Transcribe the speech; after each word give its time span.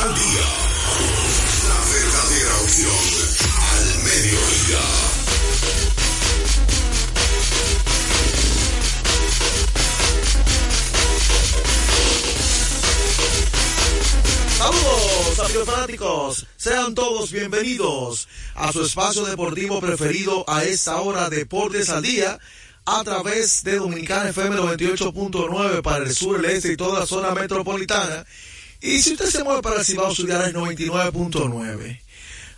Al 0.00 0.14
día. 0.14 0.46
La 1.68 1.80
verdadera 1.92 2.54
opción 2.62 3.04
al 3.72 3.86
mediodía. 4.04 4.82
Amigos 15.44 15.66
fanáticos, 15.66 16.46
sean 16.56 16.94
todos 16.94 17.30
bienvenidos 17.30 18.28
a 18.54 18.72
su 18.72 18.82
espacio 18.82 19.24
deportivo 19.24 19.80
preferido 19.80 20.44
a 20.48 20.64
esta 20.64 21.00
hora 21.00 21.30
Deportes 21.30 21.90
al 21.90 22.02
Día 22.02 22.38
a 22.86 23.02
través 23.02 23.64
de 23.64 23.76
Dominicana 23.76 24.30
FM 24.30 24.56
98.9 24.56 25.82
para 25.82 26.04
el 26.04 26.14
sur, 26.14 26.38
el 26.38 26.44
este 26.50 26.72
y 26.72 26.76
toda 26.76 27.00
la 27.00 27.06
zona 27.06 27.32
metropolitana. 27.32 28.24
Y 28.80 29.02
si 29.02 29.14
usted 29.14 29.26
se 29.26 29.42
mueve 29.42 29.60
para 29.60 29.80
el 29.80 29.84
Cibao, 29.84 30.14
su 30.14 30.24
dial 30.24 30.48
es 30.48 30.54
99.9. 30.54 32.00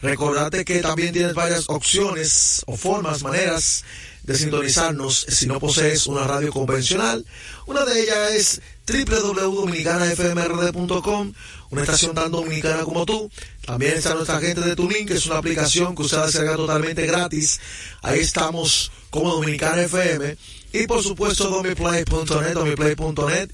Recordate 0.03 0.65
que 0.67 0.81
también 0.81 1.15
tienes 1.15 1.35
varias 1.35 1.65
opciones 1.69 2.63
o 2.67 2.77
formas, 2.77 3.23
maneras 3.23 3.85
de 4.29 4.37
sintonizarnos 4.37 5.27
si 5.27 5.47
no 5.47 5.59
posees 5.59 6.07
una 6.07 6.23
radio 6.25 6.53
convencional. 6.53 7.25
Una 7.67 7.87
de 7.87 8.03
ellas 8.03 8.33
es 8.33 8.61
www.dominicanafmrd.com, 8.87 11.33
una 11.71 11.81
estación 11.81 12.15
tan 12.15 12.31
dominicana 12.31 12.85
como 12.85 13.07
tú. 13.07 13.31
También 13.65 13.95
está 13.95 14.13
nuestra 14.15 14.39
gente 14.39 14.61
de 14.61 14.77
Tuning, 14.77 15.07
que 15.07 15.15
es 15.15 15.25
una 15.25 15.39
aplicación 15.39 15.97
que 15.97 16.03
usted 16.03 16.23
descarga 16.23 16.57
totalmente 16.57 17.07
gratis. 17.07 17.59
Ahí 18.03 18.21
estamos 18.21 18.93
como 19.09 19.33
Dominicana 19.33 19.81
FM. 19.85 20.37
Y 20.75 20.87
por 20.87 21.03
supuesto 21.03 21.49
domiplay.net, 21.49 22.53
domiplay.net, 22.53 23.49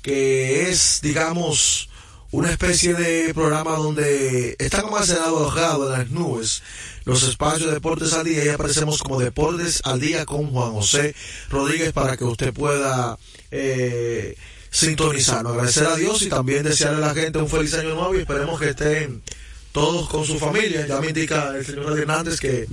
que 0.00 0.70
es, 0.70 1.00
digamos, 1.02 1.90
una 2.34 2.50
especie 2.50 2.94
de 2.94 3.32
programa 3.32 3.76
donde 3.76 4.56
está 4.58 4.82
como 4.82 4.96
alojado 4.96 5.86
en 5.86 6.00
las 6.00 6.10
nubes 6.10 6.64
los 7.04 7.22
espacios 7.22 7.68
de 7.68 7.74
Deportes 7.74 8.12
al 8.12 8.24
Día 8.24 8.44
y 8.44 8.48
aparecemos 8.48 8.98
como 8.98 9.20
Deportes 9.20 9.82
al 9.84 10.00
Día 10.00 10.26
con 10.26 10.50
Juan 10.50 10.72
José 10.72 11.14
Rodríguez 11.48 11.92
para 11.92 12.16
que 12.16 12.24
usted 12.24 12.52
pueda 12.52 13.16
eh, 13.52 14.36
sintonizarnos. 14.68 15.52
Agradecer 15.52 15.86
a 15.86 15.94
Dios 15.94 16.22
y 16.22 16.28
también 16.28 16.64
desearle 16.64 17.04
a 17.04 17.08
la 17.08 17.14
gente 17.14 17.38
un 17.38 17.48
feliz 17.48 17.72
año 17.74 17.94
nuevo 17.94 18.16
y 18.16 18.22
esperemos 18.22 18.58
que 18.58 18.70
estén 18.70 19.22
todos 19.70 20.08
con 20.08 20.24
su 20.24 20.36
familia. 20.36 20.88
Ya 20.88 21.00
me 21.00 21.08
indica 21.08 21.56
el 21.56 21.64
señor 21.64 21.96
Hernández 21.96 22.40
que 22.40 22.66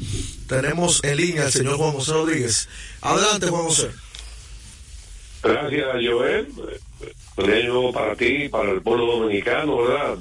tenemos 0.48 1.04
en 1.04 1.18
línea 1.18 1.46
al 1.46 1.52
señor 1.52 1.78
Juan 1.78 1.92
José 1.92 2.14
Rodríguez. 2.14 2.68
Adelante, 3.02 3.46
Juan 3.46 3.64
José. 3.66 3.92
Gracias, 5.44 5.88
Joel. 6.10 6.48
Para 7.94 8.16
ti, 8.16 8.50
para 8.50 8.72
el 8.72 8.82
pueblo 8.82 9.18
dominicano, 9.18 9.78
¿verdad? 9.78 10.18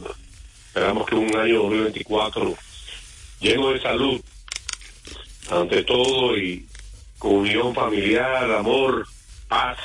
Esperamos 0.67 1.07
que 1.07 1.15
un 1.15 1.37
año 1.37 1.63
2024 1.63 2.57
lleno 3.41 3.71
de 3.71 3.81
salud, 3.81 4.21
ante 5.51 5.83
todo, 5.83 6.37
y 6.37 6.67
con 7.19 7.33
unión 7.33 7.75
familiar, 7.75 8.51
amor, 8.53 9.07
paz 9.49 9.79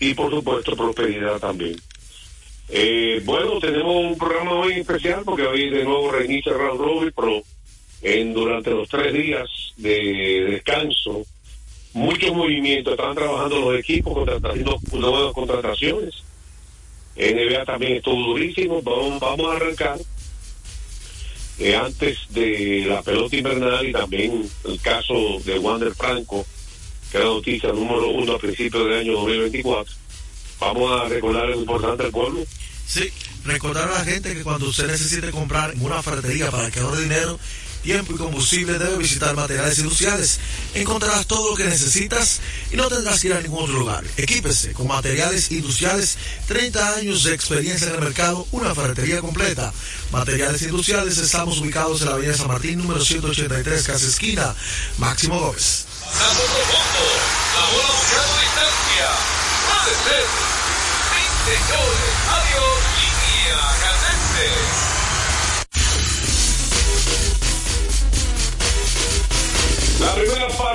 y, 0.00 0.14
por 0.14 0.30
supuesto, 0.30 0.76
prosperidad 0.76 1.38
también. 1.38 1.76
Eh, 2.68 3.22
bueno, 3.24 3.60
tenemos 3.60 3.94
un 3.94 4.18
programa 4.18 4.52
hoy 4.52 4.74
especial 4.74 5.22
porque 5.24 5.46
hoy 5.46 5.70
de 5.70 5.84
nuevo 5.84 6.10
reinicia 6.10 6.52
Round 6.52 6.80
Robin, 6.80 7.12
pero 7.14 7.42
en, 8.02 8.34
durante 8.34 8.70
los 8.70 8.88
tres 8.88 9.12
días 9.12 9.48
de 9.76 10.46
descanso, 10.50 11.24
muchos 11.96 12.32
movimientos, 12.34 12.92
estaban 12.92 13.16
trabajando 13.16 13.58
los 13.58 13.80
equipos, 13.80 14.12
contratando 14.12 14.78
nuevas 14.92 15.32
contrataciones. 15.32 16.14
NBA 17.16 17.64
también 17.64 17.96
estuvo 17.96 18.34
durísimo, 18.34 18.82
vamos, 18.82 19.18
vamos 19.18 19.46
a 19.46 19.56
arrancar 19.56 19.98
eh, 21.58 21.74
antes 21.74 22.18
de 22.28 22.84
la 22.86 23.02
pelota 23.02 23.36
invernal 23.36 23.86
y 23.86 23.92
también 23.92 24.46
el 24.66 24.80
caso 24.82 25.38
de 25.42 25.58
Wander 25.58 25.94
Franco, 25.94 26.44
que 27.10 27.16
era 27.16 27.26
noticia 27.26 27.72
número 27.72 28.10
uno 28.10 28.34
a 28.34 28.38
principios 28.38 28.84
del 28.84 28.98
año 28.98 29.12
2024. 29.12 29.94
Vamos 30.60 31.00
a 31.00 31.08
recordar 31.08 31.48
lo 31.48 31.56
importante 31.58 32.02
al 32.04 32.10
pueblo. 32.10 32.44
Sí, 32.86 33.10
recordar 33.46 33.88
a 33.88 33.94
la 33.94 34.04
gente 34.04 34.34
que 34.34 34.42
cuando 34.42 34.68
usted 34.68 34.86
necesite 34.86 35.30
comprar 35.30 35.72
una 35.80 36.02
ferretería 36.02 36.50
para 36.50 36.70
que 36.70 36.80
ahorre 36.80 37.02
dinero, 37.02 37.38
tiempo 37.86 38.14
y 38.14 38.16
combustible, 38.16 38.80
debe 38.80 38.98
visitar 38.98 39.36
materiales 39.36 39.78
industriales. 39.78 40.40
Encontrarás 40.74 41.24
todo 41.28 41.50
lo 41.50 41.56
que 41.56 41.64
necesitas 41.64 42.40
y 42.72 42.76
no 42.76 42.88
tendrás 42.88 43.20
que 43.20 43.28
ir 43.28 43.34
a 43.34 43.40
ningún 43.40 43.62
otro 43.62 43.78
lugar. 43.78 44.02
Equípese 44.16 44.72
con 44.72 44.88
materiales 44.88 45.52
industriales, 45.52 46.18
30 46.48 46.96
años 46.96 47.22
de 47.22 47.34
experiencia 47.34 47.86
en 47.86 47.94
el 47.94 48.00
mercado, 48.00 48.44
una 48.50 48.74
ferretería 48.74 49.20
completa. 49.20 49.72
Materiales 50.10 50.62
industriales, 50.62 51.18
estamos 51.18 51.58
ubicados 51.60 52.00
en 52.00 52.08
la 52.08 52.14
avenida 52.14 52.36
San 52.36 52.48
Martín, 52.48 52.78
número 52.78 53.04
183, 53.04 53.84
casa 53.84 54.06
esquina, 54.06 54.52
Máximo 54.98 55.38
Gómez. 55.38 55.86
Pasando 56.02 56.42
profundo, 56.42 57.02
buscando 57.70 58.34
distancia. 58.42 59.08
Puede 59.70 59.94
ser. 60.02 60.26
Sí, 61.12 61.22
señores, 61.46 62.15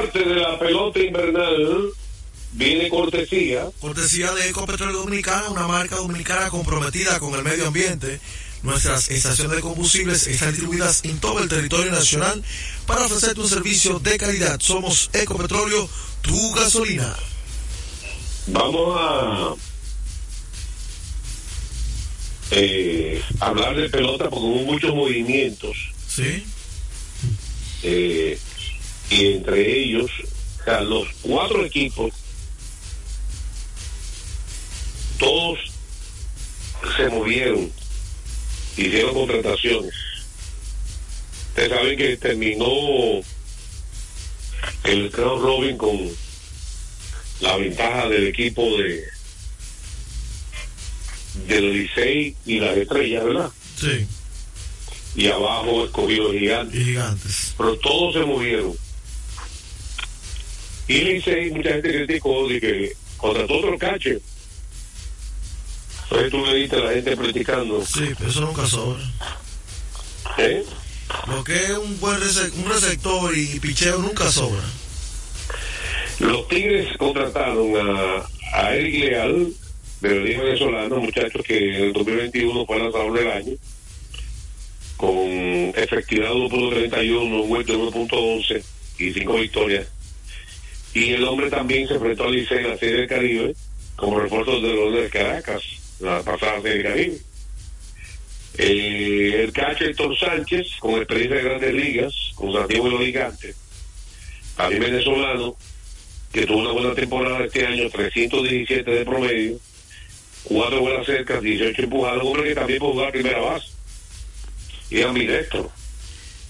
parte 0.02 0.20
de 0.20 0.36
la 0.36 0.58
pelota 0.58 1.00
invernal 1.00 1.92
viene 2.54 2.90
cortesía. 2.90 3.70
Cortesía 3.80 4.32
de 4.34 4.50
Ecopetróleo 4.50 5.00
Dominicana, 5.00 5.50
una 5.50 5.68
marca 5.68 5.96
dominicana 5.98 6.50
comprometida 6.50 7.20
con 7.20 7.36
el 7.36 7.44
medio 7.44 7.68
ambiente. 7.68 8.20
Nuestras 8.64 9.10
estaciones 9.10 9.56
de 9.56 9.62
combustibles 9.62 10.28
están 10.28 10.50
distribuidas 10.52 11.04
en 11.04 11.20
todo 11.20 11.42
el 11.42 11.50
territorio 11.50 11.92
nacional 11.92 12.44
para 12.86 13.06
ofrecerte 13.06 13.42
un 13.42 13.50
servicio 13.50 14.00
de 14.00 14.18
calidad. 14.18 14.60
Somos 14.60 15.10
Ecopetróleo, 15.14 15.88
tu 16.22 16.52
gasolina. 16.54 17.16
Vamos 18.48 18.98
a 19.00 19.56
eh, 22.52 23.22
hablar 23.40 23.76
de 23.76 23.90
pelota 23.90 24.30
porque 24.30 24.46
hubo 24.46 24.64
muchos 24.64 24.96
movimientos. 24.96 25.78
Sí. 26.08 26.44
Eh, 27.84 28.40
y 29.12 29.34
entre 29.34 29.80
ellos, 29.80 30.10
o 30.62 30.64
sea, 30.64 30.82
los 30.82 31.08
cuatro 31.22 31.66
equipos, 31.66 32.14
todos 35.20 35.60
se 36.96 37.10
movieron, 37.10 37.70
hicieron 38.78 39.14
contrataciones. 39.14 39.94
Ustedes 41.50 41.70
saben 41.70 41.98
que 41.98 42.18
terminó 42.18 42.66
el 44.86 45.12
Crown 45.12 45.42
Robin 45.42 45.78
con 45.78 46.00
la 47.42 47.58
ventaja 47.58 48.08
del 48.08 48.28
equipo 48.28 48.64
de 48.78 49.04
del 51.48 51.74
Licey 51.74 52.36
y 52.46 52.60
las 52.60 52.78
estrellas, 52.78 53.24
¿verdad? 53.26 53.50
Sí. 53.78 54.06
Y 55.16 55.28
abajo 55.28 55.86
escogido 55.86 56.32
gigantes. 56.32 56.80
Y 56.80 56.86
gigantes. 56.86 57.54
Pero 57.58 57.78
todos 57.78 58.14
se 58.14 58.20
movieron. 58.22 58.74
Y 60.88 60.94
Licey, 61.02 61.52
mucha 61.52 61.70
gente 61.72 61.90
criticó 62.06 62.48
de 62.48 62.60
que 62.60 62.92
contrató 63.18 63.54
otro 63.60 63.78
cache. 63.78 64.20
Entonces 66.04 66.32
tú 66.32 66.46
le 66.46 66.56
diste 66.56 66.76
a 66.76 66.80
la 66.80 66.92
gente 66.94 67.16
practicando. 67.16 67.86
Sí, 67.86 68.10
pero 68.18 68.30
eso 68.30 68.42
nunca 68.42 68.66
sobra. 68.68 69.02
¿Eh? 70.38 70.64
Lo 71.28 71.44
que 71.44 71.56
es 71.56 71.72
un 71.72 72.00
buen 72.00 72.20
rece- 72.20 72.52
un 72.54 72.70
receptor 72.70 73.38
y 73.38 73.60
picheo 73.60 73.98
nunca 74.00 74.30
sobra. 74.32 74.64
Los 76.20 76.48
Tigres 76.50 76.96
contrataron 76.98 77.76
a, 77.78 78.26
a 78.54 78.76
Eric 78.76 79.04
Leal, 79.06 79.48
de 80.02 80.20
origen 80.20 80.42
venezolano, 80.42 80.98
muchacho 80.98 81.40
que 81.44 81.58
en 81.58 81.84
el 81.86 81.94
2021 81.94 82.66
fue 82.66 82.80
lanzador 82.80 83.14
del 83.18 83.32
año, 83.32 83.54
con 84.98 85.18
efectividad 85.76 86.32
1.31, 86.32 87.44
un 87.44 87.66
de 87.66 87.78
1.11 87.78 88.64
y 89.00 89.14
5 89.14 89.34
victorias. 89.36 89.88
Y 90.94 91.14
el 91.14 91.24
hombre 91.24 91.50
también 91.50 91.88
se 91.88 91.96
enfrentó 91.96 92.26
al 92.26 92.34
Licey 92.34 92.60
en 92.60 92.70
la 92.70 92.78
Serie 92.78 92.96
del 92.98 93.08
Caribe 93.08 93.56
como 93.96 94.20
refuerzo 94.20 94.60
de 94.60 94.74
los 94.74 94.94
de 94.94 95.10
Caracas, 95.10 95.62
la 96.00 96.22
pasada 96.24 96.62
Serie 96.62 96.84
del 96.84 96.84
Caribe. 96.84 97.18
Eh, 98.58 99.44
el 99.44 99.54
catcher 99.54 99.90
Héctor 99.90 100.18
Sánchez, 100.18 100.68
con 100.80 100.96
experiencia 100.96 101.38
de 101.38 101.44
grandes 101.44 101.74
ligas, 101.74 102.14
con 102.36 102.52
Santiago 102.52 102.88
y 102.88 102.92
los 102.92 103.02
Gigantes, 103.02 103.56
también 104.58 104.82
venezolano, 104.82 105.56
que 106.34 106.46
tuvo 106.46 106.60
una 106.60 106.72
buena 106.72 106.94
temporada 106.94 107.46
este 107.46 107.66
año, 107.66 107.90
317 107.90 108.92
de 108.92 109.06
promedio, 109.06 109.58
cuatro 110.44 110.82
buenas 110.82 111.06
cercas, 111.06 111.42
18 111.42 111.82
empujadas, 111.82 112.24
hombre 112.24 112.44
que 112.50 112.56
también 112.56 112.80
puede 112.80 112.94
jugar 112.94 113.12
primera 113.12 113.40
base. 113.40 113.68
Y 114.90 115.02
ambidextro. 115.02 115.72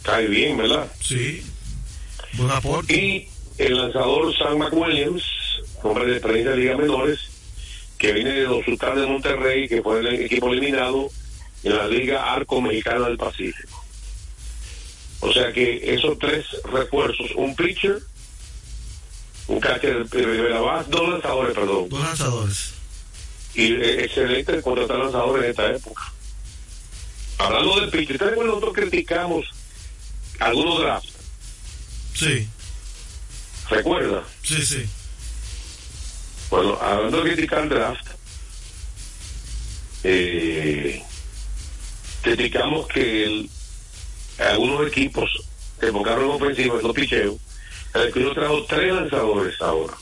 Cae 0.02 0.28
bien, 0.28 0.58
¿verdad? 0.58 0.92
Sí. 1.00 1.44
Buen 2.34 2.50
aporte. 2.50 2.96
Y 2.96 3.28
el 3.58 3.78
lanzador 3.78 4.36
Sam 4.38 4.58
McWilliams, 4.58 5.24
hombre 5.84 6.06
de 6.06 6.14
experiencia 6.14 6.52
de 6.52 6.58
ligas 6.58 6.78
menores, 6.78 7.20
que 7.98 8.14
viene 8.14 8.32
de 8.32 8.44
los 8.44 8.66
Sultanes 8.66 9.02
de 9.02 9.08
Monterrey, 9.08 9.68
que 9.68 9.82
fue 9.82 10.00
el 10.00 10.08
equipo 10.24 10.52
eliminado 10.52 11.10
en 11.64 11.78
la 11.78 11.88
Liga 11.88 12.34
Arco 12.34 12.62
Mexicana 12.62 13.08
del 13.08 13.18
Pacífico. 13.18 13.86
O 15.20 15.32
sea 15.32 15.54
que 15.54 15.94
esos 15.94 16.18
tres 16.18 16.46
refuerzos, 16.64 17.32
un 17.36 17.56
pitcher, 17.56 18.00
un 19.48 19.60
catcher 19.60 20.10
de 20.10 20.50
la 20.50 20.62
base, 20.62 20.90
dos 20.90 21.10
lanzadores, 21.10 21.54
perdón. 21.54 21.90
Dos 21.90 22.02
lanzadores. 22.02 22.74
Y 23.54 23.74
eh, 23.74 24.06
excelente 24.06 24.62
contratar 24.64 24.98
lanzadores 24.98 25.44
en 25.44 25.50
esta 25.52 25.72
época. 25.72 26.12
Hablando 27.38 27.80
del 27.82 27.90
pitcher, 27.92 28.16
¿ustedes 28.16 28.46
nosotros 28.46 28.74
criticamos 28.74 29.46
algunos 30.40 30.82
drafts? 30.82 31.14
Sí, 32.16 32.48
¿Recuerda? 33.72 34.24
sí, 34.44 34.64
sí. 34.66 34.86
Bueno, 36.50 36.78
hablando 36.82 37.24
de 37.24 37.32
criticar 37.34 37.64
el 37.64 37.70
draft, 37.70 38.06
eh, 40.04 41.02
criticamos 42.22 42.88
que 42.88 43.24
el- 43.24 43.50
algunos 44.40 44.86
equipos 44.88 45.30
se 45.80 45.88
enfocaron 45.88 46.26
en 46.26 46.32
ofensiva, 46.32 46.76
en 46.78 46.84
los 46.84 46.94
picheos. 46.96 47.36
El 47.94 48.08
escudo 48.08 48.34
trajo 48.34 48.66
tres 48.66 48.94
lanzadores 48.94 49.62
ahora. 49.62 49.94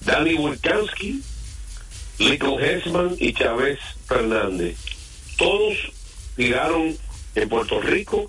Danny 0.00 0.34
Wilkowski, 0.34 1.20
Lico 2.18 2.58
Hessman 2.60 3.16
y 3.18 3.32
Chávez 3.34 3.78
Fernández. 4.06 4.76
Todos 5.36 5.74
tiraron 6.36 6.96
en 7.34 7.48
Puerto 7.48 7.80
Rico 7.80 8.26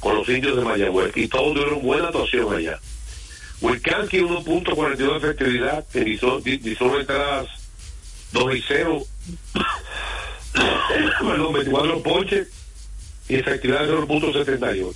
con 0.00 0.16
los 0.16 0.28
indios 0.28 0.56
de 0.56 0.62
Mayagüez 0.64 1.16
y 1.16 1.28
todos 1.28 1.54
tuvieron 1.54 1.82
buena 1.82 2.06
actuación 2.08 2.54
allá. 2.54 2.80
Wilkowski 3.60 4.20
1.42 4.20 4.96
de 4.96 5.16
efectividad, 5.16 5.84
19 5.92 7.00
entradas 7.00 7.48
2 8.32 8.56
y 8.56 8.64
0, 8.66 9.02
perdón, 11.20 11.52
24 11.52 12.02
ponches 12.02 12.48
y 13.28 13.34
efectividad 13.36 13.86
de 13.86 13.92
0.78. 13.92 14.94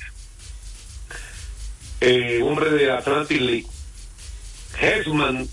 Eh, 2.00 2.42
hombre 2.42 2.70
de 2.70 2.90
Atlantic 2.90 3.40
League, 3.40 3.66
Hessman 4.80 5.46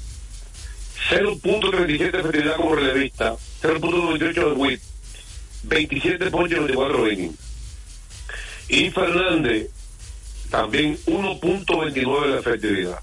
0.37 1.09 1.97
de 1.97 2.19
efectividad 2.19 2.55
como 2.55 2.75
relevista, 2.75 3.35
0.98 3.61 4.33
de 4.33 4.53
whip, 4.53 4.81
27 5.63 6.31
ponches 6.31 6.57
en 6.57 6.65
24 6.65 7.11
innings. 7.11 7.35
Y 8.69 8.89
Fernández 8.89 9.69
también 10.51 10.99
1.29 11.05 12.31
de 12.33 12.39
efectividad. 12.39 12.99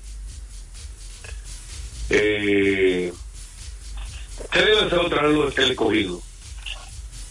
Eh, 2.10 3.12
¿Qué 4.52 4.60
lanzadores 4.60 5.10
traerlo 5.10 5.48
el 5.48 5.70
escogido? 5.70 6.22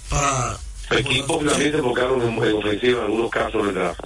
Para. 0.10 0.58
Equipos 0.90 1.40
que 1.44 1.50
también 1.50 1.72
se 1.72 1.78
enfocaron 1.80 2.22
en, 2.22 2.44
en 2.44 2.56
ofensiva 2.56 3.00
en 3.00 3.06
algunos 3.06 3.30
casos 3.30 3.62
en 3.62 3.68
el 3.70 3.74
draft. 3.76 4.00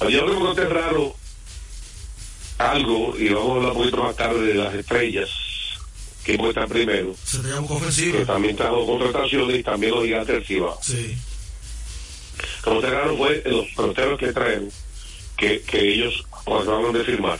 Yo 0.00 0.26
creo 0.26 0.54
que 0.54 0.62
es 0.62 0.68
raro 0.68 1.14
algo, 2.58 3.14
y 3.16 3.28
vamos 3.28 3.50
a 3.50 3.54
hablar 3.56 3.70
un 3.72 3.78
poquito 3.78 3.96
más 4.02 4.16
tarde 4.16 4.46
de 4.46 4.54
las 4.54 4.74
estrellas, 4.74 5.28
que 6.24 6.34
están 6.34 6.68
primero, 6.68 7.14
Se 7.24 7.38
te 7.38 7.48
llama 7.50 7.68
que 7.68 7.72
ofensiva. 7.74 8.24
también 8.24 8.56
trajo 8.56 8.84
contrataciones 8.84 9.58
y 9.60 9.62
también 9.62 9.94
los 9.94 10.04
gigantes 10.04 10.34
del 10.34 10.44
Cibao. 10.44 10.78
Sí. 10.82 11.16
Como 12.62 12.80
te 12.80 12.90
raro 12.90 13.16
fue 13.16 13.42
los 13.46 13.66
peloteros 13.68 14.18
que 14.18 14.32
traen, 14.32 14.70
que, 15.36 15.62
que 15.62 15.80
ellos 15.80 16.24
acabaron 16.46 16.92
de 16.92 17.04
firmar. 17.04 17.38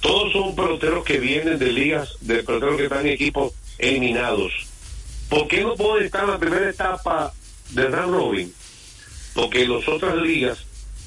Todos 0.00 0.32
son 0.32 0.54
peloteros 0.54 1.04
que 1.04 1.18
vienen 1.18 1.58
de 1.58 1.72
ligas, 1.72 2.16
de 2.20 2.42
peloteros 2.42 2.76
que 2.76 2.84
están 2.84 3.00
en 3.00 3.12
equipos 3.12 3.52
eliminados. 3.78 4.52
¿Por 5.28 5.46
qué 5.46 5.62
no 5.62 5.74
pueden 5.76 6.06
estar 6.06 6.24
en 6.24 6.30
la 6.30 6.38
primera 6.38 6.68
etapa 6.68 7.32
del 7.70 7.92
round 7.92 8.14
robin? 8.14 8.54
Porque 9.34 9.66
las 9.66 9.86
otras 9.88 10.16
ligas, 10.16 10.58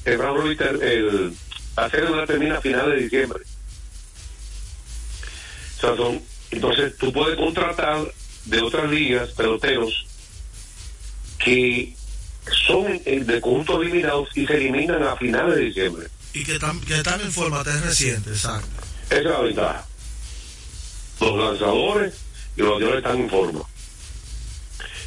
el 0.04 0.18
round 0.18 0.40
robin, 0.40 0.58
el, 0.80 1.34
serie 1.90 2.10
no 2.10 2.24
termina 2.24 2.58
a 2.58 2.60
finales 2.60 2.96
de 2.96 3.02
diciembre. 3.02 3.42
O 5.76 5.80
sea, 5.80 5.96
son, 5.96 6.22
entonces 6.50 6.96
tú 6.96 7.12
puedes 7.12 7.36
contratar 7.36 8.00
de 8.44 8.60
otras 8.62 8.90
ligas 8.90 9.30
peloteros 9.30 10.06
que 11.38 11.94
son 12.66 12.86
eh, 13.04 13.20
de 13.24 13.40
conjuntos 13.40 13.82
eliminados 13.82 14.28
y 14.34 14.46
se 14.46 14.54
eliminan 14.56 15.02
a 15.02 15.16
finales 15.16 15.56
de 15.56 15.60
diciembre. 15.62 16.06
Y 16.32 16.44
que, 16.44 16.58
tam- 16.58 16.80
que 16.84 16.96
están 16.96 17.20
en 17.20 17.32
forma 17.32 17.60
es 17.60 17.80
reciente, 17.82 18.30
exacto. 18.30 18.68
Esa 19.06 19.16
es 19.18 19.24
la 19.24 19.40
ventaja. 19.40 19.86
Los 21.20 21.38
lanzadores 21.38 22.14
y 22.56 22.60
los 22.60 22.70
bateadores 22.72 23.04
están 23.04 23.20
en 23.20 23.30
forma. 23.30 23.60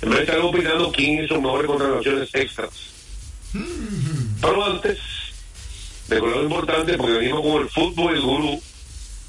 En 0.01 0.09
vez 0.09 0.19
de 0.19 0.23
estar 0.25 0.39
opinando 0.39 0.91
quién 0.91 1.23
hizo 1.23 1.41
mejores 1.41 1.67
contrataciones 1.67 2.29
extras. 2.33 2.69
Pero 4.41 4.65
antes, 4.65 4.99
recordar 6.07 6.37
lo 6.37 6.43
importante 6.43 6.97
porque 6.97 7.13
venimos 7.13 7.41
con 7.41 7.61
el 7.63 7.69
fútbol 7.69 8.13
y 8.13 8.17
el 8.17 8.21
gurú 8.23 8.61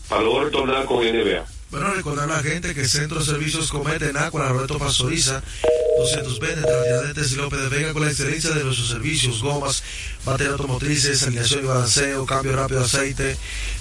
para 0.09 0.23
luego 0.23 0.45
retornar 0.45 0.85
con 0.85 0.99
NBA. 1.05 1.45
Bueno, 1.71 1.93
recordar 1.93 2.31
a 2.31 2.37
la 2.37 2.43
gente 2.43 2.75
que 2.75 2.89
Centro 2.89 3.19
de 3.19 3.27
Servicios 3.27 3.71
Comete 3.71 4.09
en 4.09 4.17
Aqua, 4.17 4.49
Roberto 4.49 4.79
Pastoriza, 4.79 5.43
220 5.99 6.61
entre 6.61 6.83
Tiradentes 6.83 7.33
y 7.33 7.37
López 7.37 7.61
de 7.61 7.69
Vega 7.69 7.93
con 7.93 8.03
la 8.03 8.11
excelencia 8.11 8.51
de 8.51 8.65
nuestros 8.65 8.89
servicios, 8.89 9.43
gomas, 9.43 9.83
baterías 10.25 10.53
automotrices, 10.53 11.23
alineación 11.25 11.65
y 11.65 11.69
balanceo, 11.69 12.25
cambio 12.25 12.57
rápido 12.57 12.81
de 12.81 12.87
aceite, 12.87 13.37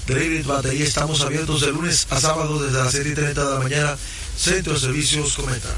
delivery, 0.06 0.44
batería. 0.44 0.84
Estamos 0.84 1.22
abiertos 1.22 1.62
de 1.62 1.72
lunes 1.72 2.08
a 2.10 2.20
sábado 2.20 2.62
desde 2.62 2.78
las 2.78 2.92
7 2.92 3.10
y 3.10 3.14
30 3.14 3.46
de 3.46 3.54
la 3.54 3.60
mañana. 3.60 3.98
Centro 4.36 4.74
de 4.74 4.80
Servicios 4.80 5.36
Cometa. 5.36 5.70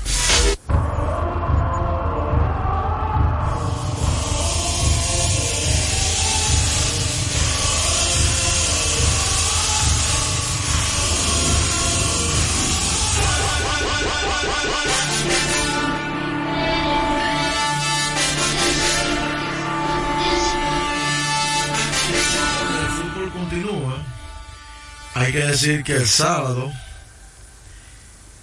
Hay 25.30 25.34
que 25.34 25.46
decir 25.46 25.84
que 25.84 25.96
el 25.96 26.08
sábado 26.08 26.74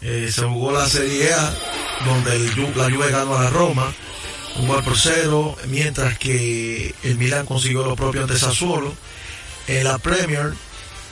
eh, 0.03 0.31
se 0.33 0.43
jugó 0.43 0.71
la 0.71 0.89
Serie 0.89 1.35
A, 1.35 1.53
donde 2.05 2.37
el 2.37 2.77
la 2.77 2.85
Juve 2.85 3.11
ganó 3.11 3.37
a 3.37 3.43
la 3.43 3.51
Roma, 3.51 3.93
un 4.55 4.69
gol 4.69 4.85
por 4.85 4.97
cero, 4.97 5.57
mientras 5.67 6.17
que 6.17 6.95
el 7.03 7.19
Milan 7.19 7.45
consiguió 7.45 7.83
lo 7.83 7.97
propio 7.97 8.23
ante 8.23 8.39
Sassuolo. 8.39 8.95
En 9.67 9.83
la 9.83 9.99
Premier, 9.99 10.53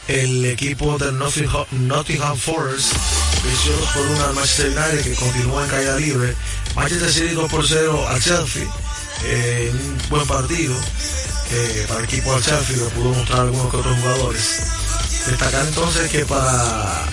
el 0.07 0.45
equipo 0.45 0.97
del 0.97 1.19
Nottingham, 1.19 1.66
Nottingham 1.73 2.37
Forest 2.37 2.93
venció 3.43 3.73
2 3.73 3.88
por 3.95 4.07
1 4.07 4.25
al 4.26 4.35
Manchester 4.35 4.66
United, 4.69 5.02
que 5.02 5.14
continúa 5.16 5.64
en 5.64 5.71
caída 5.71 5.97
libre. 5.97 6.37
Manchester 6.76 7.11
City 7.11 7.35
2 7.35 7.50
por 7.50 7.66
0 7.66 8.07
al 8.11 8.23
Chelsea, 8.23 8.62
eh, 9.25 9.73
un 9.73 10.09
buen 10.09 10.26
partido 10.28 10.76
eh, 11.50 11.85
para 11.88 11.99
el 11.99 12.04
equipo 12.04 12.33
del 12.33 12.45
Chelsea, 12.45 12.76
lo 12.76 12.90
pudo 12.90 13.09
mostrar 13.09 13.40
algunos 13.40 13.73
que 13.73 13.76
otros 13.76 13.99
jugadores. 13.99 14.74
Destacar 15.26 15.66
entonces 15.66 16.11
que 16.11 16.25
para 16.26 17.07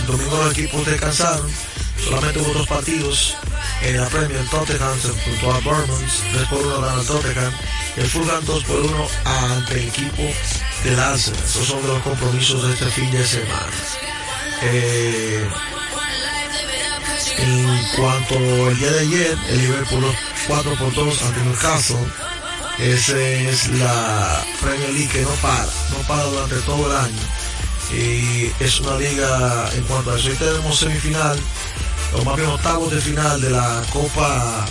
el 0.00 0.06
domingo 0.06 0.36
los 0.44 0.52
equipos 0.52 0.86
descansaron, 0.86 1.50
solamente 2.04 2.40
hubo 2.40 2.52
dos 2.52 2.66
partidos 2.68 3.36
en 3.82 4.00
la 4.00 4.06
Premier, 4.08 4.46
Tottenham 4.48 5.00
se 5.00 5.08
enfrentó 5.08 5.52
a 5.52 5.58
Bournemouth, 5.60 6.00
3 6.32 6.48
por 6.48 6.58
1 6.58 6.80
gana 6.80 7.00
el 7.00 7.06
Tottenham, 7.06 7.52
el 7.96 8.06
Fulham 8.06 8.44
2 8.44 8.64
por 8.64 8.80
1 8.80 9.08
ante 9.24 9.74
el 9.74 9.88
equipo 9.88 10.22
del 10.84 11.00
Arsenal. 11.00 11.40
Esos 11.44 11.66
son 11.66 11.86
los 11.86 12.00
compromisos 12.02 12.62
de 12.62 12.72
este 12.74 12.86
fin 12.86 13.10
de 13.10 13.26
semana. 13.26 13.66
Eh, 14.62 15.48
en 17.38 17.84
cuanto 17.96 18.34
al 18.36 18.78
día 18.78 18.92
de 18.92 19.00
ayer, 19.00 19.38
el 19.48 19.58
Liverpool 19.62 20.04
4 20.46 20.74
por 20.76 20.94
2 20.94 21.22
ante 21.22 21.40
Newcastle. 21.40 21.96
Esa 22.82 23.16
es 23.16 23.68
la 23.78 24.44
Premier 24.60 24.90
League 24.90 25.08
que 25.08 25.22
no 25.22 25.30
para, 25.40 25.64
no 25.64 25.98
para 26.08 26.24
durante 26.24 26.56
todo 26.62 26.90
el 26.90 26.96
año. 26.96 27.22
Y 27.92 28.50
es 28.58 28.80
una 28.80 28.96
liga, 28.96 29.70
en 29.74 29.84
cuanto 29.84 30.10
a 30.10 30.18
eso, 30.18 30.30
hoy 30.30 30.34
tenemos 30.34 30.78
semifinal, 30.80 31.38
o 32.18 32.24
más 32.24 32.34
bien 32.36 32.48
octavos 32.48 32.90
de 32.90 33.00
final 33.00 33.40
de 33.40 33.50
la 33.50 33.84
Copa 33.92 34.66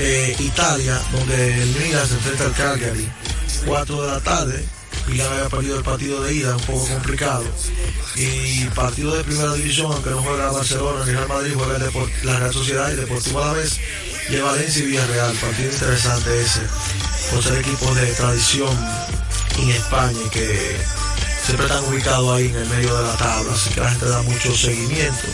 eh, 0.00 0.34
Italia, 0.40 1.00
donde 1.12 1.62
el 1.62 1.68
Milan 1.68 2.04
se 2.04 2.14
enfrenta 2.14 2.44
al 2.46 2.52
Calgary, 2.54 3.08
4 3.64 4.02
de 4.02 4.08
la 4.08 4.20
tarde. 4.20 4.64
Milan 5.06 5.32
había 5.32 5.48
perdido 5.48 5.78
el 5.78 5.84
partido 5.84 6.22
de 6.22 6.34
ida, 6.34 6.56
un 6.56 6.62
poco 6.62 6.86
complicado. 6.86 7.44
Y 8.16 8.64
partido 8.66 9.14
de 9.14 9.24
primera 9.24 9.52
división, 9.54 9.92
aunque 9.92 10.10
no 10.10 10.22
juega 10.22 10.50
Barcelona 10.50 11.04
ni 11.04 11.12
Real 11.12 11.28
Madrid, 11.28 11.52
juega 11.54 11.76
el 11.76 11.82
Deport 11.82 12.10
la 12.24 12.38
Real 12.38 12.52
Sociedad 12.52 12.92
y 12.92 12.96
Deportivo 12.96 13.42
a 13.42 13.46
la 13.48 13.52
vez, 13.54 13.80
y 14.28 14.36
Valencia 14.36 14.82
y 14.82 14.86
Villarreal. 14.86 15.34
Partido 15.34 15.72
interesante 15.72 16.40
ese, 16.40 16.60
por 17.30 17.42
ser 17.42 17.58
equipos 17.58 17.94
de 17.96 18.06
tradición 18.12 18.78
en 19.58 19.70
España 19.70 20.18
y 20.24 20.28
que 20.30 20.76
siempre 21.44 21.66
están 21.66 21.84
ubicados 21.84 22.36
ahí 22.36 22.46
en 22.46 22.56
el 22.56 22.68
medio 22.68 22.96
de 22.96 23.02
la 23.02 23.16
tabla, 23.16 23.52
así 23.52 23.70
que 23.70 23.80
la 23.80 23.90
gente 23.90 24.06
da 24.06 24.22
mucho 24.22 24.54
seguimiento. 24.56 25.26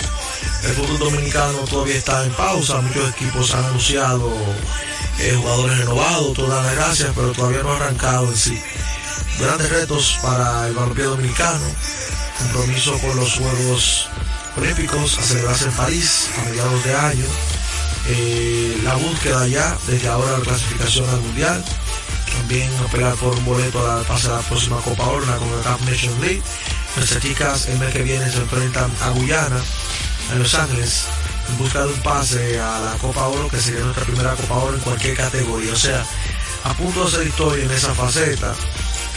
El 0.65 0.73
fútbol 0.73 0.99
dominicano 0.99 1.59
todavía 1.71 1.97
está 1.97 2.25
en 2.25 2.33
pausa, 2.33 2.81
muchos 2.81 3.11
equipos 3.11 3.55
han 3.55 3.65
anunciado 3.65 4.33
eh, 5.21 5.35
jugadores 5.37 5.79
renovados, 5.79 6.35
todas 6.35 6.65
las 6.65 6.75
gracias, 6.75 7.11
pero 7.15 7.33
todavía 7.33 7.63
no 7.63 7.73
ha 7.73 7.77
arrancado 7.77 8.29
en 8.29 8.37
sí. 8.37 8.61
Grandes 9.39 9.71
retos 9.71 10.19
para 10.21 10.67
el 10.67 10.75
balompié 10.75 11.05
dominicano, 11.05 11.65
compromiso 12.39 12.99
con 12.99 13.17
los 13.17 13.35
Juegos 13.35 14.09
Olímpicos 14.57 15.17
a 15.19 15.23
celebrarse 15.23 15.67
en 15.67 15.73
París 15.73 16.29
a 16.37 16.49
mediados 16.49 16.85
de 16.85 16.95
año, 16.95 17.25
eh, 18.09 18.81
la 18.83 18.95
búsqueda 18.97 19.47
ya 19.47 19.77
desde 19.87 20.09
ahora 20.09 20.39
la 20.39 20.45
clasificación 20.45 21.09
al 21.09 21.21
Mundial, 21.21 21.65
también 22.37 22.69
a 22.85 22.91
pelear 22.91 23.15
por 23.15 23.35
un 23.35 23.45
boleto 23.45 23.79
a 23.89 23.99
la, 23.99 24.03
pase 24.03 24.27
a 24.27 24.33
la 24.33 24.41
próxima 24.41 24.81
Copa 24.81 25.07
Oro, 25.07 25.25
la 25.27 25.37
CONCACAF 25.37 25.81
Nation 25.83 26.21
League. 26.21 26.43
Nuestras 26.97 27.23
chicas 27.23 27.69
el 27.69 27.79
mes 27.79 27.93
que 27.93 28.03
viene 28.03 28.29
se 28.31 28.39
enfrentan 28.39 28.91
a 29.03 29.11
Guyana, 29.11 29.63
en 30.33 30.39
Los 30.41 30.55
Ángeles, 30.55 31.05
en 31.49 31.59
busca 31.59 31.83
de 31.83 31.93
un 31.93 32.01
pase 32.01 32.59
a 32.59 32.81
la 32.81 32.93
Copa 33.01 33.29
Oro, 33.29 33.49
que 33.49 33.61
sería 33.61 33.81
nuestra 33.81 34.05
primera 34.05 34.35
Copa 34.35 34.57
Oro 34.57 34.75
en 34.75 34.81
cualquier 34.81 35.17
categoría. 35.17 35.73
O 35.73 35.77
sea, 35.77 36.05
a 36.65 36.75
punto 36.75 37.03
de 37.03 37.07
hacer 37.09 37.27
historia 37.27 37.65
en 37.65 37.71
esa 37.71 37.95
faceta. 37.95 38.55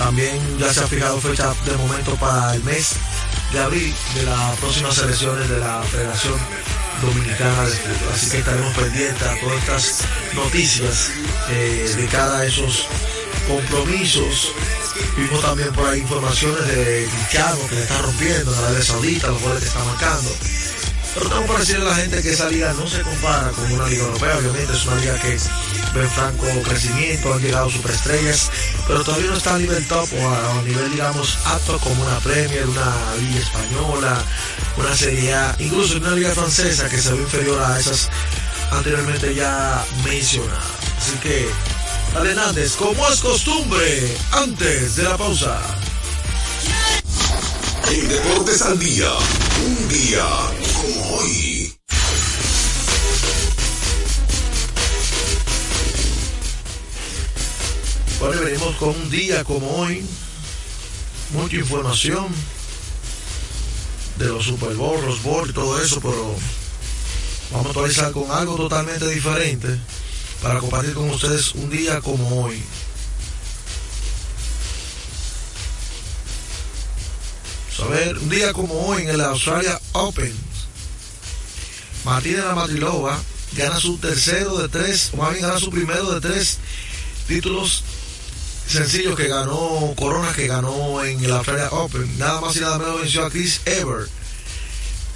También 0.03 0.57
ya 0.57 0.73
se 0.73 0.79
ha 0.79 0.87
fijado 0.87 1.21
fecha 1.21 1.53
de 1.63 1.77
momento 1.77 2.15
para 2.15 2.55
el 2.55 2.63
mes 2.63 2.93
de 3.53 3.59
abril 3.59 3.93
de 4.15 4.23
las 4.23 4.57
próximas 4.57 4.97
elecciones 4.97 5.47
de 5.47 5.59
la 5.59 5.83
Federación 5.83 6.39
Dominicana 7.03 7.65
de 7.65 7.71
Fútbol. 7.71 8.13
Así 8.13 8.31
que 8.31 8.37
estaremos 8.39 8.75
pendientes 8.75 9.21
a 9.21 9.39
todas 9.39 9.59
estas 9.59 9.99
noticias 10.33 11.11
eh, 11.51 11.93
de 11.95 12.07
cara 12.07 12.39
a 12.39 12.45
esos 12.45 12.87
compromisos. 13.47 14.53
Vimos 15.17 15.39
también 15.41 15.71
por 15.71 15.87
ahí 15.87 15.99
informaciones 15.99 16.65
de 16.67 17.07
Cristiano 17.07 17.59
que 17.69 17.75
le 17.75 17.81
está 17.83 18.01
rompiendo 18.01 18.53
en 18.53 18.57
Arabia 18.57 18.83
Saudita, 18.83 19.27
los 19.27 19.41
goles 19.41 19.59
que 19.59 19.67
está 19.67 19.83
marcando. 19.83 20.35
Pero 21.13 21.29
tengo 21.29 21.45
para 21.45 21.59
decirle 21.59 21.85
a 21.85 21.89
la 21.89 21.95
gente 21.95 22.21
que 22.21 22.31
esa 22.31 22.49
liga 22.49 22.73
no 22.73 22.87
se 22.87 23.01
compara 23.01 23.49
con 23.51 23.71
una 23.71 23.87
liga 23.87 24.03
europea, 24.03 24.37
obviamente 24.37 24.73
es 24.73 24.85
una 24.85 24.95
liga 24.95 25.19
que 25.19 25.37
ve 25.93 26.07
franco 26.07 26.45
crecimiento, 26.63 27.33
han 27.33 27.41
llegado 27.41 27.69
superestrellas, 27.69 28.49
pero 28.87 29.03
todavía 29.03 29.29
no 29.29 29.35
está 29.35 29.55
a 29.55 29.59
nivel 29.59 29.85
top 29.87 30.07
o 30.13 30.29
a, 30.29 30.59
a 30.59 30.61
nivel, 30.61 30.91
digamos, 30.91 31.37
apto 31.45 31.77
como 31.79 32.01
una 32.01 32.17
Premier, 32.19 32.65
una 32.65 32.95
liga 33.19 33.39
española, 33.39 34.23
una 34.77 34.95
Serie 34.95 35.33
A, 35.33 35.55
incluso 35.59 35.97
una 35.97 36.11
liga 36.11 36.31
francesa 36.31 36.87
que 36.87 36.97
se 36.97 37.11
ve 37.11 37.21
inferior 37.21 37.61
a 37.61 37.77
esas 37.77 38.09
anteriormente 38.71 39.35
ya 39.35 39.83
mencionadas. 40.05 40.63
Así 40.97 41.17
que, 41.17 41.47
Hernández, 42.15 42.75
como 42.75 43.07
es 43.09 43.19
costumbre, 43.19 44.17
antes 44.31 44.95
de 44.95 45.03
la 45.03 45.17
pausa. 45.17 45.59
En 47.91 48.07
Deportes 48.07 48.61
al 48.61 48.79
Día, 48.79 49.11
un 49.65 49.89
día 49.89 50.25
como 50.81 51.17
hoy. 51.17 51.73
Bueno, 58.21 58.41
venimos 58.43 58.75
con 58.77 58.89
un 58.89 59.09
día 59.09 59.43
como 59.43 59.67
hoy, 59.75 60.05
mucha 61.33 61.57
información 61.57 62.27
de 64.19 64.25
los 64.27 64.45
Super 64.45 64.73
Bowl, 64.75 65.05
los 65.05 65.21
Bowl 65.21 65.49
y 65.49 65.53
todo 65.53 65.77
eso, 65.83 65.99
pero 65.99 66.33
vamos 67.51 67.65
a 67.65 67.69
actualizar 67.71 68.13
con 68.13 68.31
algo 68.31 68.55
totalmente 68.55 69.05
diferente 69.09 69.67
para 70.41 70.61
compartir 70.61 70.93
con 70.93 71.09
ustedes 71.09 71.55
un 71.55 71.69
día 71.69 71.99
como 71.99 72.45
hoy. 72.45 72.63
A 77.81 77.85
ver, 77.85 78.17
un 78.19 78.29
día 78.29 78.53
como 78.53 78.73
hoy 78.87 79.03
en 79.03 79.09
el 79.09 79.21
Australia 79.21 79.79
Open, 79.93 80.31
Martina 82.05 82.45
Navratilova 82.45 83.19
gana 83.53 83.79
su 83.79 83.97
tercero 83.97 84.57
de 84.59 84.69
tres, 84.69 85.09
o 85.13 85.17
más 85.17 85.31
bien 85.31 85.41
gana 85.41 85.59
su 85.59 85.71
primero 85.71 86.13
de 86.13 86.21
tres 86.21 86.59
títulos 87.27 87.83
sencillos 88.67 89.17
que 89.17 89.27
ganó 89.27 89.93
Corona, 89.97 90.31
que 90.33 90.47
ganó 90.47 91.03
en 91.03 91.23
el 91.23 91.31
Australia 91.31 91.69
Open. 91.71 92.19
Nada 92.19 92.39
más 92.39 92.55
y 92.55 92.59
nada 92.59 92.77
menos 92.77 93.01
venció 93.01 93.25
a 93.25 93.31
Chris 93.31 93.61
Ever. 93.65 94.07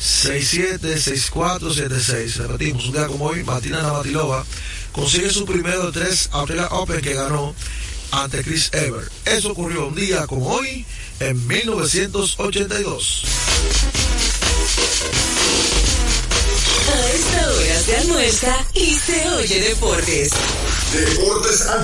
6-7, 0.02 0.80
6-4, 0.80 1.60
7-6. 1.60 2.36
Repetimos, 2.48 2.86
un 2.86 2.94
día 2.94 3.08
como 3.08 3.26
hoy, 3.26 3.44
Martina 3.44 3.84
Navratilova 3.84 4.44
consigue 4.92 5.30
su 5.30 5.46
primero 5.46 5.92
de 5.92 6.00
tres 6.00 6.30
Australia 6.32 6.68
Open 6.72 7.02
que 7.02 7.14
ganó 7.14 7.54
ante 8.12 8.44
Chris 8.44 8.70
Ever. 8.74 9.10
Eso 9.26 9.52
ocurrió 9.52 9.88
un 9.88 9.96
día 9.96 10.26
como 10.28 10.48
hoy, 10.48 10.86
en 11.20 11.48
1982. 11.48 13.24
A 16.94 17.10
esta 17.12 17.52
hora 17.52 17.80
se 17.82 17.98
almuerza 17.98 18.66
y 18.74 18.96
se 18.96 19.30
oye 19.30 19.60
deportes. 19.62 20.32
Deportes 20.94 21.62
al 21.68 21.84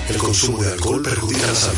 El 0.09 0.17
consumo 0.17 0.61
de 0.61 0.73
alcohol 0.73 1.01
perjudica 1.01 1.47
la 1.47 1.55
salud. 1.55 1.77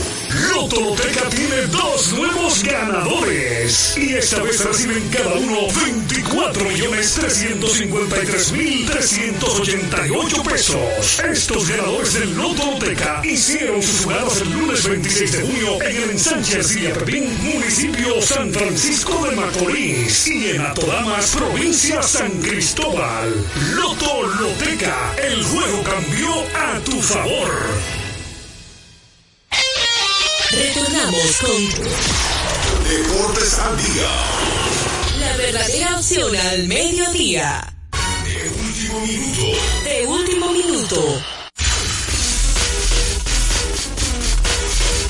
Loto 0.54 0.80
Loteca 0.82 1.30
tiene 1.30 1.62
dos 1.68 2.14
nuevos 2.14 2.64
ganadores. 2.64 3.96
Y 3.98 4.14
esta 4.16 4.42
vez 4.42 4.64
reciben 4.64 5.08
cada 5.10 5.34
uno 5.36 5.68
24 5.86 6.66
millones 6.66 7.14
353 7.14 8.52
mil 8.54 8.86
388 8.86 10.44
pesos. 10.44 11.20
Estos 11.20 11.70
ganadores 11.70 12.14
del 12.14 12.36
Loto 12.36 12.66
Loteca 12.72 13.22
hicieron 13.24 13.82
sus 13.82 14.02
jugadas 14.02 14.42
el 14.42 14.52
lunes 14.52 14.88
26 14.88 15.32
de 15.32 15.42
junio 15.42 15.82
en 15.82 15.96
el 16.04 16.10
ensanche 16.12 16.58
Arcilla 16.58 16.94
Pepín, 16.94 17.26
municipio 17.44 18.22
San 18.22 18.52
Francisco 18.52 19.26
de 19.26 19.36
Macorís. 19.36 20.28
Y 20.28 20.50
en 20.52 20.62
Atodamas, 20.62 21.36
provincia 21.36 22.02
San 22.02 22.32
Cristóbal. 22.42 23.46
Loto 23.76 24.14
Soloteca, 24.24 25.16
el 25.18 25.44
juego 25.44 25.84
cambió 25.84 26.30
a 26.56 26.80
tu 26.80 27.02
favor. 27.02 28.03
Retornamos 30.56 31.38
con 31.42 31.68
Deportes 32.88 33.58
al 33.58 33.76
día. 33.78 34.08
la 35.20 35.38
verdadera 35.38 35.98
opción 35.98 36.36
al 36.36 36.68
mediodía. 36.68 37.74
De 38.24 38.50
último 38.50 39.02
minuto. 39.02 39.46
De 39.84 40.06
último 40.06 40.52
minuto. 40.52 41.22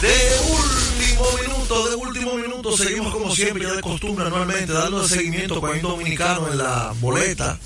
De 0.01 0.17
último 0.49 1.25
minuto, 1.41 1.89
de 1.89 1.95
último 1.95 2.33
minuto, 2.35 2.77
seguimos 2.77 3.13
como 3.13 3.35
siempre, 3.35 3.65
ya 3.65 3.73
de 3.73 3.81
costumbre 3.81 4.25
anualmente, 4.25 4.71
dando 4.71 5.05
seguimiento 5.05 5.59
con 5.59 5.75
el 5.75 5.81
dominicano 5.81 6.49
en 6.49 6.57
la 6.57 6.93
boleta. 7.01 7.59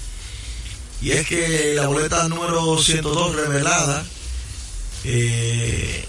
Y 1.02 1.12
es 1.12 1.28
que 1.28 1.74
la 1.76 1.86
boleta 1.86 2.28
número 2.28 2.82
102 2.82 3.36
revelada 3.36 4.04
eh, 5.04 6.06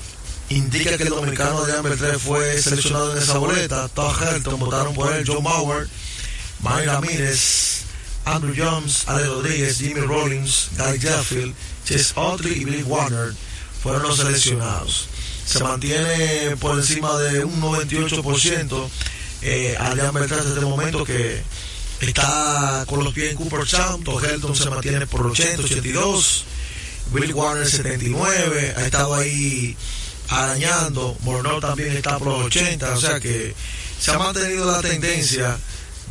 indica 0.51 0.97
que 0.97 1.05
el 1.05 1.11
dominicano 1.11 1.65
de 1.65 1.81
Beltré 1.81 2.19
fue 2.19 2.61
seleccionado 2.61 3.17
en 3.17 3.23
esa 3.23 3.39
boleta. 3.39 3.89
Todd 3.89 4.15
Helton 4.23 4.59
votaron 4.59 4.95
por 4.95 5.13
él, 5.13 5.25
Joe 5.27 5.43
Mauer, 5.43 5.89
Mike 6.61 6.87
Ramírez, 6.87 7.83
Andrew 8.25 8.55
Jones, 8.57 9.05
Ale 9.07 9.27
Rodríguez, 9.27 9.79
Jimmy 9.79 10.01
Rollins, 10.01 10.71
Guy 10.77 10.99
Jaffield, 10.99 11.55
Chase 11.85 12.13
Autry 12.17 12.53
y 12.53 12.65
Billy 12.65 12.83
Warner 12.83 13.35
fueron 13.83 14.03
los 14.03 14.19
seleccionados. 14.19 15.09
Se 15.47 15.63
mantiene 15.63 16.57
por 16.61 16.77
encima 16.77 17.17
de 17.19 17.45
un 17.45 17.61
98% 17.61 18.89
eh, 19.41 19.77
Adrián 19.79 20.13
Beltrán 20.13 20.45
desde 20.45 20.59
el 20.59 20.67
momento 20.67 21.05
que 21.05 21.41
está 22.01 22.85
con 22.87 23.05
los 23.05 23.15
pies 23.15 23.31
en 23.31 23.37
Cooperstown. 23.37 24.03
Todd 24.05 24.25
Helton 24.25 24.55
se 24.55 24.69
mantiene 24.69 25.07
por 25.07 25.27
80, 25.27 25.63
82. 25.63 26.45
Billy 27.13 27.33
Warner 27.33 27.67
79. 27.67 28.75
Ha 28.77 28.85
estado 28.85 29.15
ahí 29.15 29.77
arañando. 30.29 31.17
Morneau 31.21 31.61
también 31.61 31.97
está 31.97 32.19
por 32.19 32.29
los 32.29 32.45
80. 32.47 32.93
O 32.95 33.01
sea 33.01 33.21
que 33.21 33.55
se 34.01 34.11
ha 34.11 34.19
mantenido 34.19 34.71
la 34.71 34.81
tendencia 34.81 35.59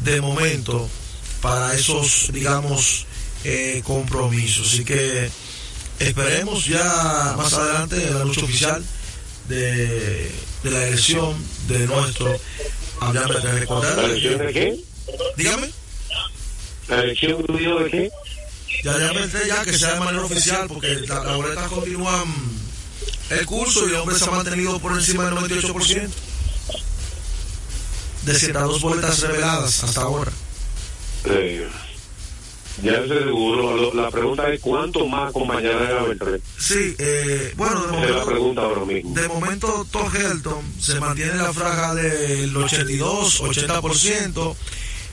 de 0.03 0.21
momento 0.21 0.89
para 1.41 1.73
esos, 1.73 2.31
digamos, 2.33 3.05
eh, 3.43 3.81
compromisos. 3.85 4.67
Así 4.73 4.83
que 4.83 5.29
esperemos 5.99 6.65
ya 6.65 7.33
más 7.37 7.53
adelante 7.53 7.95
en 8.07 8.13
la 8.17 8.23
lucha 8.25 8.41
oficial 8.41 8.83
de, 9.47 10.31
de 10.63 10.71
la 10.71 10.87
elección 10.87 11.35
de 11.67 11.87
nuestro 11.87 12.35
Adrián 13.01 13.27
Beltrán. 13.29 13.59
Recordar- 13.59 13.97
¿La 13.97 14.03
elección 14.05 14.37
de 14.39 14.53
qué? 14.53 14.79
Dígame. 15.37 15.69
¿La 16.87 16.99
elección 17.01 17.41
de 17.43 17.89
qué? 17.91 18.09
Ya 18.83 18.97
ya 18.97 19.11
ya 19.47 19.63
que 19.63 19.77
sea 19.77 19.93
de 19.93 19.99
manera 19.99 20.23
oficial 20.23 20.67
porque 20.67 20.95
la- 21.07 21.23
las 21.23 21.35
boletas 21.35 21.67
continúan 21.69 22.25
el 23.29 23.45
curso 23.45 23.87
y 23.87 23.91
el 23.91 23.95
hombre 23.97 24.17
se 24.17 24.25
ha 24.25 24.31
mantenido 24.31 24.79
por 24.79 24.93
encima 24.93 25.25
del 25.25 25.35
98% 25.35 26.09
de 28.23 28.33
102 28.35 28.81
boletas 28.81 29.19
reveladas 29.21 29.83
hasta 29.83 30.01
ahora. 30.01 30.31
Ya 32.83 33.01
se 33.01 33.07
seguro. 33.07 33.93
La 33.93 34.11
pregunta 34.11 34.49
es: 34.51 34.59
¿cuánto 34.59 35.07
más 35.07 35.29
acompañará 35.29 36.01
a 36.01 36.03
Beltrán? 36.03 36.39
Sí, 36.59 36.95
eh, 36.99 37.53
bueno, 37.55 37.87
de 37.87 37.87
Es 37.87 37.91
la 37.91 37.97
momento, 37.99 38.25
pregunta 38.27 38.61
ahora 38.61 38.85
mismo. 38.85 39.15
de 39.15 39.27
momento 39.27 39.87
Helton 40.13 40.63
se 40.79 40.99
mantiene 40.99 41.31
en 41.31 41.37
la 41.39 41.53
franja 41.53 41.95
del 41.95 42.55
82, 42.55 43.41
80%. 43.41 44.55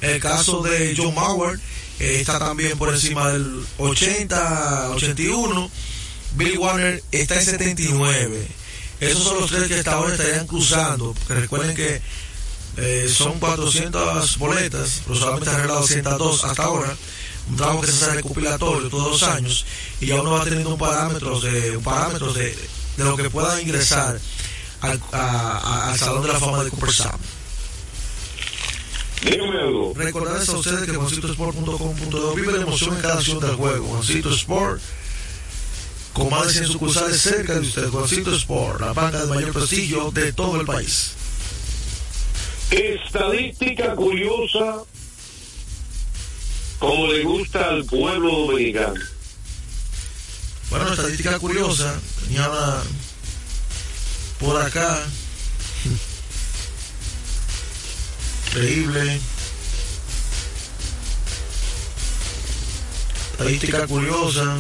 El 0.03 0.20
caso 0.20 0.61
de 0.62 0.94
John 0.94 1.14
Mauer 1.14 1.59
eh, 2.00 2.18
está 2.20 2.38
también 2.38 2.77
por 2.77 2.92
encima 2.92 3.31
del 3.31 3.64
80, 3.79 4.90
81. 4.90 5.70
Billy 6.35 6.57
Warner 6.57 7.03
está 7.12 7.37
en 7.37 7.44
79. 7.44 8.49
Esos 9.01 9.23
son 9.25 9.40
los 9.40 9.51
tres 9.51 9.68
que 9.68 9.79
hasta 9.79 9.92
ahora 9.92 10.14
estarían 10.14 10.47
cruzando. 10.47 11.12
Porque 11.14 11.35
recuerden 11.40 11.75
que 11.77 12.01
eh, 12.77 13.12
son 13.14 13.38
400 13.38 14.38
boletas, 14.38 15.03
pero 15.07 15.18
solamente 15.18 15.51
han 15.51 15.57
regalado 15.57 15.87
102 15.87 16.44
hasta 16.44 16.64
ahora. 16.64 16.97
Un 17.51 17.57
trabajo 17.57 17.81
que 17.83 17.87
se 17.88 18.05
hace 18.05 18.14
recopilatorio 18.14 18.88
todos 18.88 19.11
los 19.12 19.23
años 19.23 19.66
y 20.01 20.07
ya 20.07 20.20
uno 20.20 20.31
va 20.33 20.44
teniendo 20.44 20.70
un 20.70 20.79
parámetro 20.79 21.38
de, 21.40 21.77
un 21.77 21.83
parámetro 21.85 22.33
de, 22.33 22.57
de 22.97 23.05
lo 23.05 23.16
que 23.16 23.29
pueda 23.31 23.61
ingresar 23.61 24.18
al, 24.81 25.01
a- 25.12 25.18
a- 25.59 25.90
al 25.92 25.99
Salón 25.99 26.23
de 26.23 26.29
la 26.33 26.40
Fama 26.40 26.64
de. 26.64 26.70
Dígame 29.23 29.59
algo. 29.61 29.92
Recordarles 29.94 30.49
a 30.49 30.57
ustedes 30.57 30.85
que 30.87 30.92
juancitosport.com.do 30.97 32.35
vive 32.35 32.53
la 32.53 32.62
emoción 32.62 32.97
en 32.97 33.03
cada 33.03 33.14
acción 33.14 33.40
del 33.40 33.55
juego. 33.57 33.87
Juancito 33.88 34.31
Sport, 34.35 34.81
con 36.14 36.31
más 36.31 36.46
de 36.46 36.53
100 36.55 36.66
sucursales 36.68 37.20
cerca 37.20 37.55
de 37.55 37.61
usted. 37.61 37.88
Juancito 37.88 38.35
Sport, 38.35 38.81
la 38.81 38.92
banca 38.92 39.20
de 39.20 39.27
mayor 39.27 39.53
prestigio 39.53 40.11
de 40.12 40.33
todo 40.33 40.61
el 40.61 40.66
país. 40.66 41.12
Estadística 42.70 43.94
curiosa, 43.94 44.85
como 46.79 47.09
le 47.09 47.22
gusta 47.24 47.68
al 47.68 47.85
pueblo 47.85 48.46
dominicano. 48.46 49.00
Bueno, 50.70 50.92
estadística 50.92 51.38
curiosa, 51.38 52.00
tenía 52.22 52.48
una 52.48 52.83
por 54.38 54.61
acá. 54.62 55.03
Increíble. 58.46 59.20
Estadística 63.33 63.87
curiosa. 63.87 64.57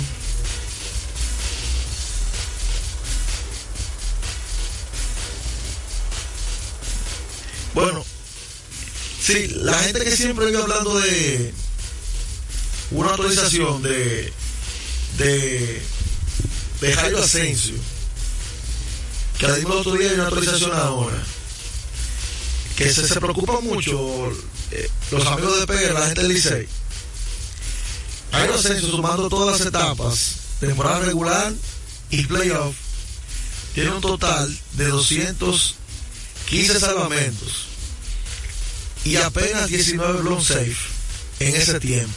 Bueno, 7.74 8.04
sí, 9.20 9.48
la 9.56 9.74
gente 9.80 10.04
que 10.04 10.16
siempre 10.16 10.46
vive 10.46 10.62
hablando 10.62 10.98
de 11.00 11.52
una 12.92 13.10
actualización 13.10 13.82
de 13.82 14.32
de 15.18 15.82
de 16.80 16.92
Jairo 16.94 17.22
Asensio 17.22 17.74
que 19.38 19.46
el 19.46 19.66
otro 19.66 19.92
día 19.94 20.10
y 20.12 20.14
una 20.14 20.24
actualización 20.24 20.72
ahora 20.72 21.16
que 22.76 22.92
se, 22.92 23.06
se 23.06 23.20
preocupa 23.20 23.60
mucho 23.60 24.30
eh, 24.70 24.88
los 25.10 25.26
amigos 25.26 25.60
de 25.60 25.66
PR, 25.66 25.92
la 25.92 26.06
gente 26.06 26.22
del 26.22 26.34
Licey. 26.34 26.68
Jairo 28.32 28.54
Asensio 28.54 28.88
sumando 28.88 29.28
todas 29.28 29.58
las 29.58 29.66
etapas 29.66 30.36
temporada 30.60 31.00
regular 31.00 31.52
y 32.10 32.24
playoff 32.24 32.74
tiene 33.74 33.90
un 33.90 34.00
total 34.00 34.56
de 34.72 34.88
215 36.62 36.80
salvamentos 36.80 37.66
y 39.04 39.16
apenas 39.16 39.68
19 39.68 40.20
blown 40.22 40.42
safe 40.42 40.76
en 41.40 41.54
ese 41.56 41.80
tiempo 41.80 42.12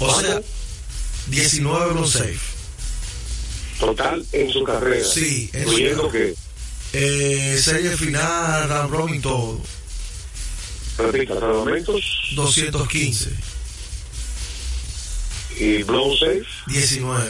o 0.00 0.20
sea 0.20 0.40
19 1.28 1.92
blown 1.92 2.08
safe 2.08 2.38
Total 3.78 4.22
en 4.32 4.52
su 4.52 4.62
carrera. 4.62 5.02
Sí, 5.08 5.48
en 5.54 5.64
su 5.64 5.70
Incluyendo 5.70 6.10
que, 6.10 6.34
eh, 6.92 7.58
serie 7.64 7.96
final, 7.96 8.68
round 8.68 8.90
robin, 8.90 9.22
todo. 9.22 9.58
repita, 10.98 11.40
salvamentos 11.40 12.02
215, 12.34 13.30
y 15.58 15.82
blow 15.84 16.14
safe. 16.14 16.44
19. 16.66 17.24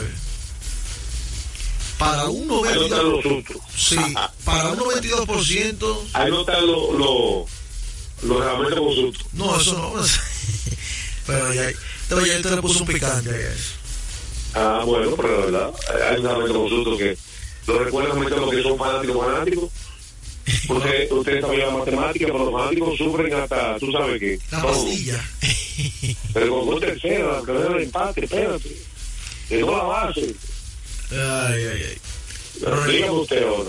Para 1.97 2.25
un 2.25 2.41
Ahí 2.41 2.75
no 2.75 2.83
están 2.83 2.99
92%, 2.99 3.11
los 3.13 3.23
sustos. 3.23 3.57
sí, 3.73 3.95
para 4.43 4.69
un 4.69 4.79
92%, 4.79 5.97
Ahí 6.13 6.31
no 6.31 6.41
están 6.41 6.65
los 6.65 6.93
los 6.97 7.49
los 8.23 8.37
salvamentos 8.39 8.79
con 8.79 9.39
no, 9.39 9.59
eso 9.59 9.73
no. 9.73 10.03
Pero 11.27 11.53
ya, 11.53 11.69
pero 12.09 12.25
ya 12.25 12.41
te 12.41 12.49
le 12.49 12.61
puso 12.61 12.79
un 12.79 12.87
picante 12.87 13.29
a 13.29 13.53
eso. 13.53 13.73
Ah, 14.53 14.83
bueno, 14.85 15.15
pero 15.15 15.49
la 15.49 15.67
verdad, 15.67 15.73
hay 16.09 16.17
un 16.17 16.23
salvamento 16.23 16.83
con 16.83 16.97
que 16.97 17.17
lo 17.67 17.83
recuerdan 17.83 18.17
mucho 18.17 18.35
los 18.37 18.49
que 18.49 18.63
son 18.63 18.77
fanáticos 18.77 19.25
fanáticos. 19.25 19.69
Usted, 20.67 21.11
usted 21.11 21.41
sabía 21.41 21.69
matemática, 21.69 22.25
pero 22.25 22.39
los 22.39 22.51
fanáticos 22.51 22.97
sufren 22.97 23.33
hasta, 23.33 23.77
tú 23.77 23.91
sabes 23.91 24.19
que. 24.19 24.39
La 24.51 24.61
todo. 24.61 24.71
pastilla. 24.71 25.23
Pero 26.33 26.59
con 26.59 26.73
un 26.73 26.79
tercera, 26.79 27.41
que 27.45 27.51
el 27.51 27.83
empate, 27.83 28.25
espérate. 28.25 28.77
Llegó 29.49 29.77
la 29.77 29.83
base. 29.83 30.35
Ay, 31.11 31.63
ay, 31.63 31.83
ay. 31.89 31.97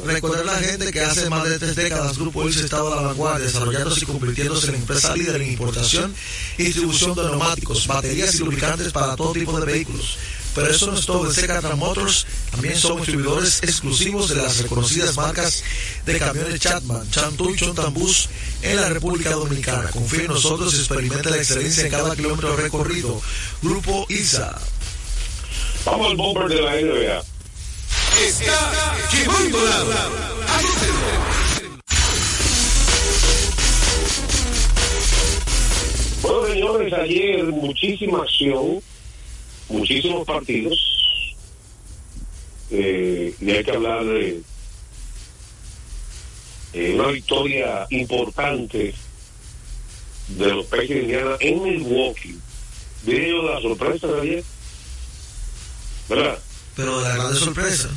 Recordar 0.05 0.43
a 0.43 0.45
la 0.45 0.59
gente 0.59 0.93
que 0.93 1.01
hace 1.01 1.31
más 1.31 1.49
de 1.49 1.59
tres 1.59 1.77
décadas 1.77 2.19
Grupo 2.19 2.47
Ilse 2.47 2.65
estaba 2.65 2.93
a 2.93 2.97
la 2.97 3.03
vanguardia, 3.09 3.47
desarrollándose 3.47 4.05
y 4.05 4.07
convirtiéndose 4.07 4.69
en 4.69 4.75
empresa 4.77 5.15
líder 5.17 5.41
en 5.41 5.51
importación 5.51 6.15
y 6.59 6.65
distribución 6.65 7.15
de 7.15 7.23
neumáticos, 7.23 7.87
baterías 7.87 8.35
y 8.35 8.39
lubricantes 8.39 8.93
para 8.93 9.17
todo 9.17 9.33
tipo 9.33 9.59
de 9.59 9.65
vehículos. 9.67 10.19
Pero 10.55 10.71
eso 10.71 10.87
no 10.87 10.99
es 10.99 11.07
todo. 11.07 11.27
En 11.27 11.33
Secatra 11.33 11.77
Motors 11.77 12.27
también 12.51 12.77
somos 12.77 13.07
distribuidores 13.07 13.63
exclusivos 13.63 14.29
de 14.29 14.37
las 14.37 14.59
reconocidas 14.59 15.17
marcas 15.17 15.63
de 16.05 16.19
camiones 16.19 16.61
Chatman, 16.61 17.11
Chantu 17.11 17.51
y 17.51 17.57
Chontambus 17.57 18.29
en 18.61 18.77
la 18.77 18.89
República 18.91 19.31
Dominicana. 19.31 19.91
Confíe 19.91 20.23
en 20.23 20.29
nosotros 20.29 20.75
y 20.75 20.79
experimente 20.79 21.31
la 21.31 21.39
excelencia 21.39 21.85
en 21.85 21.91
cada 21.91 22.15
kilómetro 22.15 22.55
recorrido. 22.57 23.21
Grupo 23.63 24.05
ISA. 24.11 24.59
Vamos 25.87 26.11
al 26.11 26.17
bomber 26.17 26.49
de 26.49 26.61
la 26.61 26.73
NBA. 26.75 27.32
Está 28.21 28.95
quemando 29.11 29.59
la 29.65 29.85
Bueno, 36.23 36.47
señores, 36.47 36.93
ayer 36.93 37.45
muchísima 37.45 38.19
acción, 38.23 38.81
muchísimos 39.69 40.27
partidos. 40.27 40.79
Eh, 42.71 43.35
y 43.41 43.51
hay 43.51 43.65
que 43.65 43.71
hablar 43.71 44.05
de 44.05 44.43
una 46.95 47.09
victoria 47.09 47.87
importante 47.91 48.95
de 50.29 50.47
los 50.47 50.67
Peces 50.67 50.89
de 50.91 51.03
Indiana 51.03 51.37
en 51.41 51.63
Milwaukee. 51.63 52.39
De 53.05 53.33
la 53.43 53.61
sorpresa 53.61 54.07
de 54.07 54.21
ayer. 54.21 54.45
¿Verdad? 56.09 56.39
Pero 56.77 57.01
la 57.01 57.17
gran 57.17 57.35
sorpresa. 57.35 57.91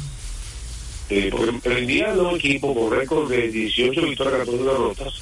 Eh, 1.10 1.30
porque 1.32 1.70
el 1.70 1.84
Indiana 1.84 2.14
es 2.14 2.20
un 2.20 2.36
equipo 2.36 2.74
con 2.74 2.92
récord 2.92 3.30
de 3.30 3.50
18 3.50 4.02
victorias, 4.02 4.40
14 4.40 4.64
derrotas. 4.64 5.14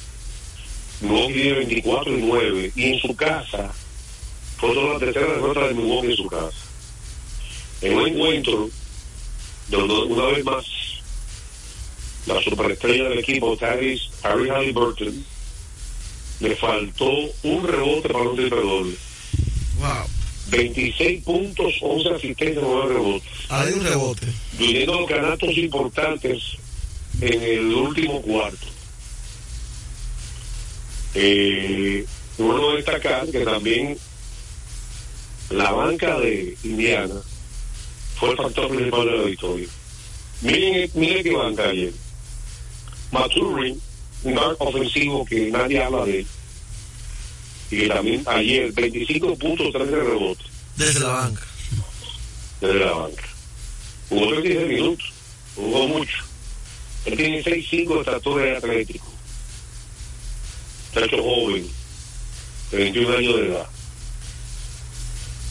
Milwaukee 1.00 1.34
tiene 1.34 1.58
24 1.58 2.18
y 2.18 2.22
9. 2.22 2.72
Y 2.74 2.84
en 2.84 2.98
su 3.00 3.14
casa, 3.14 3.72
fue 4.56 4.74
solo 4.74 4.94
la 4.94 4.98
tercera 4.98 5.26
derrota 5.26 5.68
de 5.68 5.74
Milwaukee 5.74 6.10
en 6.10 6.16
su 6.16 6.26
casa. 6.26 6.56
En 7.82 7.98
un 7.98 8.08
encuentro, 8.08 8.70
donde 9.68 9.94
una 9.94 10.26
vez 10.26 10.44
más, 10.44 10.64
la 12.26 12.40
superestrella 12.40 13.10
del 13.10 13.18
equipo, 13.18 13.56
Tyrese 13.56 14.04
Harry 14.22 14.48
Halliburton, 14.48 15.24
le 16.40 16.56
faltó 16.56 17.10
un 17.42 17.66
rebote 17.66 18.08
para 18.08 18.28
un 18.28 18.36
triple 18.36 18.60
doble. 18.60 18.96
Wow. 19.78 20.13
26 20.56 21.24
puntos, 21.24 21.74
11 21.80 22.14
asistencias, 22.14 22.62
9 22.62 22.94
rebotes. 22.94 23.28
Hay 23.48 23.72
un 23.72 23.84
rebote. 23.84 24.26
Incluyendo 24.52 25.00
los 25.00 25.08
canastos 25.08 25.58
importantes 25.58 26.42
en 27.20 27.42
el 27.42 27.74
último 27.74 28.22
cuarto. 28.22 28.66
Eh, 31.14 32.04
uno 32.38 32.72
destacar 32.74 33.28
que 33.28 33.44
también 33.44 33.96
la 35.50 35.72
banca 35.72 36.18
de 36.18 36.56
Indiana 36.64 37.14
fue 38.16 38.30
el 38.30 38.36
factor 38.36 38.68
principal 38.68 39.06
de 39.06 39.16
la 39.16 39.22
victoria. 39.24 39.68
Miren, 40.42 40.90
miren 40.94 41.22
qué 41.22 41.32
banca 41.32 41.68
ayer. 41.68 41.92
Maturin, 43.12 43.80
un 44.24 44.38
ofensivo 44.58 45.24
que 45.24 45.50
nadie 45.50 45.82
habla 45.82 46.04
de 46.04 46.20
él. 46.20 46.26
Y 47.74 47.88
también 47.88 48.22
ayer 48.26 48.72
25 48.72 49.36
puntos, 49.36 49.72
13 49.72 49.90
rebotes 49.90 50.46
Desde 50.76 51.00
la 51.00 51.08
banca. 51.08 51.42
desde 52.60 52.78
la 52.80 52.92
banca. 52.92 53.24
Jugó 54.08 54.28
36 54.28 54.68
minutos, 54.68 55.12
jugó 55.56 55.88
mucho. 55.88 56.16
Él 57.06 57.16
tiene 57.16 57.42
6'5 57.42 57.94
de 57.94 58.00
estatura 58.00 58.46
y 58.46 58.54
atlético. 58.56 59.06
Muchacho 60.94 61.22
joven, 61.22 61.66
de 62.70 62.76
21 62.78 63.16
años 63.16 63.36
de 63.36 63.46
edad. 63.48 63.66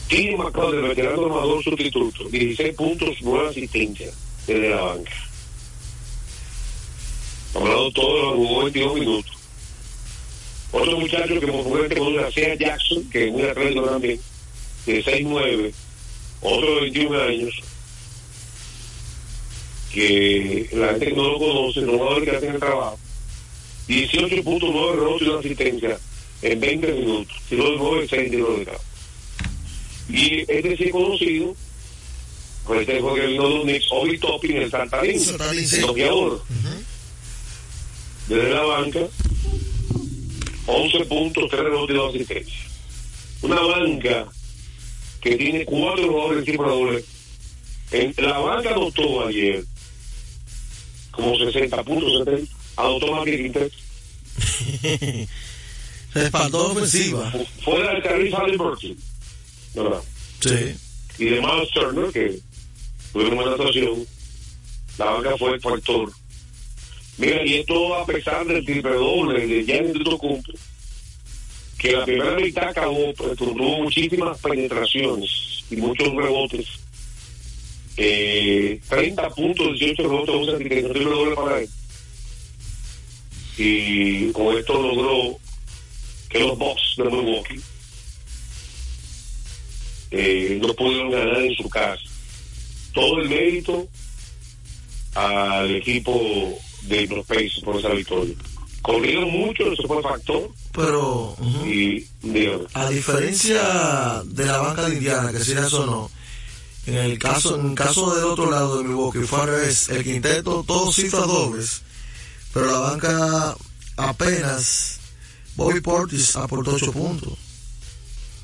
Tim 0.08 0.36
McConnell, 0.38 0.82
el 0.84 0.88
veterano 0.88 1.26
armador 1.26 1.62
sustituto, 1.62 2.24
16 2.28 2.74
puntos, 2.74 3.16
9 3.20 3.48
asistencias 3.50 4.14
desde 4.46 4.70
la 4.70 4.80
banca. 4.80 5.12
Hablando 7.54 7.90
todo, 7.92 8.22
lo 8.22 8.36
jugó 8.36 8.62
22 8.64 8.94
minutos. 8.94 9.36
Otro 10.74 10.98
muchacho 10.98 11.38
que 11.38 11.46
por 11.46 11.80
gente 11.82 11.96
conoce 11.96 12.24
a 12.24 12.32
Sea 12.32 12.54
Jackson, 12.56 13.08
que 13.08 13.28
es 13.28 13.32
muy 13.32 13.44
atlético 13.44 13.82
también, 13.82 14.20
de 14.86 15.04
6'9, 15.04 15.72
otro 16.40 16.74
de 16.74 16.80
21 16.80 17.22
años, 17.22 17.54
que 19.92 20.68
la 20.72 20.88
gente 20.88 21.12
no 21.12 21.28
lo 21.30 21.38
conoce, 21.38 21.80
no 21.82 21.96
va 21.96 22.10
a 22.10 22.18
ver 22.18 22.24
que 22.24 22.36
hacen 22.36 22.54
el 22.54 22.58
trabajo. 22.58 22.98
18.9 23.86 24.94
rebotes 24.96 25.22
y 25.22 25.30
una 25.30 25.38
asistencia 25.38 25.98
en 26.42 26.60
20 26.60 26.92
minutos. 26.92 27.36
Si 27.48 27.54
no 27.54 27.64
9, 27.78 28.06
6 28.10 28.30
tiros 28.30 28.58
de 28.58 28.64
campo. 28.64 28.82
Y 30.08 30.40
este 30.40 30.76
sí 30.76 30.84
es 30.84 30.90
conocido, 30.92 31.56
con 32.64 32.80
este 32.80 33.00
juego 33.00 33.14
que 33.14 33.26
vino 33.26 33.48
de 33.48 33.54
los 33.54 33.62
Knicks, 33.62 33.86
Obi 33.92 34.18
Topping, 34.18 34.56
el 34.56 34.70
saltarín, 34.72 35.22
el 35.22 35.80
bloqueador. 35.84 36.42
Desde 38.26 38.50
la 38.50 38.62
banca, 38.62 39.00
11 40.66 41.04
puntos, 41.06 41.50
3 41.50 41.62
rebotes 41.62 41.94
y 41.94 41.98
2 41.98 42.14
asistencias. 42.14 42.62
Una 43.42 43.60
banca 43.60 44.26
que 45.20 45.36
tiene 45.36 45.64
4 45.64 46.08
jugadores 46.08 46.38
en 46.38 46.44
cifra 46.44 46.68
doble. 46.68 47.04
En 47.90 48.14
la 48.18 48.38
banca 48.38 48.70
anotó 48.70 49.26
ayer 49.26 49.64
como 51.10 51.36
60 51.36 51.82
puntos, 51.84 52.24
70. 52.24 52.52
Anotó 52.76 53.12
más 53.12 53.24
que 53.24 53.36
Quinteto. 53.36 53.76
Respaldó 56.14 56.72
ofensiva. 56.72 57.32
Fuera 57.62 57.94
de 57.94 58.02
Tyrese 58.02 58.36
Halliburton, 58.36 58.96
¿verdad? 59.74 60.02
Sí. 60.40 60.76
Y 61.18 61.24
de 61.26 61.40
Miles 61.40 61.70
Turner, 61.72 62.12
que 62.12 62.38
tuvieron 63.12 63.38
una 63.38 63.50
actuación, 63.52 64.06
la 64.98 65.04
banca 65.06 65.36
fue 65.38 65.54
el 65.54 65.60
factor. 65.60 66.10
Mira, 67.16 67.46
y 67.46 67.54
esto 67.54 67.94
a 67.94 68.06
pesar 68.06 68.44
del 68.46 68.64
triple 68.64 68.94
doble 68.94 69.46
de 69.46 69.64
Giannis 69.64 69.90
Antetokounmpo, 69.96 70.52
que 71.78 71.92
la 71.92 72.04
primera 72.04 72.36
mitad 72.36 72.68
acabó, 72.68 73.12
pues, 73.14 73.36
tuvo 73.36 73.82
muchísimas 73.82 74.38
penetraciones 74.40 75.30
y 75.70 75.76
muchos 75.76 76.08
rebotes. 76.14 76.66
Eh, 77.96 78.80
30 78.88 79.30
puntos, 79.30 79.78
18 79.78 80.02
rebotes, 80.02 80.34
11 80.34 80.52
asistencias, 80.54 80.92
triple 80.92 81.10
doble 81.10 81.34
para 81.36 81.60
él. 81.60 81.68
Y 83.56 84.32
con 84.32 84.56
esto 84.56 84.82
logró 84.82 85.38
que 86.28 86.40
los 86.40 86.58
Bucks 86.58 86.94
de 86.96 87.04
Milwaukee 87.04 87.60
eh, 90.10 90.58
no 90.60 90.74
pudieron 90.74 91.10
ganar 91.10 91.40
en 91.42 91.54
su 91.54 91.68
casa. 91.68 92.02
Todo 92.92 93.20
el 93.20 93.28
mérito 93.28 93.86
al 95.14 95.76
equipo 95.76 96.58
de 96.84 97.06
los 97.06 97.26
Pacers 97.26 97.60
por 97.64 97.76
esa 97.76 97.88
victoria. 97.90 98.34
Corrieron 98.82 99.30
mucho, 99.30 99.72
eso 99.72 99.82
fue 99.86 100.02
factor. 100.02 100.50
Pero 100.72 101.36
Y, 101.64 102.06
a 102.74 102.88
diferencia 102.88 104.22
de 104.24 104.44
la 104.44 104.58
banca 104.58 104.88
de 104.88 104.96
Indiana, 104.96 105.32
que 105.32 105.40
sí 105.40 105.52
eso 105.52 105.86
no, 105.86 106.10
en 106.86 106.96
el 106.96 107.18
caso, 107.18 107.58
en 107.58 107.70
el 107.70 107.74
caso 107.74 108.14
del 108.14 108.24
otro 108.24 108.50
lado 108.50 108.78
de 108.78 108.84
Milwaukee, 108.84 109.20
fue 109.20 109.40
al 109.40 109.48
revés, 109.48 109.88
el 109.88 110.04
quinteto, 110.04 110.64
todos 110.66 110.94
cifras 110.94 111.26
dobles, 111.26 111.82
pero 112.52 112.66
la 112.66 112.78
banca 112.78 113.56
apenas, 113.96 115.00
Bobby 115.56 115.80
Portis 115.80 116.36
aportó 116.36 116.74
8 116.74 116.92
puntos. 116.92 117.32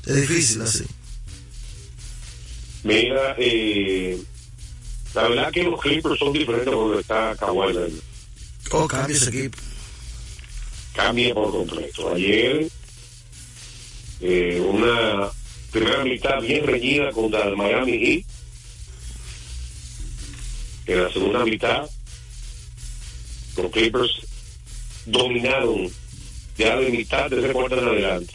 Es 0.05 0.15
difícil 0.15 0.61
así. 0.61 0.85
mira, 2.83 3.35
eh, 3.37 4.19
la 5.13 5.27
verdad 5.27 5.51
que 5.51 5.63
los 5.63 5.79
Clippers 5.79 6.17
son 6.17 6.33
diferentes 6.33 6.73
porque 6.73 7.01
está 7.01 7.35
Kawhi 7.35 8.01
Oh, 8.73 8.87
ese 9.09 9.29
equipo. 9.29 9.57
cambia 10.93 11.33
por 11.33 11.51
completo. 11.51 12.13
Ayer, 12.13 12.69
eh, 14.21 14.61
una 14.61 15.29
primera 15.71 16.05
mitad 16.05 16.39
bien 16.41 16.65
reñida 16.65 17.11
contra 17.11 17.43
el 17.49 17.57
Miami 17.57 17.97
Heat. 17.99 18.25
En 20.87 21.03
la 21.03 21.11
segunda 21.11 21.43
mitad, 21.43 21.89
los 23.57 23.71
Clippers 23.71 24.11
dominaron 25.05 25.89
ya 26.57 26.77
de 26.77 26.91
mitad 26.91 27.29
de 27.29 27.39
ese 27.39 27.51
cuarto 27.51 27.77
en 27.77 27.87
adelante. 27.87 28.33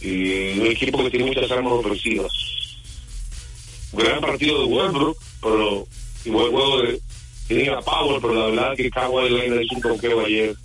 Y 0.00 0.60
un 0.60 0.66
equipo 0.66 1.02
que 1.02 1.10
tiene 1.10 1.26
muchas 1.26 1.50
armas 1.50 1.72
ofensivas. 1.72 2.32
Un 3.90 4.04
gran 4.04 4.20
partido 4.20 4.60
de 4.60 4.64
Westbrook, 4.66 5.18
pero 5.40 5.86
igual 6.24 6.50
juego 6.50 6.82
de 6.82 7.00
tiene 7.48 7.70
a 7.70 7.80
Power, 7.80 8.20
pero 8.20 8.34
la 8.34 8.46
verdad 8.46 8.76
que 8.76 8.90
Kawhi 8.90 9.28
Leonard 9.28 9.62
hizo 9.62 9.74
un 9.74 9.80
bloqueo 9.80 10.24
ayer 10.24 10.56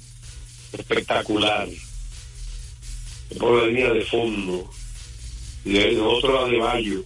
espectacular. 0.74 1.68
Por 3.40 3.62
la 3.62 3.68
línea 3.68 3.92
de 3.92 4.06
fondo 4.06 4.70
y 5.66 5.74
de 5.74 6.00
otro 6.00 6.46
a 6.46 6.50
de 6.50 6.60
Bayo. 6.60 7.04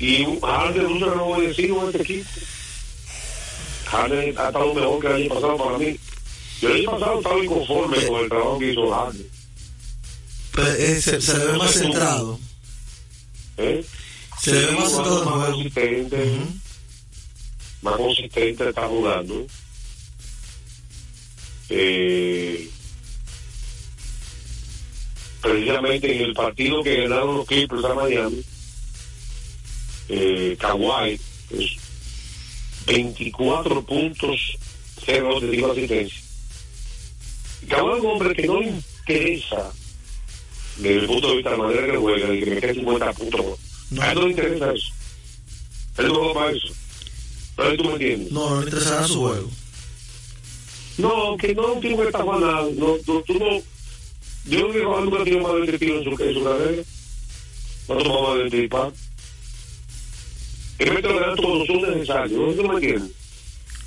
Y 0.00 0.24
Harden 0.42 0.98
no 0.98 1.10
se 1.10 1.16
lo 1.16 1.24
voy 1.24 1.44
a 1.44 1.48
decir 1.48 1.70
en 1.70 1.86
este 1.86 2.02
equipo 2.02 2.30
Harden 3.86 4.38
ha 4.38 4.46
estado 4.48 4.74
mejor 4.74 5.00
que 5.00 5.06
el 5.06 5.12
año 5.14 5.28
pasado 5.34 5.56
para 5.56 5.78
mí. 5.78 5.96
Yo 6.60 6.68
el 6.68 6.76
año 6.76 6.90
pasado 6.90 7.18
estaba 7.18 7.44
inconforme 7.44 8.06
con 8.06 8.20
el 8.20 8.28
trabajo 8.28 8.58
que 8.58 8.72
hizo 8.72 8.90
Harden. 8.90 9.30
Pero, 10.52 10.72
eh, 10.72 11.00
se, 11.00 11.20
se 11.20 11.38
ve 11.38 11.58
más 11.58 11.72
centrado. 11.72 12.38
¿eh? 13.56 13.84
Se 14.40 14.52
ve 14.52 14.72
más 14.72 14.92
el 14.92 14.98
más 14.98 15.24
juego. 15.24 15.64
Más 17.82 17.96
consistente 17.96 18.68
está 18.68 18.86
jugando. 18.88 19.46
Eh, 21.70 22.68
precisamente 25.40 26.14
en 26.14 26.22
el 26.22 26.34
partido 26.34 26.82
que 26.82 27.02
ganaron 27.02 27.36
los 27.36 27.46
Clippers 27.46 27.84
a 27.84 27.94
Miami, 27.94 28.42
eh, 30.08 30.56
Kawhi, 30.58 31.20
pues, 31.50 31.76
24 32.86 33.84
puntos, 33.84 34.56
0 35.04 35.40
de 35.40 35.64
asistencia. 35.64 36.22
Kawhi 37.68 37.98
es 37.98 38.04
un 38.04 38.10
hombre 38.10 38.34
que 38.34 38.46
no 38.46 38.60
le 38.60 38.68
interesa, 38.68 39.72
desde 40.76 41.00
el 41.00 41.06
punto 41.06 41.28
de 41.28 41.34
vista 41.36 41.50
de 41.50 41.56
la 41.56 41.62
manera 41.62 41.86
que 41.86 41.96
juega, 41.96 42.28
de 42.28 42.40
que 42.40 42.50
me 42.50 42.60
quede 42.60 42.74
50 42.74 43.12
puntos. 43.12 43.58
No. 43.90 44.02
A 44.02 44.12
él 44.12 44.14
no 44.14 44.22
le 44.22 44.30
interesa 44.30 44.72
eso. 44.72 44.92
Él 45.98 46.08
no 46.08 46.14
juega 46.14 46.34
para 46.34 46.50
eso. 46.52 46.68
Pero 47.58 47.76
tú 47.76 47.84
me 47.84 47.92
entiendes. 47.94 48.30
No, 48.30 48.50
no 48.50 48.60
le 48.60 48.66
interesará 48.66 49.06
su 49.06 49.20
juego. 49.20 49.50
No, 50.98 51.36
que 51.36 51.54
no 51.56 51.72
un 51.72 51.80
tipo 51.80 52.00
que 52.02 52.06
está 52.06 52.22
jugando. 52.22 52.72
No, 52.72 52.96
no, 53.06 53.20
tú 53.22 53.34
no. 53.34 53.60
Yo 54.44 54.60
no 54.60 54.72
quiero 54.72 55.00
nunca 55.00 55.24
tiene 55.24 55.40
más 55.42 55.52
de 55.52 55.58
20 55.58 55.78
tiros 55.78 55.98
en 55.98 56.16
su, 56.16 56.22
en 56.22 56.34
su 56.34 56.44
carrera. 56.44 56.82
No 57.88 57.96
toma 57.96 58.20
más 58.22 58.34
de 58.34 58.38
20 58.42 58.56
disparos. 58.58 58.94
Los 60.78 61.02
gatos 61.02 61.44
cuando 61.44 61.66
son 61.66 61.98
necesarios. 61.98 62.40
¿No 62.40 62.62
tú 62.62 62.68
me 62.68 62.74
entiendes? 62.74 63.10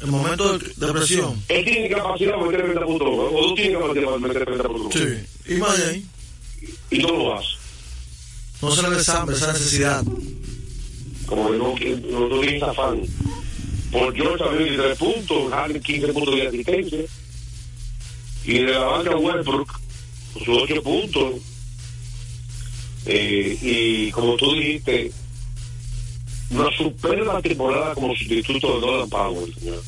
El 0.02 0.08
momento 0.08 0.58
de, 0.58 0.68
de 0.76 0.94
presión. 0.94 1.44
Él 1.48 1.64
tiene 1.64 1.90
capacidad 1.90 2.34
para 2.34 2.46
meter 2.48 2.62
30 2.64 2.86
puntos. 2.86 3.08
O 3.10 3.48
tú 3.48 3.56
tienes 3.56 3.78
capacidad 3.78 4.06
para 4.06 4.18
meter 4.18 4.46
30 4.46 4.68
puntos. 4.68 5.02
Sí. 5.02 5.54
Y 5.54 5.58
más 5.60 5.78
de 5.78 5.92
ahí. 5.92 6.06
Y 6.90 6.98
no 7.00 7.08
lo 7.08 7.38
hace. 7.38 7.48
No 8.62 8.72
se 8.72 8.82
le 8.82 8.90
ve 8.90 8.98
esa, 8.98 9.26
necesidad. 9.26 10.04
Como 11.26 11.52
que 11.52 11.58
no, 11.58 11.76
que 11.76 11.96
no, 12.12 12.28
no 12.28 12.40
tiene 12.42 12.62
afán. 12.66 13.02
Por 13.92 14.16
George 14.16 14.44
también 14.44 14.78
23 14.78 14.98
puntos, 14.98 15.52
Harden 15.52 15.82
15 15.82 16.14
puntos 16.14 16.36
de 16.36 16.48
asistencia. 16.48 17.00
Y 18.46 18.54
de 18.54 18.72
la 18.72 18.80
banca 18.86 19.16
Westbrook, 19.18 19.80
con 20.34 20.46
sus 20.46 20.58
8 20.64 20.82
puntos. 20.82 21.34
Eh, 23.06 23.58
y 23.62 24.12
como 24.12 24.36
tú 24.38 24.54
dijiste, 24.54 25.12
una 26.52 26.70
superba 26.78 27.42
temporada 27.42 27.96
como 27.96 28.16
sustituto 28.16 28.76
de 28.76 28.86
Nolan 28.86 29.10
Powell, 29.10 29.54
señor. 29.56 29.84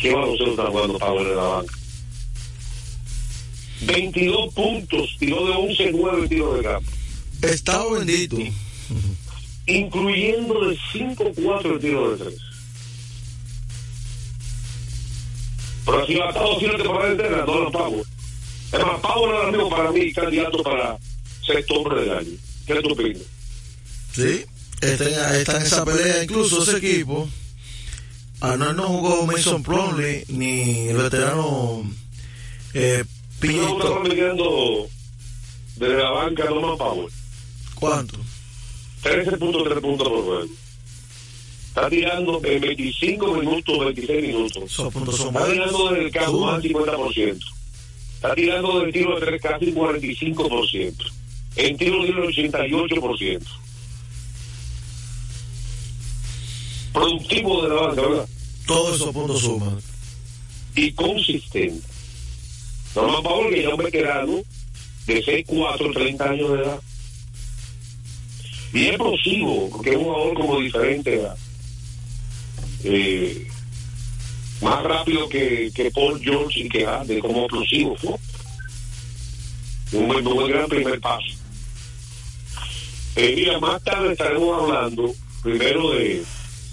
¿Qué 0.00 0.14
baloncesto 0.14 0.50
está 0.50 0.66
jugando 0.66 0.98
Powell 0.98 1.26
en 1.28 1.36
la 1.36 1.42
banca? 1.42 1.74
22 3.82 4.54
puntos, 4.54 5.16
tiró 5.18 5.46
de 5.46 5.52
11-9 5.52 6.28
tiros 6.28 6.56
de 6.56 6.62
campo, 6.62 6.90
Estado 7.42 7.90
bendito. 7.92 8.38
incluyendo 9.66 10.68
de 10.68 10.78
5-4 10.92 11.80
tiros 11.80 12.18
de 12.18 12.24
3. 12.24 12.53
Pero 15.84 16.02
así 16.02 16.20
ha 16.20 16.28
estado 16.28 16.56
haciendo 16.56 16.76
temporada 16.78 17.10
entera, 17.12 17.44
Nolan 17.46 17.72
Powell. 17.72 18.02
Es 18.72 18.86
más, 18.86 19.00
Powell 19.00 19.36
ahora 19.36 19.50
mismo 19.52 19.70
para 19.70 19.90
mí 19.92 20.12
candidato 20.12 20.62
para 20.62 20.98
sexto 21.46 21.74
hombre 21.74 22.00
del 22.00 22.12
año. 22.16 22.30
¿Qué 22.66 22.74
tú 22.80 22.92
opinas? 22.92 23.22
Sí. 24.12 24.44
Está, 24.80 25.38
está 25.38 25.56
en 25.56 25.62
esa 25.62 25.84
pelea. 25.84 26.22
Incluso 26.24 26.62
ese 26.62 26.78
equipo. 26.78 27.28
Anuel 28.40 28.76
no 28.76 28.84
jugó 28.88 29.26
Mason 29.26 29.62
Plumlee 29.62 30.24
ni 30.28 30.88
el 30.88 30.96
veterano 30.96 31.90
eh, 32.74 33.04
No 33.04 33.40
Pinto. 33.40 33.78
estamos 33.78 34.02
midiendo 34.08 34.88
desde 35.76 35.96
la 35.96 36.10
banca 36.10 36.44
Norman 36.44 36.76
Powell. 36.76 37.12
¿Cuánto? 37.74 38.18
13.3 39.02 39.80
puntos 39.80 40.08
por 40.08 40.24
juego. 40.24 40.46
Está 41.74 41.90
tirando 41.90 42.40
en 42.44 42.60
25 42.60 43.34
minutos, 43.34 43.78
26 43.80 44.22
minutos. 44.22 44.62
Está 44.62 45.44
tirando 45.44 45.78
buenos. 45.78 45.90
desde 45.90 46.04
el 46.04 46.12
campo 46.12 46.40
más 46.46 46.62
del 46.62 46.72
50%. 46.72 47.38
Está 48.14 48.34
tirando 48.36 48.78
del 48.78 48.92
tiro 48.92 49.18
de 49.18 49.26
tres 49.26 49.42
casi 49.42 49.72
45%. 49.72 50.94
En 51.56 51.76
tiro 51.76 52.00
libre 52.04 52.28
88%. 52.28 53.42
Productivo 56.92 57.62
de 57.64 57.68
la 57.68 57.74
banca, 57.74 58.02
¿verdad? 58.02 58.28
Todos 58.68 58.94
esos 58.94 59.12
puntos 59.12 59.40
suman. 59.40 59.80
y 60.76 60.92
consistente. 60.92 61.84
Norman 62.94 63.22
Powell, 63.24 63.52
que 63.52 63.62
ya 63.62 63.68
es 63.70 63.74
un 63.74 63.84
veterano 63.84 64.42
de 65.06 65.24
6'4", 65.24 65.92
30 65.92 66.24
años 66.24 66.52
de 66.52 66.62
edad. 66.62 66.80
Y 68.72 68.82
es 68.84 68.88
explosivo, 68.90 69.70
porque 69.70 69.90
es 69.90 69.96
un 69.96 70.04
jugador 70.04 70.34
como 70.34 70.60
diferente. 70.60 71.16
¿verdad? 71.16 71.36
Eh, 72.84 73.48
más 74.60 74.82
rápido 74.84 75.28
que, 75.28 75.70
que 75.74 75.90
Paul 75.90 76.20
George 76.22 76.60
y 76.60 76.68
que 76.68 76.84
Harden, 76.86 77.20
como 77.20 77.42
explosivo. 77.44 77.96
¿no? 78.02 78.18
Un, 79.98 80.08
buen- 80.08 80.26
un 80.26 80.48
gran 80.48 80.68
primer 80.68 81.00
paso. 81.00 81.26
Eh, 83.16 83.32
mira, 83.36 83.58
más 83.60 83.82
tarde 83.82 84.12
estaremos 84.12 84.60
hablando 84.62 85.14
primero 85.42 85.90
de, 85.92 86.22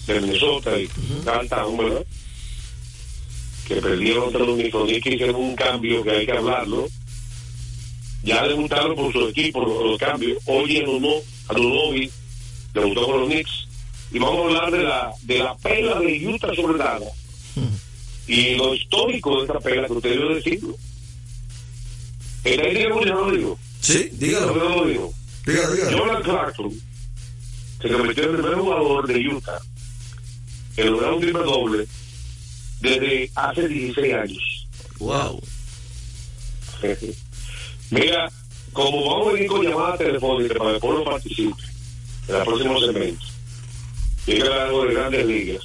de 0.08 0.22
Minnesota 0.22 0.78
y 0.78 0.88
Carl 1.24 1.48
Town, 1.48 1.78
¿verdad? 1.78 2.06
que 3.68 3.76
perdieron 3.76 4.24
contra 4.26 4.44
los 4.46 4.56
Knicks, 4.58 5.04
que 5.04 5.14
hicieron 5.14 5.36
un 5.36 5.56
cambio 5.56 6.04
que 6.04 6.12
hay 6.12 6.26
que 6.26 6.32
hablarlo. 6.34 6.90
Ya 8.24 8.46
debutaron 8.48 8.96
por 8.96 9.12
su 9.14 9.28
equipo 9.30 9.62
los, 9.64 9.84
los 9.84 9.98
cambios. 9.98 10.40
Hoy 10.46 10.78
en 10.78 10.90
uno, 10.90 11.10
Anunobi 11.48 12.12
debutó 12.74 13.06
con 13.06 13.20
los 13.22 13.30
Knicks. 13.30 13.68
Y 14.12 14.20
vamos 14.20 14.40
a 14.40 14.48
hablar 14.48 14.72
de 14.72 14.84
la, 14.84 15.14
de 15.22 15.40
la 15.40 15.56
pela 15.58 16.00
de 16.00 16.28
Utah 16.28 16.54
sobre 16.56 16.78
nada. 16.78 17.08
Y 18.28 18.56
lo 18.56 18.74
histórico 18.76 19.38
de 19.38 19.42
esta 19.48 19.60
pela, 19.60 19.88
que 19.88 19.94
usted 19.94 20.10
debe 20.20 20.36
decirlo. 20.36 20.76
El 22.44 22.60
aire 22.62 22.84
yo 22.84 22.90
no 22.90 23.26
lo 23.26 23.32
digo. 23.32 23.60
Sí, 23.80 24.10
Yo 24.12 24.18
dígalo. 24.28 24.56
no 24.56 24.70
lo 24.78 24.86
digo. 24.86 25.14
Dígalo, 25.46 25.74
dígalo. 25.74 25.98
Jordan 25.98 26.24
Clarkson 26.24 26.72
se 27.82 27.90
convirtió 27.90 28.24
en 28.26 28.30
el 28.30 28.36
primer 28.38 28.56
jugador 28.60 29.08
de 29.08 29.28
Utah 29.28 29.60
en 30.78 30.92
lograr 30.92 31.14
un 31.14 31.22
triple 31.22 31.44
doble 31.44 31.88
desde 32.80 33.32
hace 33.36 33.68
16 33.68 34.14
años. 34.14 34.68
Wow. 35.00 35.42
Mira, 37.92 38.32
como 38.74 39.06
vamos 39.06 39.28
a 39.28 39.32
venir 39.34 39.48
con 39.50 39.62
llamadas 39.64 39.98
telefónicas 40.00 40.58
para 40.58 40.70
que 40.70 40.76
el 40.76 40.82
pueblo 40.82 41.04
participe 41.04 41.64
en 42.28 42.36
el 42.36 42.44
próximo 42.44 42.80
segmento, 42.80 43.26
y 44.28 44.34
que 44.34 44.44
algo 44.44 44.86
de 44.86 44.94
grandes 44.94 45.26
ligas, 45.26 45.64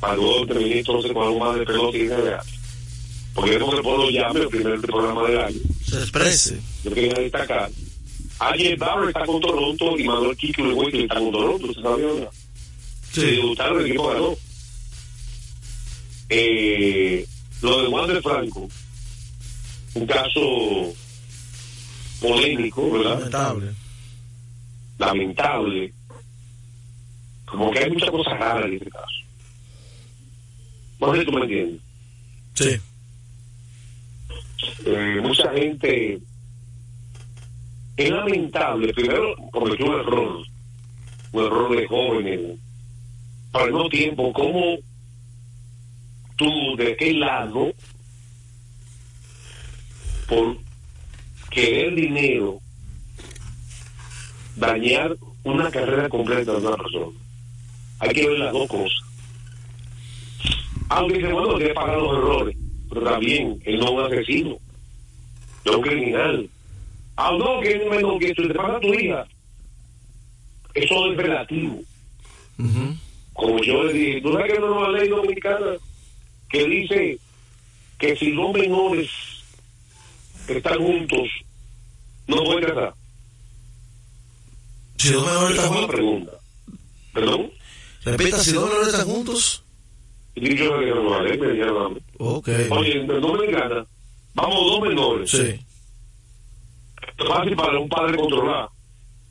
para 0.00 0.16
luego 0.16 0.46
terminar 0.46 0.78
entonces 0.78 1.12
con 1.12 1.22
algo 1.22 1.38
más 1.38 1.58
de 1.58 1.64
pelota 1.66 1.96
y 1.96 2.06
de 2.06 2.36
Porque 3.34 3.50
queremos 3.52 3.70
que 3.70 3.76
el 3.78 3.82
pueblo 3.82 4.10
llame 4.10 4.40
el 4.40 4.48
primer 4.48 4.80
programa 4.80 5.28
del 5.28 5.38
año. 5.40 5.58
Se 5.88 5.98
exprese. 5.98 6.60
Yo 6.84 6.90
quería 6.92 7.14
destacar. 7.14 7.70
Ayer 8.40 8.76
Barber 8.76 9.08
está 9.08 9.24
con 9.24 9.40
Toronto 9.40 9.96
y 9.98 10.04
Manuel 10.04 10.36
Kiko 10.36 10.62
y 10.90 11.02
está 11.04 11.14
con 11.20 11.30
Toronto, 11.32 11.72
¿se 11.72 11.80
sabía? 11.80 12.30
Se 13.12 13.20
Sí. 13.20 13.26
debutaron, 13.36 13.80
el 13.80 13.86
equipo 13.86 14.08
ganó. 14.08 14.36
Eh, 16.28 17.26
lo 17.62 17.82
de 17.82 17.88
Juan 17.88 18.08
de 18.08 18.22
Franco, 18.22 18.68
un 19.94 20.06
caso 20.06 20.92
polémico, 22.20 22.90
¿verdad? 22.90 23.18
Lamentable. 23.18 23.72
Lamentable. 24.98 25.92
Como 27.56 27.70
que 27.70 27.78
hay 27.80 27.90
muchas 27.90 28.10
cosas 28.10 28.38
raras 28.38 28.66
en 28.66 28.74
este 28.74 28.90
caso. 28.90 29.06
No 31.00 31.12
sé 31.12 31.20
si 31.20 31.26
tú 31.26 31.32
me 31.32 31.40
entiendes. 31.42 31.80
Sí. 32.54 32.80
Eh, 34.86 35.20
mucha 35.22 35.50
gente 35.52 36.20
es 37.96 38.10
lamentable 38.10 38.92
primero 38.92 39.36
cometió 39.52 39.86
un 39.86 40.00
error 40.00 40.46
un 41.32 41.44
error 41.44 41.76
de 41.76 41.86
jóvenes 41.86 42.40
pero 43.52 43.64
al 43.64 43.72
mismo 43.72 43.88
tiempo 43.88 44.32
como 44.32 44.76
tú 46.36 46.76
de 46.76 46.96
qué 46.96 47.14
lado 47.14 47.72
por 50.28 50.56
querer 51.50 51.94
dinero 51.94 52.60
dañar 54.56 55.16
una 55.44 55.70
carrera 55.70 56.08
completa 56.08 56.52
de 56.52 56.66
una 56.66 56.76
persona 56.76 57.23
hay 58.04 58.14
que 58.14 58.28
ver 58.28 58.38
las 58.38 58.52
dos 58.52 58.68
cosas 58.68 59.00
aunque 60.88 61.20
se 61.20 61.32
bueno 61.32 61.58
que 61.58 61.68
pagar 61.68 61.98
los 61.98 62.18
errores 62.18 62.56
pero 62.88 63.02
también 63.02 63.60
él 63.64 63.78
no 63.78 63.84
es 63.84 63.90
un 63.90 64.00
asesino 64.00 64.58
no 65.64 65.72
es 65.72 65.76
un 65.76 65.82
criminal 65.82 66.50
ah 67.16 67.30
no 67.38 67.60
que 67.60 67.72
es 67.72 67.90
menos 67.90 68.18
que 68.18 68.34
tú 68.34 68.48
te 68.48 68.54
paga 68.54 68.76
a 68.76 68.80
tu 68.80 68.94
hija 68.94 69.26
eso 70.74 71.10
es 71.10 71.16
relativo 71.16 71.82
como 73.34 73.58
yo 73.62 73.82
le 73.82 73.92
dije, 73.92 74.20
¿tú 74.20 74.32
sabes 74.32 74.52
que 74.52 74.60
no 74.60 74.66
es 74.66 74.88
una 74.88 74.98
ley 74.98 75.08
dominicana 75.08 75.72
que 76.48 76.64
dice 76.66 77.18
que 77.98 78.16
si 78.16 78.30
dos 78.30 78.52
menores 78.52 79.10
están 80.46 80.78
juntos, 80.78 81.28
no 82.28 82.44
pueden 82.44 82.64
casar? 82.64 82.94
Si 84.98 85.10
dos 85.10 85.26
menores 85.26 85.56
están 85.56 85.72
juntos. 85.72 85.90
pregunta. 85.90 86.32
¿Perdón? 87.12 87.50
Repita, 88.04 88.38
si 88.38 88.52
dos 88.52 88.68
menores 88.68 88.88
están 88.88 89.06
juntos. 89.06 89.64
Y 90.34 90.56
yo 90.56 90.78
dije, 90.78 90.94
no, 90.94 91.10
vale, 91.10 91.38
me 91.38 91.48
dijeron 91.52 91.86
a 91.86 91.88
mí. 91.90 92.00
Ok. 92.18 92.48
Oye, 92.70 93.00
en 93.00 93.06
Dominicana, 93.06 93.86
vamos 94.34 94.58
dos 94.60 94.80
menores. 94.82 95.30
Sí. 95.30 95.60
Fácil 97.28 97.56
para 97.56 97.78
un 97.78 97.88
padre 97.88 98.16
controlar. 98.16 98.68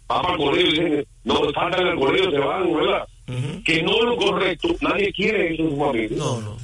Va 0.10 0.22
para 0.22 0.34
el 0.34 0.40
colegio 0.40 0.68
y 0.68 0.72
dicen, 0.72 1.08
no, 1.24 1.36
faltan 1.54 1.88
al 1.88 2.00
colegio, 2.00 2.32
se 2.32 2.38
van, 2.40 2.74
¿verdad? 2.74 3.08
Ujú. 3.28 3.64
Que 3.64 3.84
no 3.84 3.92
es 3.92 4.04
lo 4.04 4.18
correcto, 4.18 4.68
nadie 4.82 5.14
quiere 5.14 5.54
eso 5.54 5.64
en 5.64 5.70
su 5.70 5.78
familia. 5.78 6.18
No, 6.18 6.42
no. 6.42 6.58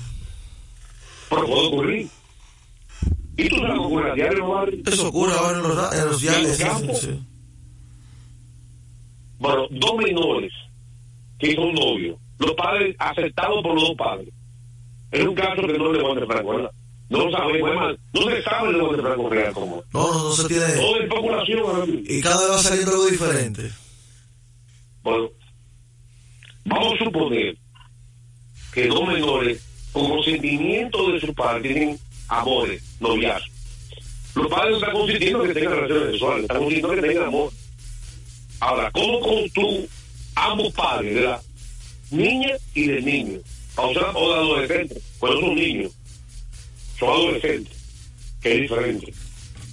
Pero 1.30 1.45
puede 1.45 1.67
ocurrir. 1.67 2.08
¿Y 3.38 3.50
tú 3.50 3.56
sabes 3.56 3.69
lo 3.69 3.82
que 3.82 3.86
ocurre 3.86 4.12
a 4.12 4.15
diario, 4.15 4.48
madre? 4.48 4.82
Eso 4.86 5.08
ocurre 5.08 5.34
ahora 5.34 5.58
en 5.58 5.63
los, 5.63 5.93
en 5.93 6.06
los 6.06 6.22
diarios. 6.22 6.58
sí. 7.00 7.19
Bueno, 9.38 9.67
dos 9.72 9.95
menores 9.98 10.52
que 11.39 11.56
son 11.56 11.73
novios, 11.73 12.17
los 12.38 12.54
padres 12.54 12.95
aceptados 12.99 13.63
por 13.63 13.73
los 13.73 13.84
dos 13.84 13.97
padres. 13.97 14.30
Es 15.12 15.25
un 15.25 15.34
caso 15.34 15.62
que 15.65 15.78
no 15.78 15.91
le 15.91 16.04
van 16.04 16.21
a 16.21 16.25
Franco, 16.28 16.49
¿verdad? 16.56 16.71
No 17.10 17.25
lo 17.25 17.32
sabemos, 17.32 17.97
no 18.13 18.21
se 18.21 18.43
sabe 18.43 18.71
de 18.71 18.80
dónde 18.80 19.02
Franco 19.02 19.30
real 19.30 19.54
como. 19.54 19.84
No, 19.91 20.13
no, 20.13 20.23
no 20.25 20.32
se 20.34 20.47
tiene. 20.47 20.65
Todo 20.73 21.28
ahora 21.28 21.86
mismo. 21.86 22.02
Y 22.06 22.21
cada 22.21 22.39
vez 22.39 22.52
va 22.52 22.58
saliendo 22.60 22.91
algo 22.91 23.08
diferente. 23.08 23.71
Bueno, 25.02 25.30
vamos 26.65 26.93
a 26.93 27.04
suponer 27.04 27.58
que 28.73 28.88
dos 28.88 29.08
menores, 29.08 29.65
con 29.91 30.08
consentimiento 30.08 31.12
de 31.12 31.19
sus 31.19 31.32
padres, 31.32 31.63
tienen 31.63 31.99
amores, 32.28 32.84
noviazgos. 32.99 33.52
Los 34.36 34.47
padres 34.47 34.71
no 34.71 34.78
están 34.78 34.93
consintiendo 34.93 35.43
que 35.43 35.54
tengan 35.54 35.73
relaciones 35.73 36.12
sexuales, 36.12 36.41
están 36.43 36.58
consintiendo 36.58 36.95
que 36.95 37.08
tengan 37.08 37.28
amor. 37.28 37.52
Ahora, 38.60 38.91
¿cómo 38.91 39.19
con 39.19 39.49
tú, 39.49 39.88
ambos 40.45 40.73
padres, 40.73 41.15
de 41.15 41.21
la 41.21 41.41
niña 42.12 42.56
y 42.73 42.88
del 42.88 43.06
niño, 43.06 43.39
o 43.75 43.93
sea, 43.93 44.12
o 44.13 44.34
de 44.34 44.39
adolescentes, 44.39 45.04
cuando 45.19 45.41
son 45.41 45.56
niños, 45.56 45.91
son 46.97 47.10
adolescentes, 47.10 47.78
que 48.41 48.56
es 48.56 48.62
diferente. 48.62 49.13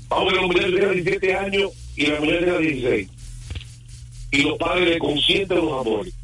Vamos 0.08 0.28
a 0.28 0.34
que 0.34 0.40
los 0.40 0.46
muchachos 0.46 0.74
tengan 0.74 0.94
17 0.94 1.34
años 1.34 1.70
y 1.96 2.06
la 2.06 2.20
mujer 2.20 2.44
tenga 2.44 2.58
16 2.58 3.08
y 4.30 4.42
los 4.42 4.58
padres 4.58 4.88
le 4.88 4.98
consienten 4.98 5.58
los 5.58 5.80
amores. 5.86 6.14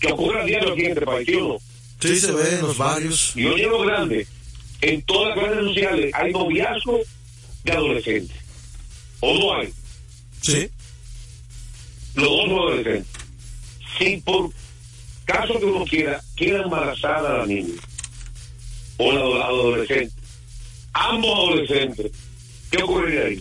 Que 0.00 0.12
ocurre 0.12 0.42
a 0.42 0.44
diario 0.44 0.72
aquí 0.72 0.84
en 0.84 0.90
este 0.90 1.06
país, 1.06 1.26
¿sí 1.26 1.34
o 1.36 1.48
no? 1.48 1.58
Sí, 2.00 2.20
se 2.20 2.32
ve 2.32 2.54
en 2.56 2.60
los 2.62 2.76
barrios. 2.76 3.32
Y 3.34 3.46
oye 3.46 3.66
lo 3.66 3.80
grande, 3.80 4.26
en 4.82 5.02
todas 5.02 5.34
las 5.34 5.38
clases 5.38 5.64
sociales 5.64 6.14
hay 6.14 6.32
noviazgo 6.32 7.00
de 7.64 7.72
adolescentes. 7.72 8.36
¿O 9.20 9.38
no 9.38 9.54
hay? 9.54 9.72
Sí. 10.42 10.68
Los 12.14 12.24
dos 12.26 12.40
son 12.42 12.50
adolescentes. 12.50 13.15
Si 13.98 14.16
por 14.18 14.50
caso 15.24 15.58
que 15.58 15.64
uno 15.64 15.84
quiera, 15.84 16.20
quiera 16.36 16.62
embarazar 16.62 17.24
a 17.26 17.38
la 17.38 17.46
niña 17.46 17.74
o 18.98 19.12
la 19.12 19.20
ado- 19.20 19.42
adolescente, 19.44 20.14
ambos 20.92 21.30
adolescentes, 21.38 22.12
¿qué 22.70 22.82
ocurriría 22.82 23.22
ahí? 23.26 23.40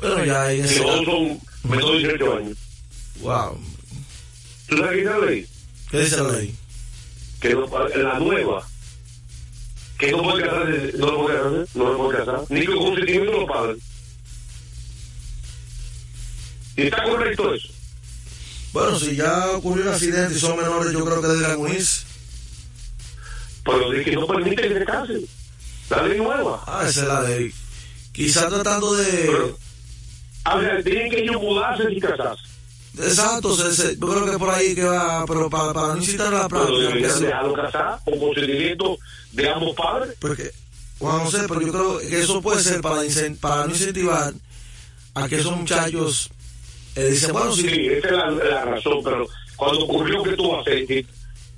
Pero 0.00 0.24
ya 0.24 0.52
en 0.52 0.62
Que 0.62 0.68
ese 0.68 0.82
los 0.82 0.96
dos 0.96 1.04
son 1.06 1.40
menores 1.70 2.02
de 2.02 2.08
18 2.08 2.36
años. 2.36 2.58
Wow. 3.20 3.58
¿Tú 4.68 4.76
sabes 4.76 4.92
qué 4.92 4.98
es 5.00 5.04
la 5.06 5.18
ley? 5.18 5.46
¿Qué 5.90 5.98
dice 6.00 6.16
la 6.18 6.32
ley? 6.32 6.54
que 7.40 7.54
no, 7.54 7.66
la 7.94 8.18
nueva 8.18 8.66
que 9.98 10.10
no 10.10 10.22
puede 10.22 10.42
casarse 10.44 10.92
no 10.98 11.06
lo 11.10 11.18
puede 11.22 11.36
casar 11.36 11.66
no 11.74 11.84
lo 11.92 11.96
puede 11.98 12.18
casar 12.18 12.40
ni 12.48 12.64
con 12.66 12.78
consentimiento 12.78 13.30
de 13.32 13.38
los 13.38 13.48
padres 13.48 13.78
y 16.76 16.82
está 16.82 17.02
correcto 17.04 17.54
eso 17.54 17.68
Bueno, 18.76 18.98
si 18.98 19.16
ya 19.16 19.52
ocurrió 19.52 19.84
un 19.84 19.88
accidente 19.94 20.34
y 20.34 20.38
son 20.38 20.54
menores, 20.58 20.92
yo 20.92 21.02
creo 21.02 21.22
que 21.22 21.28
deberían 21.28 21.58
unirse. 21.58 22.04
pero 23.64 23.90
de 23.90 24.04
que 24.04 24.12
no 24.12 24.26
permite 24.26 24.56
que 24.68 24.78
se 24.78 24.84
casen 24.84 25.26
la 25.90 26.02
ley 26.02 26.18
nueva 26.18 26.62
Ah, 26.66 26.84
esa 26.86 27.00
es 27.02 27.08
la 27.08 27.22
ley. 27.22 27.52
Quizá 28.12 28.48
tratando 28.48 28.94
de. 28.94 29.04
pero 29.26 29.58
a 30.44 30.56
ver 30.58 30.84
tienen 30.84 31.10
que 31.10 31.22
ellos 31.22 31.40
mudarse 31.40 31.88
sin 31.88 32.00
casarse 32.00 32.42
Exacto, 32.98 33.56
se- 33.56 33.74
se- 33.74 33.96
yo 33.98 34.08
creo 34.08 34.30
que 34.30 34.38
por 34.38 34.50
ahí 34.50 34.74
que 34.74 34.84
va, 34.84 35.24
pero 35.26 35.48
para, 35.50 35.72
para 35.72 35.88
no 35.94 35.96
incitar 35.98 36.28
a 36.28 36.30
la 36.42 36.48
pero 36.48 36.66
práctica. 36.66 36.78
que 36.78 36.94
deberían 36.98 37.20
dejarlo 37.20 37.52
casar 37.54 38.00
con 38.04 38.18
consentimiento 38.18 38.98
de 39.32 39.48
ambos 39.50 39.74
padres 39.74 40.14
Porque, 40.20 40.50
bueno, 41.00 41.24
no 41.24 41.30
sé, 41.30 41.38
pero 41.48 41.60
yo 41.62 41.72
creo 41.72 41.98
que 41.98 42.20
eso 42.22 42.42
puede 42.42 42.62
ser 42.62 42.80
para, 42.82 43.02
para 43.40 43.66
no 43.66 43.72
incentivar 43.72 44.34
a 45.14 45.28
que 45.28 45.36
esos 45.36 45.56
muchachos 45.56 46.30
eh, 46.96 47.10
dicen, 47.10 47.32
bueno, 47.32 47.52
sí 47.52 47.66
esa 47.66 48.08
es 48.08 48.12
la, 48.12 48.30
la 48.30 48.64
razón 48.64 49.00
pero 49.04 49.26
cuando 49.56 49.84
ocurrió 49.84 50.22
que 50.22 50.32
tú 50.32 50.56
haces 50.56 51.06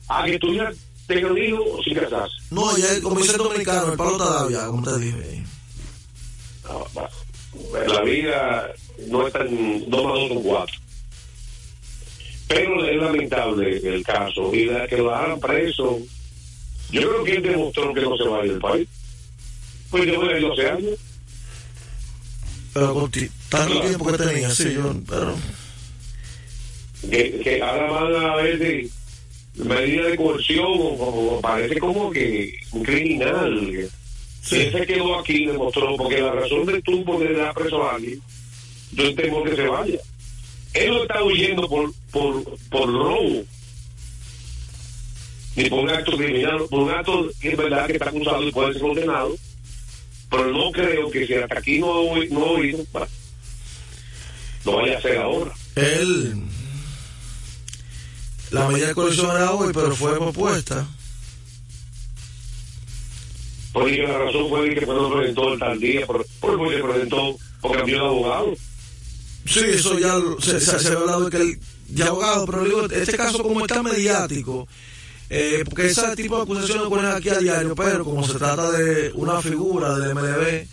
a 0.08 0.24
que 0.24 0.38
tu 0.38 0.52
hija 0.52 0.70
tenga 1.06 1.30
un 1.30 1.38
hijo 1.38 1.82
sin 1.84 1.94
casarse 1.94 2.38
no, 2.50 2.76
ya 2.78 3.00
como 3.02 3.20
dice 3.20 3.32
el 3.32 3.38
dominicano, 3.38 3.92
el 3.92 3.98
palo 3.98 4.50
ya, 4.50 4.66
como 4.66 4.82
te 4.82 4.98
dije. 4.98 5.44
la 7.86 8.02
vida 8.02 8.74
no 9.08 9.26
es 9.26 9.32
tan 9.32 9.90
dos 9.90 10.04
más 10.04 10.28
dos 10.28 10.42
cuatro. 10.42 10.74
Pero 12.48 12.84
es 12.86 12.96
lamentable 12.96 13.76
el 13.76 14.02
caso 14.02 14.54
y 14.54 14.64
la, 14.64 14.86
que 14.86 14.96
lo 14.96 15.14
hagan 15.14 15.38
preso. 15.38 15.98
Yo 16.90 17.00
creo 17.02 17.24
que 17.24 17.36
él 17.36 17.42
demostró 17.42 17.92
que 17.92 18.00
no 18.00 18.16
se 18.16 18.24
va 18.24 18.40
a 18.40 18.44
ir 18.46 18.52
del 18.52 18.60
país. 18.60 18.88
Pues 19.90 20.06
yo 20.06 20.20
voy 20.20 20.28
a 20.30 20.38
ir 20.38 20.48
12 20.48 20.70
años 20.70 20.98
Pero 22.72 22.94
con 22.94 23.10
tanto 23.48 23.80
tiempo 23.80 24.06
que 24.06 24.18
tenía, 24.18 24.50
sí, 24.50 24.74
yo, 24.74 24.94
pero. 25.08 25.34
que, 27.10 27.40
que 27.40 27.62
ahora 27.62 27.90
van 27.90 28.14
a 28.24 28.36
ver 28.36 28.58
de 28.58 28.88
medida 29.54 30.06
de 30.08 30.16
coerción 30.16 30.66
o, 30.66 31.36
o 31.36 31.40
parece 31.40 31.78
como 31.78 32.10
que 32.10 32.54
un 32.72 32.82
criminal 32.82 33.88
Sí. 34.40 34.56
él 34.56 34.72
se 34.72 34.86
quedó 34.86 35.18
aquí 35.18 35.44
demostró 35.44 35.94
porque 35.96 36.22
la 36.22 36.32
razón 36.32 36.64
de 36.64 36.80
tú 36.80 37.04
poner 37.04 37.38
a 37.40 37.52
preso 37.52 37.82
a 37.82 37.96
alguien 37.96 38.18
yo 38.92 39.14
tengo 39.14 39.42
que 39.44 39.54
se 39.56 39.66
vaya 39.66 39.98
él 40.72 40.90
no 40.90 41.02
está 41.02 41.22
huyendo 41.22 41.68
por 41.68 41.92
por 42.10 42.42
por 42.70 42.90
robo 42.90 43.44
ni 45.56 45.68
por 45.68 45.80
un 45.80 45.90
acto 45.90 46.16
criminal 46.16 46.60
por 46.70 46.78
un 46.80 46.90
acto 46.90 47.28
que 47.40 47.48
es 47.50 47.56
verdad 47.58 47.86
que 47.88 47.92
está 47.94 48.08
acusado 48.08 48.42
y 48.42 48.52
puede 48.52 48.72
ser 48.72 48.80
condenado 48.82 49.36
pero 50.30 50.50
no 50.50 50.70
creo 50.72 51.10
que 51.10 51.26
si 51.26 51.34
hasta 51.34 51.58
aquí 51.58 51.78
no 51.78 51.86
ha 51.86 52.24
no 52.30 52.44
ha 52.44 52.50
oído 52.50 52.84
lo 54.64 54.76
vaya 54.76 54.96
a 54.96 54.98
hacer 54.98 55.18
ahora 55.18 55.52
Él. 55.76 56.42
La 58.50 58.68
medida 58.68 58.90
era 58.90 59.52
hoy, 59.52 59.72
pero 59.74 59.94
fue 59.94 60.16
propuesta. 60.16 60.86
porque 63.72 63.98
la 63.98 64.18
razón 64.18 64.48
fue 64.48 64.74
que 64.74 64.86
no 64.86 65.10
presentó 65.10 65.52
el 65.52 65.58
tal 65.58 65.78
día 65.78 66.06
por, 66.06 66.26
por 66.40 66.72
se 66.72 66.82
presentó 66.82 67.36
o 67.60 67.72
cambió 67.72 67.98
de 68.00 68.06
abogado 68.06 68.54
Sí, 69.46 69.60
eso 69.66 69.98
ya 69.98 70.14
se, 70.40 70.60
se, 70.60 70.78
se 70.78 70.88
había 70.88 70.98
hablado 70.98 71.24
de 71.24 71.30
que 71.30 71.42
el 71.42 71.58
de 71.88 72.02
abogado, 72.02 72.44
pero 72.46 72.64
digo, 72.64 72.84
este 72.90 73.16
caso 73.16 73.42
como 73.42 73.60
está 73.60 73.82
mediático, 73.82 74.68
eh, 75.30 75.62
porque 75.64 75.88
ese 75.88 76.16
tipo 76.16 76.36
de 76.36 76.42
acusaciones 76.42 76.84
ocurren 76.84 77.06
aquí 77.06 77.28
a 77.28 77.38
diario, 77.38 77.74
pero 77.74 78.04
como 78.04 78.26
se 78.26 78.38
trata 78.38 78.70
de 78.72 79.12
una 79.14 79.42
figura 79.42 79.94
del 79.98 80.14
MLB, 80.14 80.66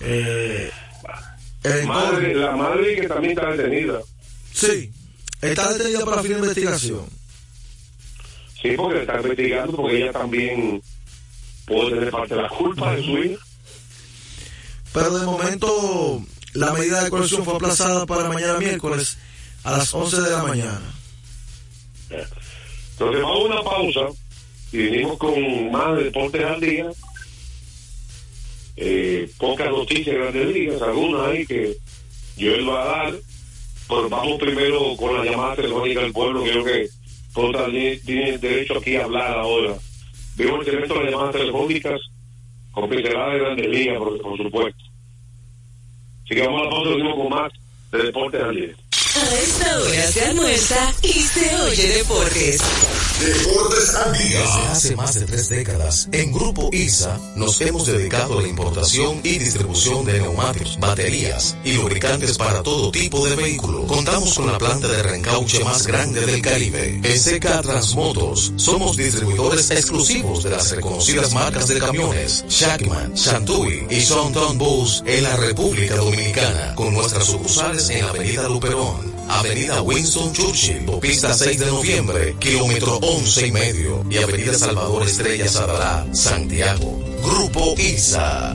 eh, 0.00 0.70
la 1.62 2.56
madre 2.56 2.96
que 2.96 3.08
también 3.08 3.38
está 3.38 3.50
detenida. 3.52 4.00
Sí, 4.52 4.90
está 5.40 5.72
detenida 5.72 6.04
para 6.04 6.22
fin 6.22 6.32
de 6.32 6.38
investigación. 6.38 7.06
sí 8.60 8.74
porque 8.76 9.02
está 9.02 9.16
investigando 9.16 9.76
porque 9.76 9.96
ella 9.96 10.12
también 10.12 10.82
puede 11.66 11.90
tener 11.90 12.10
parte 12.10 12.34
de 12.34 12.42
la 12.42 12.48
culpa 12.48 12.94
de 12.96 13.02
su 13.04 13.18
hija. 13.18 13.44
Pero 14.92 15.18
de 15.18 15.26
momento 15.26 16.22
la 16.52 16.72
medida 16.72 17.02
de 17.04 17.10
coerción 17.10 17.44
fue 17.44 17.54
aplazada 17.54 18.06
para 18.06 18.28
mañana 18.28 18.58
miércoles 18.58 19.18
a 19.64 19.72
las 19.72 19.92
11 19.94 20.20
de 20.20 20.30
la 20.30 20.42
mañana. 20.42 20.94
Entonces 22.94 23.22
vamos 23.22 23.40
a 23.40 23.44
una 23.44 23.62
pausa 23.62 24.06
y 24.72 24.78
venimos 24.78 25.18
con 25.18 25.70
más 25.72 25.96
deportes 25.96 26.44
al 26.44 26.60
día. 26.60 26.86
Eh, 28.76 29.30
pocas 29.36 29.70
noticias 29.70 30.16
grandes 30.16 30.54
días 30.54 30.82
algunas 30.82 31.28
ahí 31.28 31.44
que 31.44 31.76
Joel 32.38 32.68
va 32.68 32.82
a 32.82 32.86
dar. 32.86 33.14
Pero 33.88 34.08
vamos 34.08 34.38
primero 34.38 34.96
con 34.96 35.16
la 35.16 35.24
llamada 35.24 35.56
telefónica 35.56 36.00
del 36.00 36.12
pueblo 36.12 36.42
creo 36.42 36.64
que 36.64 36.88
todos 37.34 37.70
tienen 38.04 38.40
derecho 38.40 38.78
aquí 38.78 38.96
a 38.96 39.04
hablar 39.04 39.38
ahora. 39.38 39.74
Veo 40.36 40.60
el 40.60 40.64
segmento 40.64 40.94
de 40.94 41.04
las 41.04 41.12
llamadas 41.12 41.36
telefónicas 41.36 42.00
con 42.70 42.88
pinceladas 42.88 43.32
de 43.34 43.38
grandes 43.40 43.68
ligas 43.68 43.98
por, 43.98 44.22
por 44.22 44.38
supuesto. 44.38 44.84
Así 46.24 46.34
que 46.34 46.46
vamos 46.46 46.62
a 46.62 46.64
la 46.64 46.70
pausa 46.70 47.16
con 47.16 47.28
más 47.28 47.52
de 47.92 47.98
deportes 48.04 48.42
al 48.42 48.54
día 48.54 48.74
A 49.24 49.34
esta 49.36 49.78
hora 49.78 50.12
se 50.12 50.20
almuerza 50.20 50.94
y 51.00 51.12
se 51.12 51.56
oye 51.56 51.88
deportes. 51.88 52.60
Deportes 53.20 53.94
al 53.94 54.12
día. 54.18 54.40
Desde 54.40 54.66
hace 54.68 54.96
más 54.96 55.14
de 55.14 55.24
tres 55.24 55.48
décadas, 55.48 56.08
en 56.12 56.30
Grupo 56.30 56.68
ISA 56.70 57.18
nos 57.34 57.58
hemos 57.62 57.86
dedicado 57.86 58.38
a 58.38 58.42
la 58.42 58.48
importación 58.48 59.20
y 59.22 59.38
distribución 59.38 60.04
de 60.04 60.20
neumáticos, 60.20 60.78
baterías 60.78 61.56
y 61.64 61.72
lubricantes 61.72 62.36
para 62.36 62.62
todo 62.62 62.90
tipo 62.90 63.26
de 63.26 63.34
vehículo. 63.34 63.86
Contamos 63.86 64.34
con 64.34 64.46
la 64.46 64.58
planta 64.58 64.88
de 64.88 65.02
reencauche 65.02 65.64
más 65.64 65.86
grande 65.86 66.26
del 66.26 66.42
Caribe. 66.42 67.00
En 67.02 67.18
CK 67.18 67.62
Transmotors 67.62 68.52
somos 68.56 68.98
distribuidores 68.98 69.70
exclusivos 69.70 70.44
de 70.44 70.50
las 70.50 70.70
reconocidas 70.70 71.32
marcas 71.32 71.66
de 71.68 71.78
camiones 71.78 72.44
Shackman, 72.46 73.14
Shantui 73.14 73.86
y 73.88 74.02
Sonton 74.02 74.58
Bus 74.58 75.02
en 75.06 75.22
la 75.22 75.34
República 75.36 75.96
Dominicana, 75.96 76.74
con 76.74 76.92
nuestras 76.92 77.24
sucursales 77.24 77.88
en 77.88 78.02
la 78.02 78.10
Avenida 78.10 78.46
Luperón. 78.48 79.13
Avenida 79.28 79.82
Winston 79.82 80.32
Churchill, 80.32 80.86
Pista 81.00 81.34
6 81.34 81.58
de 81.58 81.66
noviembre, 81.66 82.36
kilómetro 82.38 82.96
11 82.98 83.46
y 83.46 83.52
medio, 83.52 84.04
y 84.10 84.18
Avenida 84.18 84.54
Salvador 84.54 85.04
Estrella 85.04 85.48
Sadalá, 85.48 86.06
Santiago. 86.12 87.00
Grupo 87.22 87.74
ISA. 87.78 88.54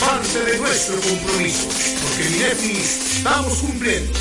parte 0.00 0.38
de 0.44 0.58
nuestro 0.58 1.00
compromiso, 1.00 1.66
porque 2.02 2.26
en 2.26 2.34
INEFI 2.34 2.80
estamos 2.80 3.58
cumpliendo. 3.58 4.18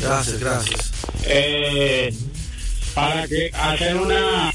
Gracias, 0.00 0.40
gracias. 0.40 0.92
Eh, 1.24 2.12
para 2.94 3.28
que 3.28 3.50
hacer 3.54 3.96
una 3.96 4.52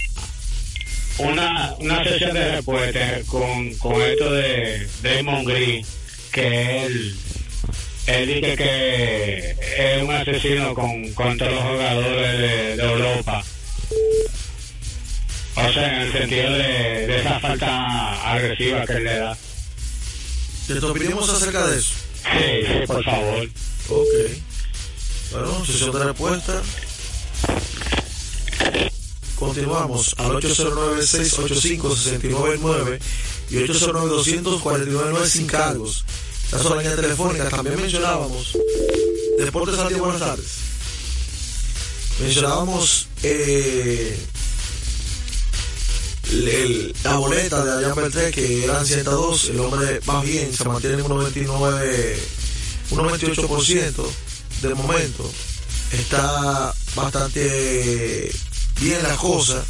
una, 1.18 1.76
una 1.80 2.04
sesión 2.04 2.34
de 2.34 2.52
respuesta 2.56 3.22
con, 3.28 3.74
con 3.76 4.02
esto 4.02 4.32
de 4.32 4.88
Damon 5.02 5.46
Green, 5.46 5.86
que 6.32 6.86
él, 6.86 7.16
él 8.08 8.28
dice 8.28 8.56
que 8.56 9.56
es 9.78 10.04
un 10.04 10.12
asesino 10.12 10.74
con, 10.74 11.12
contra 11.14 11.50
los 11.50 11.62
jugadores 11.64 12.40
de, 12.40 12.76
de 12.78 12.84
Europa. 12.84 13.44
O 15.58 15.72
sea, 15.72 15.96
en 15.96 16.02
el 16.02 16.12
sentido 16.12 16.52
de, 16.52 17.08
de 17.08 17.20
esa 17.22 17.40
falta 17.40 18.32
agresiva 18.32 18.86
que 18.86 18.94
él 18.94 19.04
le 19.06 19.20
da. 19.20 19.38
¿Te 20.68 20.74
opinamos 20.80 21.30
acerca 21.30 21.68
de 21.68 21.78
eso? 21.80 21.94
Sí, 22.24 22.66
sí, 22.68 22.88
por 22.88 23.04
favor. 23.04 23.50
Ok. 23.90 24.08
Bueno, 25.32 25.66
sesión 25.66 25.92
de 25.92 26.04
respuesta. 26.04 26.62
Continuamos 29.36 30.16
al 30.18 30.32
809-685-6999 30.38 33.00
y 33.50 33.56
809-200-4999 33.58 35.26
sin 35.28 35.48
cargos. 35.48 36.06
Las 36.52 36.62
son 36.62 36.78
las 36.84 36.96
telefónicas. 36.96 37.50
También 37.50 37.82
mencionábamos 37.82 38.58
Deportes 39.38 39.76
día, 39.90 39.98
buenas 39.98 40.20
tardes. 40.20 40.46
Mencionábamos 42.22 43.08
eh, 43.24 44.18
el- 46.32 46.96
la 47.04 47.18
boleta 47.18 47.66
de 47.66 47.72
Adrián 47.72 47.96
Beltré, 47.96 48.32
que 48.32 48.64
eran 48.64 48.86
102, 48.86 49.50
el 49.50 49.60
hombre 49.60 50.00
más 50.06 50.24
bien 50.24 50.54
se 50.56 50.64
mantiene 50.66 50.96
en 50.96 51.02
un 51.02 51.10
99, 51.10 52.20
un 52.92 52.98
98% 53.00 54.06
del 54.62 54.76
momento. 54.76 55.30
Está 55.92 56.74
bastante 56.96 58.32
bien 58.80 59.02
la 59.04 59.16
cosa. 59.16 59.64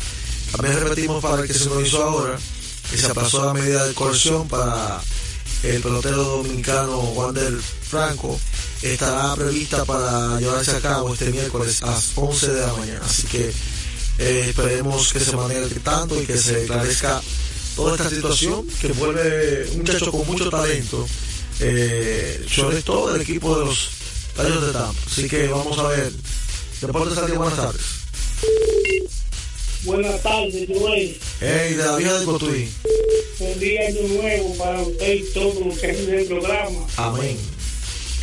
También 0.52 0.80
repetimos 0.80 1.22
para 1.22 1.42
el 1.42 1.48
que 1.48 1.54
se 1.54 1.66
lo 1.66 1.82
hizo 1.82 2.04
ahora, 2.04 2.38
que 2.90 2.98
se 2.98 3.08
aplazó 3.08 3.46
la 3.46 3.54
medida 3.54 3.86
de 3.86 3.94
coerción 3.94 4.48
para 4.48 5.02
el 5.64 5.82
pelotero 5.82 6.24
dominicano 6.24 6.98
Juan 6.98 7.34
del 7.34 7.60
Franco. 7.60 8.40
Estará 8.82 9.36
prevista 9.36 9.84
para 9.86 10.40
llevarse 10.40 10.72
a 10.72 10.82
cabo 10.82 11.14
este 11.14 11.32
miércoles 11.32 11.82
a 11.82 11.88
las 11.88 12.12
11 12.16 12.54
de 12.54 12.62
la 12.62 12.74
mañana. 12.74 13.02
Así 13.04 13.24
que 13.28 13.52
eh, 14.18 14.46
esperemos 14.50 15.12
que 15.12 15.20
se 15.20 15.36
mantenga 15.36 15.66
el 15.66 15.82
tanto 15.82 16.22
y 16.22 16.26
que 16.26 16.38
se 16.38 16.62
esclarezca 16.62 17.22
toda 17.76 17.96
esta 17.96 18.10
situación 18.10 18.66
que 18.80 18.90
vuelve 18.94 19.70
un 19.72 19.78
muchacho 19.80 20.12
con 20.12 20.26
mucho 20.26 20.50
talento, 20.50 21.06
eh, 21.60 22.46
sobre 22.50 22.82
todo 22.82 23.12
del 23.12 23.22
equipo 23.22 23.58
de 23.60 23.66
los 23.66 23.90
Rayos 24.38 24.68
de 24.68 24.72
Tampa. 24.72 25.02
Así 25.06 25.28
que 25.28 25.48
vamos 25.48 25.78
a 25.80 25.88
ver. 25.88 26.14
Deportes 26.82 27.26
día, 27.26 27.38
buenas 27.38 27.58
tardes. 27.58 28.05
Buenas 29.84 30.24
tardes, 30.24 30.68
Joel. 30.68 31.18
Hey, 31.40 31.74
de 31.76 31.98
vieja 31.98 32.20
de 32.20 32.26
Cotuí. 32.26 32.68
Feliz 33.38 33.80
año 33.88 34.08
nuevo 34.08 34.56
para 34.56 34.82
usted 34.82 35.14
y 35.14 35.24
todos 35.34 35.66
los 35.66 35.78
que 35.78 35.92
hacen 35.92 36.14
el 36.14 36.26
programa. 36.26 36.88
Amén. 36.98 37.38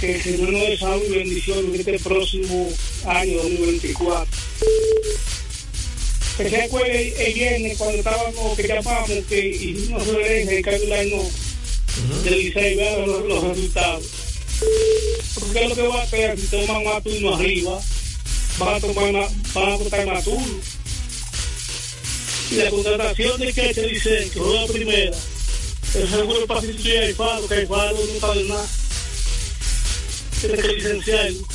Que 0.00 0.16
el 0.16 0.22
Señor 0.22 0.52
nos 0.52 0.60
dé 0.62 0.76
salud 0.76 1.02
y 1.06 1.18
bendición 1.18 1.58
en 1.66 1.74
este 1.76 1.98
próximo 2.00 2.68
año 3.06 3.36
2024. 3.36 4.26
Que 6.36 6.50
se 6.50 6.62
acuerde 6.62 7.26
el 7.26 7.34
viernes 7.34 7.78
cuando 7.78 7.98
estábamos, 7.98 8.56
que 8.56 8.66
llamamos, 8.66 9.10
que 9.28 9.48
hicimos 9.48 10.06
referencia 10.06 10.56
en 10.56 10.62
Carlos 10.62 10.90
Año 10.90 11.22
del 12.24 12.38
Licey, 12.38 12.74
vean 12.74 13.06
los, 13.06 13.24
los 13.26 13.44
resultados. 13.44 14.04
Porque 15.38 15.62
es 15.62 15.68
lo 15.68 15.74
que 15.74 15.88
va 15.88 16.00
a 16.00 16.02
hacer 16.02 16.38
si 16.40 16.46
toman 16.46 16.84
más 16.84 17.02
turno 17.02 17.34
arriba, 17.36 17.80
van 18.59 18.74
a 18.74 18.80
tomar 18.80 19.12
más, 19.12 19.55
van 19.55 19.72
a 19.72 19.78
cortar 19.78 20.07
más 20.07 20.24
turno. 20.24 20.61
Y 22.50 22.55
la 22.57 22.70
contratación 22.70 23.40
de 23.40 23.53
que 23.53 23.74
se 23.74 23.86
dice 23.86 24.30
que 24.32 24.40
juega 24.40 24.66
primera, 24.66 25.16
el 25.94 26.11
seguro 26.11 26.46
para 26.46 26.61
sustituir 26.61 26.98
al 26.98 27.14
Faro, 27.14 27.48
que 27.48 27.55
el 27.55 27.66
Faro 27.66 27.92
no 27.92 28.20
sabe 28.20 28.44
nada. 28.44 28.66
Tiene 30.40 30.59
que 30.59 30.68
licenciarlo. 30.68 31.46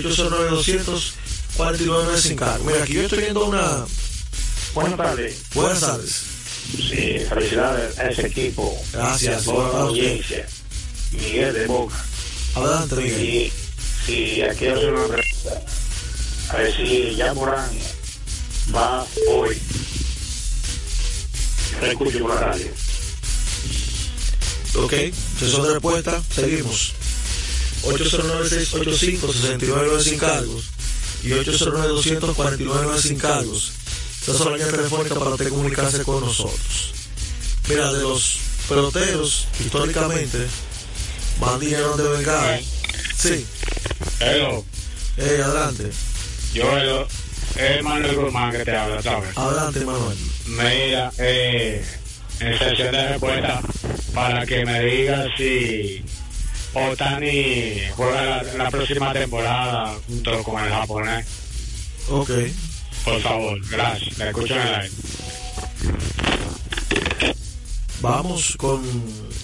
809-200-49 1.56 2.18
sin 2.18 2.36
cargo. 2.36 2.64
Mira, 2.64 2.82
aquí 2.82 2.94
yo 2.94 3.02
estoy 3.02 3.20
viendo 3.20 3.44
una. 3.44 3.86
Buenas 4.74 4.96
tardes. 4.96 5.42
Buenas 5.54 5.80
tardes. 5.80 6.22
Sí, 6.76 7.20
felicidades 7.28 7.96
a 7.98 8.08
ese 8.08 8.26
equipo. 8.26 8.76
Gracias. 8.92 9.44
Toda 9.44 9.72
la 9.72 9.78
audiencia. 9.84 10.46
Miguel 11.12 11.54
de 11.54 11.66
Boca. 11.66 12.04
Adelante, 12.56 12.96
Miguel. 12.96 13.52
Y, 14.08 14.12
y 14.12 14.42
aquí 14.42 14.66
hacer 14.66 14.92
una 14.92 15.06
pregunta. 15.06 15.62
A 16.50 16.56
ver 16.56 16.74
si 16.76 17.14
ya 17.14 17.32
Morán 17.34 17.70
va 18.74 19.06
hoy. 19.30 19.56
Escucho 21.82 22.18
por 22.20 22.34
la 22.34 22.40
radio. 22.40 22.66
Ok, 24.76 24.92
sesión 25.38 25.62
de 25.62 25.72
respuesta, 25.74 26.20
seguimos. 26.34 26.94
809-685-69 27.84 30.00
sin 30.00 30.18
cargos 30.18 30.64
y 31.22 31.28
809-249 31.30 33.00
sin 33.00 33.16
cargos. 33.18 33.72
Esa 34.26 34.32
es 34.32 34.40
la 34.40 34.56
línea 34.56 34.70
telefónica 34.70 35.14
para 35.16 35.30
usted 35.32 35.50
comunicarse 35.50 36.02
con 36.02 36.20
nosotros. 36.20 36.94
Mira, 37.68 37.92
de 37.92 38.02
los 38.02 38.38
peloteros, 38.68 39.48
históricamente, 39.60 40.46
más 41.40 41.60
dinero 41.60 41.94
de 41.96 42.08
vengar. 42.08 42.60
Sí. 43.16 43.46
Hello. 44.20 44.64
Eh, 45.18 45.40
adelante. 45.44 45.90
Yo, 46.54 46.78
hello. 46.78 47.06
Es 47.56 47.82
Manuel 47.82 48.16
Guzmán 48.16 48.52
que 48.52 48.64
te 48.64 48.74
habla, 48.74 49.02
¿sabes? 49.02 49.36
Adelante, 49.36 49.84
Manuel. 49.84 50.18
Mira, 50.46 51.12
eh, 51.18 51.84
en 52.40 52.58
sesión 52.58 52.92
de 52.92 53.08
respuesta, 53.08 53.60
para 54.14 54.46
que 54.46 54.64
me 54.64 54.80
diga 54.84 55.26
si 55.36 56.02
Otani 56.72 57.82
juega 57.94 58.24
la, 58.24 58.42
la 58.54 58.70
próxima 58.70 59.12
temporada 59.12 59.96
junto 60.06 60.42
con 60.42 60.64
el 60.64 60.70
japonés. 60.70 61.26
Ok. 62.08 62.30
Por 63.04 63.20
favor, 63.20 63.60
gracias. 63.68 64.18
En 64.18 64.28
el 64.28 64.74
aire. 64.74 64.90
Vamos 68.00 68.56
con 68.56 68.82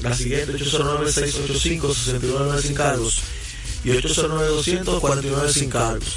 la 0.03 0.15
siguiente 0.15 0.55
809-685-69 0.55 2.61
sin 2.61 2.75
cargos 2.75 3.21
y 3.85 3.91
809-200-49 3.91 5.49
sin 5.49 5.71
cargos. 5.71 6.17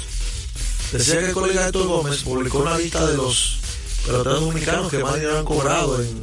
Decía 0.92 1.20
que 1.20 1.26
el 1.26 1.32
colega 1.32 1.66
Héctor 1.66 1.86
Gómez 1.86 2.22
publicó 2.22 2.58
una 2.58 2.76
lista 2.78 3.06
de 3.06 3.16
los 3.16 3.58
peloteros 4.06 4.40
dominicanos 4.40 4.90
que 4.90 4.98
más 4.98 5.14
dinero 5.14 5.38
han 5.38 5.44
cobrado 5.44 6.02
en 6.02 6.20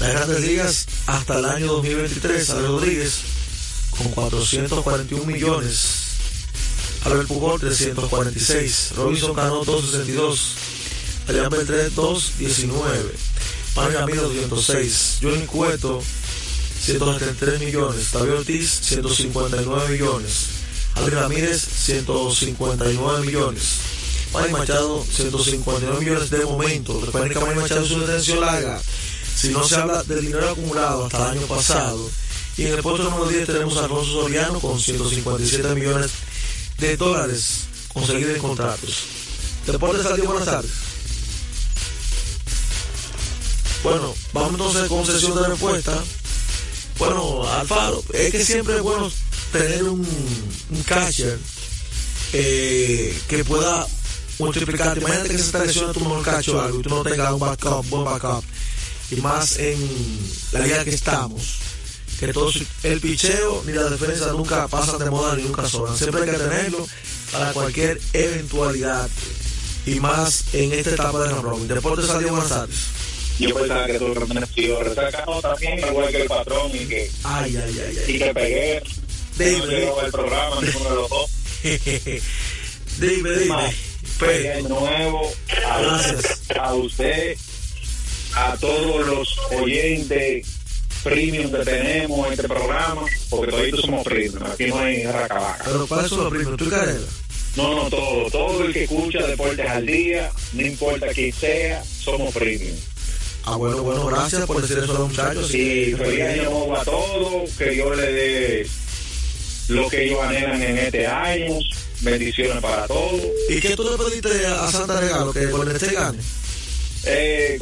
las 0.00 0.12
grandes 0.12 0.40
ligas 0.40 0.86
hasta 1.06 1.38
el 1.38 1.44
año 1.44 1.66
2023. 1.66 2.50
Alex 2.50 2.68
Rodríguez 2.68 3.20
con 3.90 4.08
441 4.08 5.26
millones. 5.26 5.99
Albert 7.04 7.28
Pujol 7.28 7.58
346. 7.60 8.92
Robinson 8.96 9.34
Cano 9.34 9.64
262. 9.64 10.54
Adrián 11.28 11.50
Beltré 11.50 11.90
219. 11.90 13.14
Manny 13.76 13.94
Ramírez 13.94 14.22
206. 14.22 15.18
Johnny 15.22 15.46
Cueto 15.46 16.02
173 16.82 17.60
millones. 17.60 18.12
David 18.12 18.32
Ortiz 18.34 18.80
159 18.82 19.88
millones. 19.88 20.46
Alvin 20.96 21.14
Ramírez 21.14 21.62
159 21.62 23.26
millones. 23.26 23.62
Manny 24.32 24.52
Machado 24.52 25.04
159 25.04 26.00
millones 26.00 26.30
de 26.30 26.44
momento. 26.44 27.00
Recuerden 27.00 27.32
que 27.32 27.40
Manny 27.40 27.60
Machado 27.60 27.84
es 27.84 27.90
una 27.92 28.06
detención 28.06 28.40
larga. 28.40 28.80
Si 29.36 29.48
no 29.48 29.64
se 29.66 29.76
habla 29.76 30.02
del 30.02 30.20
dinero 30.20 30.50
acumulado 30.50 31.06
hasta 31.06 31.32
el 31.32 31.38
año 31.38 31.46
pasado. 31.46 32.10
Y 32.58 32.66
en 32.66 32.74
el 32.74 32.82
puesto 32.82 33.04
número 33.04 33.26
10 33.26 33.46
tenemos 33.46 33.76
a 33.78 33.84
Alfonso 33.84 34.12
Soriano 34.12 34.60
con 34.60 34.78
157 34.78 35.74
millones 35.74 36.10
de 36.80 36.96
dólares 36.96 37.66
conseguidos 37.92 38.36
en 38.36 38.42
contratos. 38.42 39.04
Deportes 39.66 40.06
al 40.06 40.16
día, 40.16 40.24
buenas 40.24 40.46
tardes. 40.46 40.70
Bueno, 43.82 44.14
vamos 44.32 44.50
entonces 44.52 44.88
con 44.88 45.06
sesión 45.06 45.34
de 45.34 45.48
respuesta. 45.48 45.96
Bueno, 46.98 47.48
Alfaro, 47.48 48.02
es 48.12 48.32
que 48.32 48.44
siempre 48.44 48.76
es 48.76 48.82
bueno 48.82 49.10
tener 49.52 49.84
un, 49.84 50.00
un 50.00 50.84
eh, 52.32 53.18
que 53.28 53.44
pueda 53.44 53.86
multiplicar. 54.38 54.96
Imagínate 54.98 55.28
que 55.28 55.38
se 55.38 55.52
te 55.52 55.66
lesiona 55.66 55.92
tu 55.92 56.00
mejor 56.00 56.22
catcher 56.22 56.54
o 56.54 56.60
algo 56.60 56.80
y 56.80 56.82
tú 56.82 56.88
no 56.90 57.02
tengas 57.02 57.32
un 57.32 57.40
backup, 57.40 57.88
buen 57.88 58.04
backup. 58.04 58.44
Y 59.10 59.16
más 59.16 59.58
en 59.58 59.78
la 60.52 60.60
liga 60.60 60.84
que 60.84 60.90
estamos. 60.90 61.69
Que 62.20 62.34
todo, 62.34 62.50
el 62.82 63.00
picheo 63.00 63.62
ni 63.66 63.72
la 63.72 63.84
defensa 63.84 64.32
nunca 64.32 64.68
pasan 64.68 64.98
de 64.98 65.08
moda 65.10 65.34
ni 65.36 65.42
nunca 65.44 65.66
sobran. 65.66 65.96
Siempre 65.96 66.22
hay 66.22 66.30
que 66.30 66.36
tenerlo 66.36 66.86
para 67.32 67.52
cualquier 67.52 67.98
eventualidad. 68.12 69.08
Y 69.86 69.98
más 70.00 70.44
en 70.52 70.72
esta 70.74 70.90
etapa 70.90 71.18
de 71.26 71.30
robin. 71.40 71.66
Deportes 71.66 72.06
salió 72.06 72.28
buenas 72.28 72.50
tardes. 72.50 72.76
Yo 73.38 73.54
pensaba 73.54 73.86
que 73.86 73.98
tú 73.98 74.12
pertenecías 74.12 74.78
resacado 74.80 75.40
también, 75.40 75.78
igual 75.78 76.08
que 76.10 76.20
el 76.22 76.28
patrón 76.28 76.70
y 76.74 76.78
que, 76.80 77.10
Ay, 77.24 77.56
ay, 77.56 77.82
ay, 77.88 77.98
ay. 78.06 78.14
y 78.14 78.18
que 78.18 78.34
pegué. 78.34 78.82
Dime. 79.38 79.58
No 79.58 79.66
llegó 79.66 80.02
el 80.02 80.12
programa, 80.12 80.60
ninguno 80.60 80.90
de 80.90 80.94
los 80.96 81.08
dos. 81.08 81.30
dime, 83.00 83.30
dime. 83.38 83.74
Feliz 84.18 84.50
año 84.56 84.68
nuevo 84.68 85.32
a, 85.66 85.80
Gracias. 85.80 86.40
a 86.54 86.74
usted, 86.74 87.38
a 88.34 88.56
todos 88.58 89.06
los 89.06 89.38
oyentes 89.58 90.46
premium 91.02 91.50
que 91.50 91.64
tenemos 91.64 92.26
en 92.26 92.32
este 92.32 92.48
programa, 92.48 93.02
porque 93.28 93.50
todos 93.50 93.80
somos 93.80 94.04
premium, 94.04 94.42
aquí 94.44 94.66
no 94.66 94.78
hay 94.78 95.04
racabaca. 95.04 95.64
Pero 95.64 95.86
para 95.86 96.06
eso 96.06 96.16
lo 96.16 96.30
primero, 96.30 96.56
tú 96.56 96.68
Carela. 96.68 97.06
No, 97.56 97.74
no, 97.74 97.90
todo, 97.90 98.30
todo 98.30 98.64
el 98.64 98.72
que 98.72 98.84
escucha 98.84 99.26
Deportes 99.26 99.68
al 99.68 99.84
Día, 99.84 100.30
no 100.52 100.62
importa 100.62 101.08
quién 101.08 101.32
sea, 101.32 101.82
somos 101.84 102.32
premium. 102.32 102.76
Ah, 103.44 103.56
bueno, 103.56 103.82
bueno, 103.82 104.06
gracias 104.06 104.46
por 104.46 104.60
decir 104.60 104.78
eso 104.78 104.92
a 104.92 104.98
los 104.98 105.08
muchachos. 105.08 105.54
Y 105.54 105.94
feliz 105.94 106.22
año 106.22 106.44
nuevo 106.44 106.76
a 106.76 106.84
todos, 106.84 107.50
que 107.56 107.70
Dios 107.70 107.96
le 107.96 108.12
dé 108.12 108.66
lo 109.68 109.88
que 109.88 110.04
ellos 110.04 110.20
anhelan 110.22 110.62
en 110.62 110.78
este 110.78 111.06
año, 111.06 111.58
bendiciones 112.00 112.62
para 112.62 112.86
todos. 112.86 113.20
¿Y 113.48 113.60
qué 113.60 113.74
tú 113.76 113.84
le 113.84 113.96
pediste 113.96 114.46
a 114.46 114.70
Santa 114.70 115.00
Regalo? 115.00 115.32
Que 115.32 115.46
Golden 115.46 115.76
State 115.76 115.94
gane. 115.94 116.18
Eh, 117.04 117.58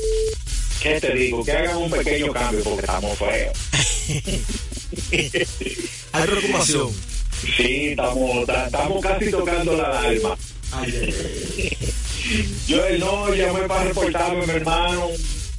¿Qué 0.83 1.01
te 1.01 1.15
digo? 1.15 1.45
Que 1.45 1.53
hagan 1.53 1.77
un 1.79 1.91
pequeño 1.91 2.33
cambio 2.33 2.63
porque 2.65 2.81
estamos 2.81 3.19
feos. 3.19 3.59
Hay 6.13 6.27
preocupación. 6.27 6.91
Sí, 7.57 7.89
estamos, 7.91 8.47
ta- 8.47 8.67
estamos 8.67 9.03
casi 9.03 9.31
tocando 9.31 9.77
la 9.77 10.01
alma. 10.03 10.37
Yo 12.67 12.83
no 12.99 13.35
llamé 13.35 13.61
para 13.63 13.85
reportarme, 13.85 14.47
mi 14.47 14.53
hermano. 14.53 15.09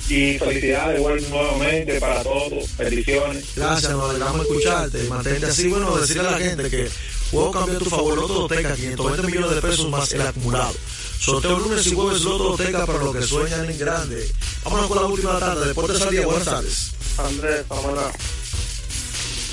Y 0.10 0.38
felicidades 0.40 1.00
bueno, 1.02 1.22
nuevamente 1.30 2.00
para 2.00 2.24
todos. 2.24 2.76
Bendiciones. 2.78 3.44
Gracias, 3.56 3.92
nos 3.92 4.10
alegramos 4.10 4.42
escucharte. 4.42 5.04
Mantente 5.04 5.46
así. 5.46 5.68
Bueno, 5.68 5.96
decirle 5.98 6.28
a 6.28 6.32
la 6.32 6.40
gente 6.40 6.70
que 6.70 6.90
juego 7.32 7.52
cambió 7.52 7.78
tu 7.78 7.86
favor. 7.86 8.18
Loto 8.18 8.34
Loteca, 8.42 8.76
520 8.76 9.28
millones 9.28 9.56
de 9.56 9.62
pesos 9.62 9.90
más 9.90 10.12
el 10.14 10.22
acumulado. 10.22 10.74
Sorteo 11.20 11.60
lunes 11.60 11.86
y 11.88 11.96
jueves 11.96 12.22
Loto 12.22 12.52
Loteca 12.52 12.86
para 12.86 13.00
los 13.00 13.16
que 13.16 13.24
sueñan 13.24 13.70
en 13.70 13.78
grande. 13.78 14.32
Vámonos 14.64 14.88
con 14.88 14.98
la 14.98 15.08
última 15.08 15.40
tanda. 15.40 15.66
Deportes 15.68 16.02
al 16.02 16.10
día. 16.12 16.26
Buenas 16.26 16.46
tardes. 16.46 16.92
Andrés, 17.18 17.66
Samaná. 17.68 18.12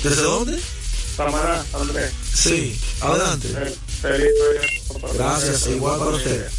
¿Desde 0.03 0.21
dónde? 0.21 0.59
Samaná, 1.17 1.65
Andrés. 1.73 2.11
Sí, 2.33 2.79
adelante. 3.01 3.47
Eh, 3.49 3.75
Feliz. 4.01 4.29
Gracias, 5.15 5.67
igual 5.67 5.99
para 5.99 6.11
usted. 6.11 6.49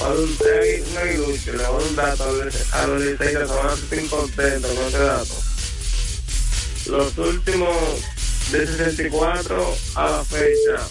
un, 0.00 0.92
un 0.92 0.96
aguilucho, 0.98 1.52
le 1.52 1.62
doy 1.62 1.84
un 1.88 1.96
dato 1.96 2.24
a 2.72 2.86
los 2.86 3.02
liceístas, 3.02 3.48
se 3.48 3.54
van 3.54 3.66
a 3.66 3.76
sentir 3.76 4.08
contentos 4.08 4.72
con 4.72 4.84
ese 4.86 4.98
dato. 4.98 5.34
Los 6.86 7.18
últimos 7.18 7.76
de 8.52 8.66
64 8.66 9.76
a 9.96 10.10
la 10.10 10.24
fecha, 10.24 10.86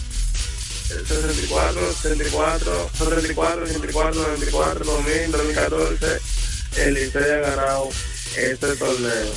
64, 0.88 1.92
64, 2.02 2.90
74, 2.98 3.66
64, 3.66 4.22
94, 4.22 4.84
2000, 4.84 5.32
2014, 5.32 6.20
el 6.76 6.94
Licey 6.94 7.22
ha 7.22 7.36
ganado 7.36 7.88
este 8.36 8.76
torneo. 8.76 9.32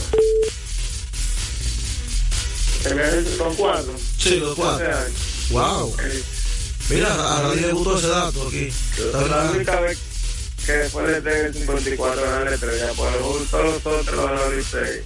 ¿Son 3.38 3.56
cuatro? 3.56 3.96
Sí, 4.18 4.40
los 4.40 4.56
cuatro. 4.56 4.88
Wow. 5.52 5.96
Mira, 6.90 7.38
a 7.38 7.44
nadie 7.44 7.62
le 7.62 7.74
gustó 7.74 7.98
ese 7.98 8.08
dato 8.08 8.48
aquí. 8.48 8.74
La 9.14 9.52
única 9.52 9.80
vez 9.82 9.98
que 10.66 10.72
después 10.74 11.08
de 11.08 11.22
tener 11.22 11.46
el 11.46 11.54
54 11.54 12.22
ganar 12.22 12.44
la 12.44 12.56
estrella, 12.56 12.94
por 12.94 13.14
todos 13.50 13.66
los 13.66 13.86
otros 13.86 14.16
lo 14.16 14.26
ganó 14.26 14.44
el 14.46 14.58
Licey. 14.58 15.04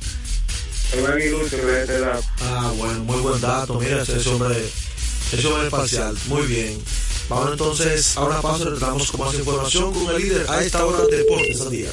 Es 0.91 0.99
un 0.99 1.11
aguilucho 1.11 1.57
de 1.57 1.81
este 1.81 1.99
dato. 1.99 2.23
Ah, 2.41 2.73
bueno, 2.75 2.99
muy 3.03 3.21
buen 3.21 3.41
dato. 3.41 3.79
Mira, 3.79 4.01
ese 4.01 4.29
hombre, 4.29 4.69
hombre 5.45 5.65
es 5.65 5.71
parcial. 5.71 6.17
Muy 6.27 6.45
bien. 6.47 6.81
Vamos 7.29 7.51
entonces 7.51 8.17
a 8.17 8.25
una 8.25 8.41
pausa 8.41 8.63
y 8.63 8.65
retornamos 8.65 9.11
con 9.11 9.21
más 9.21 9.33
información 9.33 9.93
con 9.93 10.13
el 10.13 10.21
líder 10.21 10.45
a 10.49 10.61
esta 10.61 10.85
hora 10.85 11.05
de 11.05 11.17
Deportes 11.17 11.61
al 11.61 11.69
Día. 11.69 11.89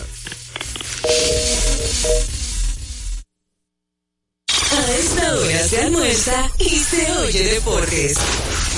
A 4.70 4.92
esta 4.92 5.36
hora 5.36 5.68
se 5.68 5.82
almuerza 5.82 6.50
y 6.58 6.68
se 6.78 7.12
oye 7.12 7.44
deportes. 7.44 8.18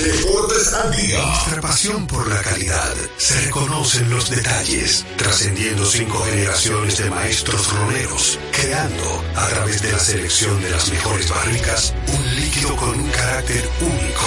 Deportes 0.03 0.72
al 0.72 0.96
día. 0.96 1.26
Nuestra 1.26 1.61
pasión 1.61 2.07
por 2.07 2.26
la 2.26 2.40
calidad 2.40 2.94
se 3.18 3.38
reconoce 3.42 3.98
en 3.98 4.09
los 4.09 4.30
detalles, 4.30 5.05
trascendiendo 5.18 5.84
cinco 5.84 6.24
generaciones 6.24 6.96
de 6.96 7.11
maestros 7.11 7.70
roneros, 7.70 8.38
creando, 8.51 9.22
a 9.36 9.46
través 9.48 9.82
de 9.82 9.92
la 9.92 9.98
selección 9.98 10.59
de 10.62 10.70
las 10.70 10.90
mejores 10.90 11.28
barricas, 11.28 11.94
un 12.07 12.36
líquido 12.36 12.74
con 12.76 12.98
un 12.98 13.11
carácter 13.11 13.68
único, 13.82 14.26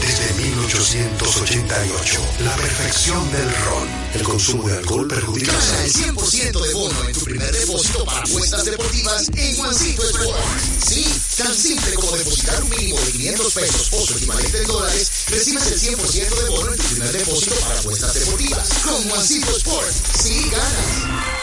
desde 0.00 0.34
1888, 0.34 2.20
la 2.40 2.56
perfección 2.56 3.32
del 3.32 3.54
ron. 3.64 3.88
El 4.14 4.22
consumo 4.22 4.68
de 4.68 4.78
alcohol 4.78 5.08
perjudica 5.08 5.52
la 5.52 5.58
Gana 5.58 5.84
el 5.84 5.90
salud. 5.90 6.22
100% 6.22 6.66
de 6.66 6.74
bono 6.74 7.04
en 7.06 7.12
tu 7.12 7.20
primer 7.20 7.52
depósito 7.52 8.04
para 8.04 8.20
apuestas 8.20 8.64
deportivas 8.64 9.28
en 9.34 9.56
Juancito 9.56 10.02
Sport. 10.02 10.60
Sí, 10.86 11.04
tan 11.36 11.54
simple 11.54 11.94
como 11.94 12.16
depositar 12.16 12.62
un 12.62 12.70
mínimo 12.70 13.00
de 13.00 13.12
500 13.12 13.52
pesos 13.54 13.88
o 13.92 14.06
su 14.06 14.18
equivalente 14.18 14.58
en 14.58 14.66
dólares, 14.66 15.10
recibes 15.28 15.66
el 15.66 15.80
100% 15.80 16.42
de 16.42 16.50
bono 16.50 16.72
en 16.72 16.78
tu 16.78 16.88
primer 16.88 17.12
depósito 17.12 17.54
para 17.56 17.78
apuestas 17.80 18.14
deportivas. 18.14 18.68
Con 18.84 19.08
Juancito 19.08 19.56
Sport, 19.56 19.92
sí 20.22 20.48
ganas. 20.50 21.36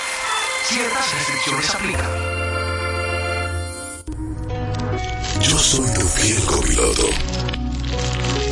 Ciertas 0.68 1.12
restricciones 1.14 1.70
aplican. 1.76 2.44
Yo 5.42 5.60
soy 5.60 5.94
tu 5.94 6.08
fiel 6.08 6.44
copiloto. 6.46 7.10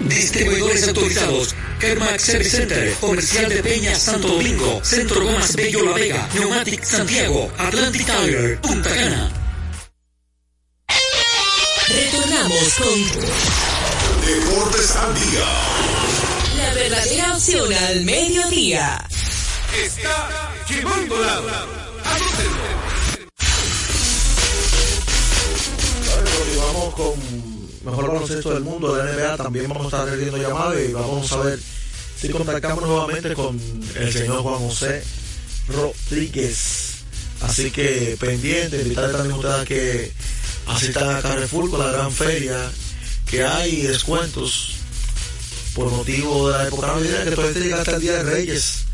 Distribuidores 0.00 0.88
autorizados. 0.88 1.54
Kermax 1.78 2.22
Service 2.22 2.56
Center, 2.56 2.94
Comercial 3.00 3.48
de 3.48 3.62
Peña 3.62 3.94
Santo 3.94 4.28
Domingo, 4.28 4.80
Centro 4.82 5.24
Gomas 5.24 5.54
Bello 5.54 5.84
La 5.84 5.92
Vega, 5.92 6.28
Neumatic 6.34 6.82
Santiago, 6.82 7.52
Atlantic 7.58 8.06
Tire, 8.06 8.56
Punta 8.58 8.90
Cana. 8.90 9.30
Retornamos 11.88 12.74
con 12.78 13.04
Deportes 14.26 14.96
al 14.96 15.14
día. 15.14 15.44
la 16.56 16.74
verdadera 16.74 17.34
opción 17.34 17.72
al 17.72 18.04
mediodía. 18.04 19.06
Está 19.84 20.54
llevando 20.68 21.18
la 21.20 21.42
Continuamos 26.14 26.94
con 26.94 27.43
mejor 27.84 28.08
baloncesto 28.08 28.54
del 28.54 28.62
mundo 28.62 28.94
de 28.94 29.04
la 29.04 29.12
NBA. 29.12 29.36
También 29.36 29.68
vamos 29.68 29.92
a 29.92 29.96
estar 29.96 30.04
recibiendo 30.06 30.38
llamadas 30.38 30.78
y 30.88 30.92
vamos 30.92 31.32
a 31.32 31.36
ver 31.38 31.58
si 32.20 32.28
contactamos 32.28 32.84
nuevamente 32.84 33.34
con 33.34 33.60
el 33.96 34.12
señor 34.12 34.42
Juan 34.42 34.58
José 34.60 35.02
Rodríguez. 35.68 36.94
Así 37.42 37.70
que 37.70 38.16
pendiente, 38.18 38.80
invitarle 38.80 39.12
también 39.12 39.34
a 39.34 39.36
ustedes 39.36 39.60
a 39.60 39.64
que 39.64 40.12
asistan 40.68 41.16
a 41.16 41.22
Carrefour 41.22 41.70
con 41.70 41.80
la 41.80 41.92
gran 41.92 42.10
feria 42.10 42.56
que 43.26 43.42
hay 43.44 43.82
descuentos 43.82 44.76
por 45.74 45.90
motivo 45.90 46.50
de 46.50 46.58
la 46.58 46.68
época 46.68 46.86
navideña 46.86 47.24
que 47.24 47.30
todavía 47.32 47.62
llega 47.62 47.78
hasta 47.78 47.96
el 47.96 48.00
Día 48.00 48.12
de 48.12 48.22
Reyes 48.22 48.84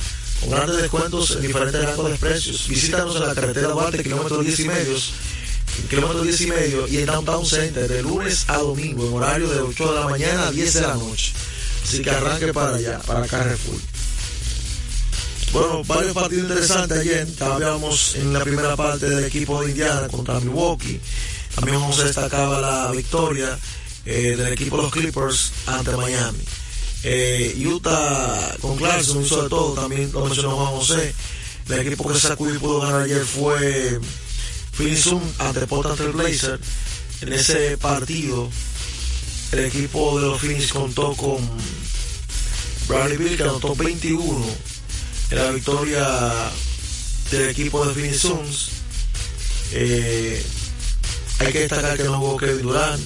con 0.40 0.50
grandes 0.50 0.78
descuentos 0.78 1.32
en 1.32 1.42
diferentes 1.42 1.84
rangos 1.84 2.10
de 2.10 2.16
precios. 2.16 2.66
Visítanos 2.68 3.14
en 3.16 3.26
la 3.26 3.34
carretera 3.34 3.68
Duarte, 3.68 4.02
kilómetro 4.02 4.42
10 4.42 4.60
y 4.60 4.64
medio, 4.64 4.96
kilómetro 5.88 6.22
10 6.22 6.40
y 6.40 6.46
medio 6.46 6.88
y 6.88 6.98
en 6.98 7.06
Downtown 7.06 7.46
Center 7.46 7.88
de 7.88 8.02
lunes 8.02 8.44
a 8.48 8.58
domingo 8.58 9.06
en 9.06 9.14
horario 9.14 9.48
de 9.48 9.60
8 9.60 9.92
de 9.92 10.00
la 10.00 10.06
mañana 10.08 10.48
a 10.48 10.50
10 10.52 10.74
de 10.74 10.80
la 10.82 10.94
noche. 10.94 11.32
Así 11.82 12.02
que 12.02 12.10
arranque 12.10 12.52
para 12.52 12.76
allá, 12.76 12.98
para 13.00 13.26
Carrefour. 13.26 13.80
Bueno, 15.52 15.82
varios 15.84 16.12
partidos 16.12 16.48
interesantes 16.48 16.98
ayer. 16.98 17.26
Cambiamos 17.36 18.14
en 18.14 18.32
la 18.32 18.40
primera 18.40 18.76
parte 18.76 19.08
del 19.08 19.24
equipo 19.24 19.60
de 19.62 19.70
Indiana 19.70 20.08
contra 20.08 20.38
Milwaukee. 20.38 21.00
También 21.54 21.80
vamos 21.80 21.98
a 21.98 22.04
destacar 22.04 22.48
la 22.60 22.92
victoria 22.92 23.58
eh, 24.06 24.36
del 24.36 24.52
equipo 24.52 24.76
de 24.76 24.82
los 24.84 24.92
Clippers 24.92 25.52
ante 25.66 25.96
Miami. 25.96 26.38
Eh, 27.02 27.66
Utah 27.66 28.56
con 28.60 28.76
Clarkson 28.76 29.24
hizo 29.24 29.42
de 29.42 29.48
todo, 29.48 29.74
también 29.74 30.12
lo 30.12 30.24
mencionó 30.26 30.54
Juan. 30.56 31.00
El 31.68 31.86
equipo 31.86 32.08
que 32.08 32.18
sacudió 32.18 32.54
y 32.54 32.58
pudo 32.58 32.80
ganar 32.80 33.02
ayer 33.02 33.24
fue 33.24 34.00
Suns 34.80 35.38
ante 35.38 35.66
Portland 35.66 35.96
Trail 35.98 36.12
Blazer. 36.12 36.58
En 37.20 37.32
ese 37.34 37.76
partido, 37.76 38.48
el 39.52 39.66
equipo 39.66 40.18
de 40.18 40.26
los 40.26 40.40
Phoenix 40.40 40.72
contó 40.72 41.14
con 41.16 41.38
Bradley 42.88 43.18
Bill 43.18 43.36
que 43.36 43.42
anotó 43.42 43.74
21 43.74 44.46
en 45.30 45.36
la 45.36 45.50
victoria 45.50 46.50
del 47.30 47.50
equipo 47.50 47.84
de 47.86 47.94
Phoenix 47.94 48.20
Suns. 48.20 48.68
Eh, 49.72 50.42
hay 51.40 51.52
que 51.52 51.60
destacar 51.60 51.96
que 51.98 52.04
no 52.04 52.18
jugó 52.18 52.36
Kevin 52.38 52.62
Durant. 52.62 53.02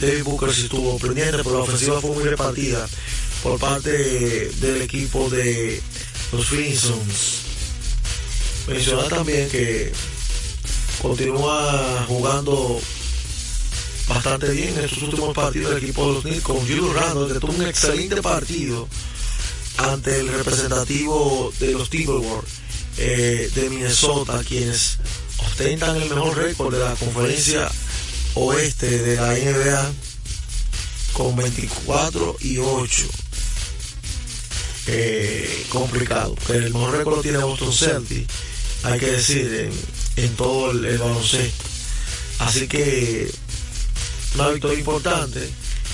David 0.00 0.22
Booker 0.24 0.54
sí 0.54 0.62
estuvo 0.62 0.96
pendiente, 0.98 1.38
pero 1.38 1.58
la 1.58 1.64
ofensiva 1.64 2.00
fue 2.00 2.10
muy 2.10 2.24
repartida 2.24 2.86
por 3.42 3.58
parte 3.58 3.90
del 3.90 4.82
equipo 4.82 5.28
de 5.28 5.82
los 6.30 6.46
Phoenix 6.46 6.80
Suns. 6.80 7.38
Mencionar 8.68 9.08
también 9.08 9.48
que 9.48 9.92
continúa 11.02 12.04
jugando 12.08 12.80
bastante 14.08 14.50
bien 14.50 14.78
en 14.78 14.84
estos 14.84 15.02
últimos 15.02 15.34
partidos 15.34 15.74
del 15.74 15.82
equipo 15.82 16.06
de 16.06 16.14
los 16.14 16.22
Knicks 16.22 16.42
con 16.42 16.58
Julius 16.58 16.94
Randle, 16.94 17.32
que 17.32 17.40
tuvo 17.40 17.52
un 17.52 17.66
excelente 17.66 18.22
partido 18.22 18.88
ante 19.78 20.20
el 20.20 20.28
representativo 20.28 21.52
de 21.58 21.72
los 21.72 21.90
Timberwolves 21.90 22.50
eh, 22.98 23.50
de 23.54 23.70
Minnesota, 23.70 24.42
quienes 24.46 24.98
ostentan 25.38 25.96
el 25.96 26.08
mejor 26.08 26.36
récord 26.36 26.74
de 26.74 26.80
la 26.80 26.94
conferencia 26.94 27.70
oeste 28.34 28.98
de 28.98 29.16
la 29.16 29.34
NBA 29.34 29.92
con 31.12 31.36
24 31.36 32.36
y 32.40 32.58
8. 32.58 33.06
Eh, 34.88 35.66
complicado, 35.68 36.36
el 36.48 36.72
mejor 36.72 36.96
récord 36.96 37.20
tiene 37.20 37.38
Boston 37.38 37.72
Celtics, 37.72 38.32
hay 38.84 39.00
que 39.00 39.10
decir, 39.10 39.70
en 40.16 40.34
todo 40.36 40.70
el, 40.70 40.98
baloncesto. 40.98 41.64
Así 42.40 42.68
que 42.68 43.30
una 44.34 44.48
victoria 44.48 44.78
importante 44.78 45.48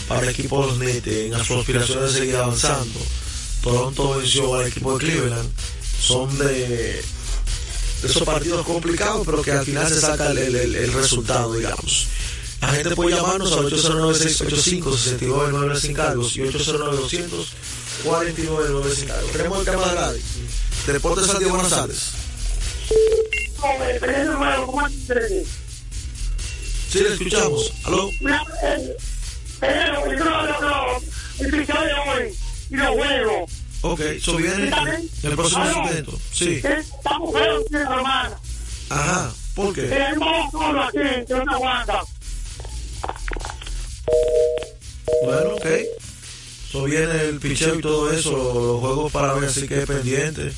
para 0.09 0.23
el 0.23 0.31
equipo 0.31 0.66
los 0.66 0.79
Nets 0.79 1.07
en 1.07 1.33
sus 1.45 1.59
aspiraciones 1.59 2.14
de 2.14 2.20
seguir 2.20 2.37
avanzando. 2.37 2.99
Toronto 3.62 4.16
venció 4.18 4.55
al 4.57 4.66
equipo 4.66 4.99
de 4.99 5.05
Cleveland. 5.07 5.49
Son 6.01 6.37
de 6.39 7.01
esos 8.03 8.23
partidos 8.25 8.66
complicados, 8.66 9.23
pero 9.25 9.41
que 9.43 9.53
al 9.53 9.64
final 9.64 9.89
se 9.89 10.01
saca 10.01 10.33
el, 10.33 10.39
el- 10.39 10.93
resultado, 10.93 11.55
digamos. 11.55 12.09
La 12.61 12.68
gente 12.68 12.95
puede 12.97 13.14
llamarnos 13.16 13.53
al 13.53 13.70
809-685-6999 13.70 15.81
sin 15.81 15.93
y 15.93 15.95
809-200-4999 15.95 18.95
sin. 18.95 19.09
Tenemos 19.33 19.59
el 19.61 19.64
tema 19.64 19.89
de 19.89 19.95
radio. 19.95 20.20
Deportes 20.87 21.39
día, 21.39 21.49
buenas 21.49 21.70
tardes. 21.70 22.11
Sí, 26.93 27.01
le 27.01 27.09
escuchamos. 27.14 27.72
¿Aló? 27.84 28.11
Y 32.70 32.76
los 32.76 32.88
juegos. 32.88 33.51
Ok, 33.82 34.01
eso 34.01 34.36
viene 34.36 34.68
en 34.68 35.11
el 35.22 35.36
próximo 35.36 35.64
segmento. 35.66 36.18
Sí. 36.32 36.61
Estamos 36.62 37.32
feos, 37.32 37.64
hermano. 37.72 38.36
Ajá, 38.90 39.32
¿por 39.55 39.74
qué? 39.74 39.82
Tenemos 39.82 40.53
solo 40.53 40.82
aquí, 40.82 40.99
que 41.26 41.34
no 41.34 41.53
aguanta. 41.53 42.01
Bueno, 45.24 45.55
ok. 45.55 45.66
Eso 46.68 46.84
viene 46.84 47.20
el 47.22 47.38
picheo 47.40 47.74
y 47.76 47.80
todo 47.80 48.12
eso, 48.12 48.30
los 48.32 48.80
juegos 48.80 49.12
para 49.12 49.34
ver, 49.34 49.49
así 49.49 49.66
que 49.66 49.86
pendiente. 49.86 50.53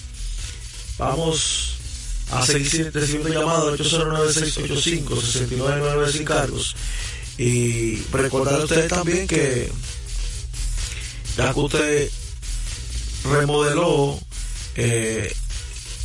Vamos 0.98 1.73
a 2.30 2.44
seguir 2.44 2.90
recibiendo 2.92 3.28
llamadas 3.28 3.68
al 3.68 3.78
809-685-6999 3.78 6.12
sin 6.12 6.24
cargos. 6.24 6.74
Y 7.36 7.96
recordar 8.12 8.60
a 8.60 8.64
ustedes 8.64 8.88
también 8.88 9.26
que 9.26 9.70
ya 11.36 11.52
que 11.52 11.60
usted 11.60 12.10
remodeló 13.24 14.18
eh, 14.76 15.34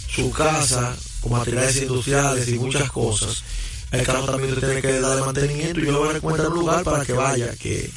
su 0.08 0.32
casa 0.32 0.96
con 1.22 1.34
materiales 1.34 1.84
industriales 1.84 2.48
y 2.48 2.58
muchas 2.58 2.92
cosas, 2.92 3.44
el 3.92 4.06
carro 4.06 4.26
también 4.26 4.56
tiene 4.56 4.82
que 4.82 5.00
darle 5.00 5.22
mantenimiento 5.22 5.80
y 5.80 5.86
yo 5.86 5.92
le 5.92 5.98
voy 5.98 6.10
a 6.10 6.14
recomendar 6.14 6.48
un 6.48 6.60
lugar 6.60 6.84
para 6.84 7.06
que 7.06 7.14
vaya, 7.14 7.56
que 7.56 7.92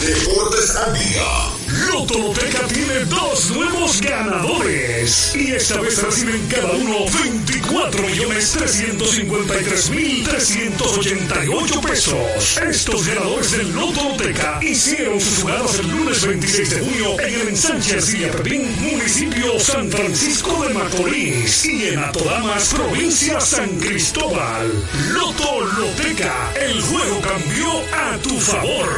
Deportes 0.00 0.76
al 0.76 0.94
día. 0.94 1.54
Loto 1.90 2.18
Loteca 2.18 2.66
tiene 2.66 3.04
dos 3.06 3.50
nuevos 3.50 4.00
ganadores. 4.00 5.34
Y 5.34 5.52
esta 5.52 5.80
vez 5.80 6.02
reciben 6.02 6.46
cada 6.48 6.72
uno 6.72 7.06
24 7.22 8.02
millones 8.02 8.50
353 8.50 9.90
mil 9.90 10.24
388 10.24 11.80
pesos. 11.80 12.58
Estos 12.68 13.06
ganadores 13.06 13.52
del 13.52 13.72
Loto 13.72 14.02
Loteca 14.10 14.58
hicieron 14.62 15.20
sus 15.20 15.42
jugadas 15.42 15.78
el 15.78 15.90
lunes 15.90 16.26
26 16.26 16.70
de 16.70 16.80
junio 16.80 17.20
en 17.20 17.40
el 17.40 17.48
ensanche 17.48 17.94
Arcilla 17.94 18.30
Pepín, 18.32 18.74
municipio 18.80 19.58
San 19.60 19.90
Francisco 19.90 20.64
de 20.64 20.74
Macorís. 20.74 21.64
Y 21.64 21.88
en 21.88 21.98
Atodamas, 22.00 22.74
provincia 22.74 23.40
San 23.40 23.70
Cristóbal. 23.78 24.70
Loto 25.14 25.60
Loteca, 25.60 26.52
el 26.60 26.82
juego 26.82 27.20
cambió 27.20 27.68
a 27.94 28.18
tu 28.18 28.40
favor. 28.40 28.88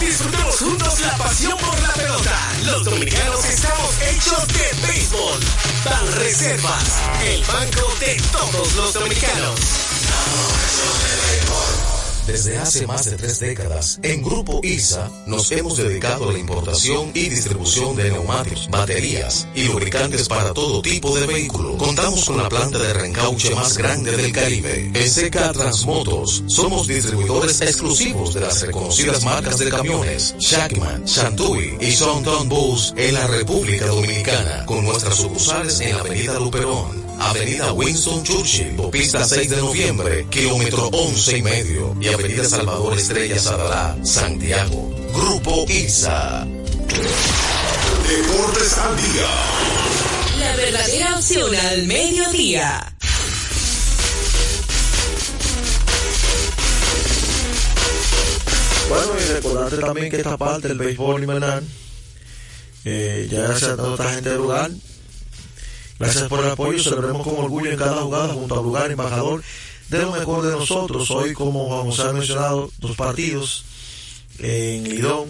Disfrutemos 0.00 0.58
juntos 0.58 1.00
la 1.00 1.16
pasión 1.18 1.58
por 1.58 1.82
la 1.82 1.92
pelota. 1.92 2.51
Los 2.64 2.84
dominicanos 2.84 3.44
estamos 3.44 3.90
hechos 4.02 4.46
de 4.48 4.86
béisbol. 4.86 5.40
Ban 5.84 6.12
Reservas, 6.12 7.02
el 7.24 7.44
banco 7.44 7.92
de 7.98 8.16
todos 8.32 8.74
los 8.74 8.92
dominicanos. 8.94 9.60
Desde 12.26 12.56
hace 12.56 12.86
más 12.86 13.04
de 13.06 13.16
tres 13.16 13.40
décadas, 13.40 13.98
en 14.02 14.22
Grupo 14.22 14.60
ISA 14.62 15.10
nos 15.26 15.50
hemos 15.50 15.76
dedicado 15.76 16.28
a 16.28 16.32
la 16.32 16.38
importación 16.38 17.10
y 17.14 17.28
distribución 17.28 17.96
de 17.96 18.12
neumáticos, 18.12 18.68
baterías 18.70 19.48
y 19.56 19.64
lubricantes 19.64 20.28
para 20.28 20.54
todo 20.54 20.82
tipo 20.82 21.18
de 21.18 21.26
vehículo. 21.26 21.76
Contamos 21.76 22.24
con 22.24 22.36
la 22.36 22.48
planta 22.48 22.78
de 22.78 22.92
reencauche 22.92 23.52
más 23.56 23.76
grande 23.76 24.16
del 24.16 24.30
Caribe. 24.30 24.92
En 24.94 25.10
CK 25.10 25.52
Transmotos 25.52 26.44
somos 26.46 26.86
distribuidores 26.86 27.60
exclusivos 27.60 28.34
de 28.34 28.40
las 28.40 28.62
reconocidas 28.62 29.24
marcas 29.24 29.58
de 29.58 29.70
camiones 29.70 30.36
Shackman, 30.38 31.04
Shantui 31.04 31.76
y 31.80 31.90
Sonton 31.90 32.48
Bus 32.48 32.94
en 32.96 33.14
la 33.14 33.26
República 33.26 33.86
Dominicana, 33.86 34.64
con 34.64 34.84
nuestras 34.84 35.16
sucursales 35.16 35.80
en 35.80 35.96
la 35.96 36.02
Avenida 36.02 36.38
Luperón. 36.38 37.01
Avenida 37.22 37.72
Winston 37.72 38.22
Churchill, 38.24 38.76
pista 38.90 39.24
6 39.24 39.48
de 39.48 39.56
noviembre, 39.58 40.26
kilómetro 40.28 40.88
11 40.88 41.38
y 41.38 41.42
medio, 41.42 41.96
y 42.00 42.08
Avenida 42.08 42.44
Salvador 42.44 42.98
Estrella 42.98 43.38
Sadalá, 43.38 43.96
Santiago. 44.02 44.90
Grupo 45.14 45.64
ISA. 45.68 46.44
Deportes 48.08 48.76
al 48.76 48.96
día. 48.96 49.26
La 50.40 50.56
verdadera 50.56 51.16
opción 51.16 51.54
al 51.54 51.86
mediodía. 51.86 52.92
Bueno, 58.88 59.12
y 59.18 59.32
recordarte 59.32 59.76
también 59.78 60.10
que 60.10 60.16
esta 60.16 60.36
parte 60.36 60.68
del 60.68 60.78
béisbol 60.78 61.22
invernal, 61.22 61.64
eh, 62.84 63.28
ya 63.30 63.56
se 63.56 63.66
ha 63.66 63.76
dado 63.76 63.94
otra 63.94 64.12
gente 64.12 64.30
del 64.30 64.38
lugar. 64.38 64.70
Gracias 66.02 66.26
por 66.26 66.44
el 66.44 66.50
apoyo, 66.50 66.82
celebremos 66.82 67.22
con 67.22 67.36
orgullo 67.36 67.70
en 67.70 67.76
cada 67.76 68.02
jugada 68.02 68.34
junto 68.34 68.58
al 68.58 68.64
lugar 68.64 68.90
embajador 68.90 69.40
de 69.88 69.98
lo 70.02 70.10
mejor 70.10 70.44
de 70.44 70.50
nosotros. 70.50 71.08
Hoy, 71.12 71.32
como 71.32 71.84
José 71.84 72.02
ha 72.02 72.12
mencionado, 72.12 72.72
dos 72.78 72.96
partidos 72.96 73.64
en 74.40 74.82
Lidón, 74.82 75.28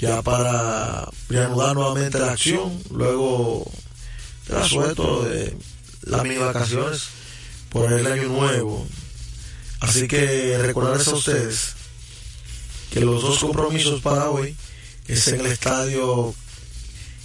ya 0.00 0.22
para 0.22 1.06
reanudar 1.28 1.74
nuevamente 1.74 2.18
la 2.18 2.32
acción, 2.32 2.82
luego 2.90 3.70
de 4.48 4.64
suelto 4.66 5.24
de 5.24 5.54
las 6.04 6.22
mini 6.22 6.38
vacaciones 6.38 7.08
por 7.68 7.92
el 7.92 8.06
año 8.06 8.28
nuevo. 8.28 8.86
Así 9.80 10.08
que 10.08 10.56
recordarles 10.56 11.08
a 11.08 11.16
ustedes 11.16 11.74
que 12.90 13.00
los 13.00 13.20
dos 13.20 13.40
compromisos 13.40 14.00
para 14.00 14.30
hoy 14.30 14.56
es 15.06 15.28
en 15.28 15.40
el 15.40 15.46
estadio 15.46 16.34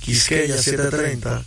Quisqueya 0.02 0.62
730. 0.62 1.46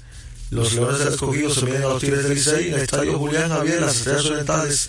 Los 0.51 0.74
Leones 0.74 0.99
del 0.99 1.09
Escogido 1.09 1.51
se 1.53 1.64
vienen 1.64 1.84
a 1.84 1.88
los 1.88 2.01
Tigres 2.01 2.24
del 2.24 2.34
Licey. 2.34 2.68
En 2.68 2.74
el 2.74 2.80
estadio 2.80 3.18
Julián 3.18 3.49
Javier, 3.49 3.80
las 3.80 3.97
Estrellas 3.97 4.26
Orientales 4.26 4.88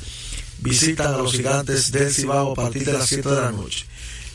visitan 0.59 1.13
a 1.13 1.17
los 1.17 1.31
gigantes 1.33 1.91
del 1.91 2.13
Cibao 2.13 2.51
a 2.51 2.55
partir 2.55 2.85
de 2.85 2.93
las 2.93 3.07
7 3.07 3.29
de 3.29 3.41
la 3.41 3.51
noche. 3.51 3.85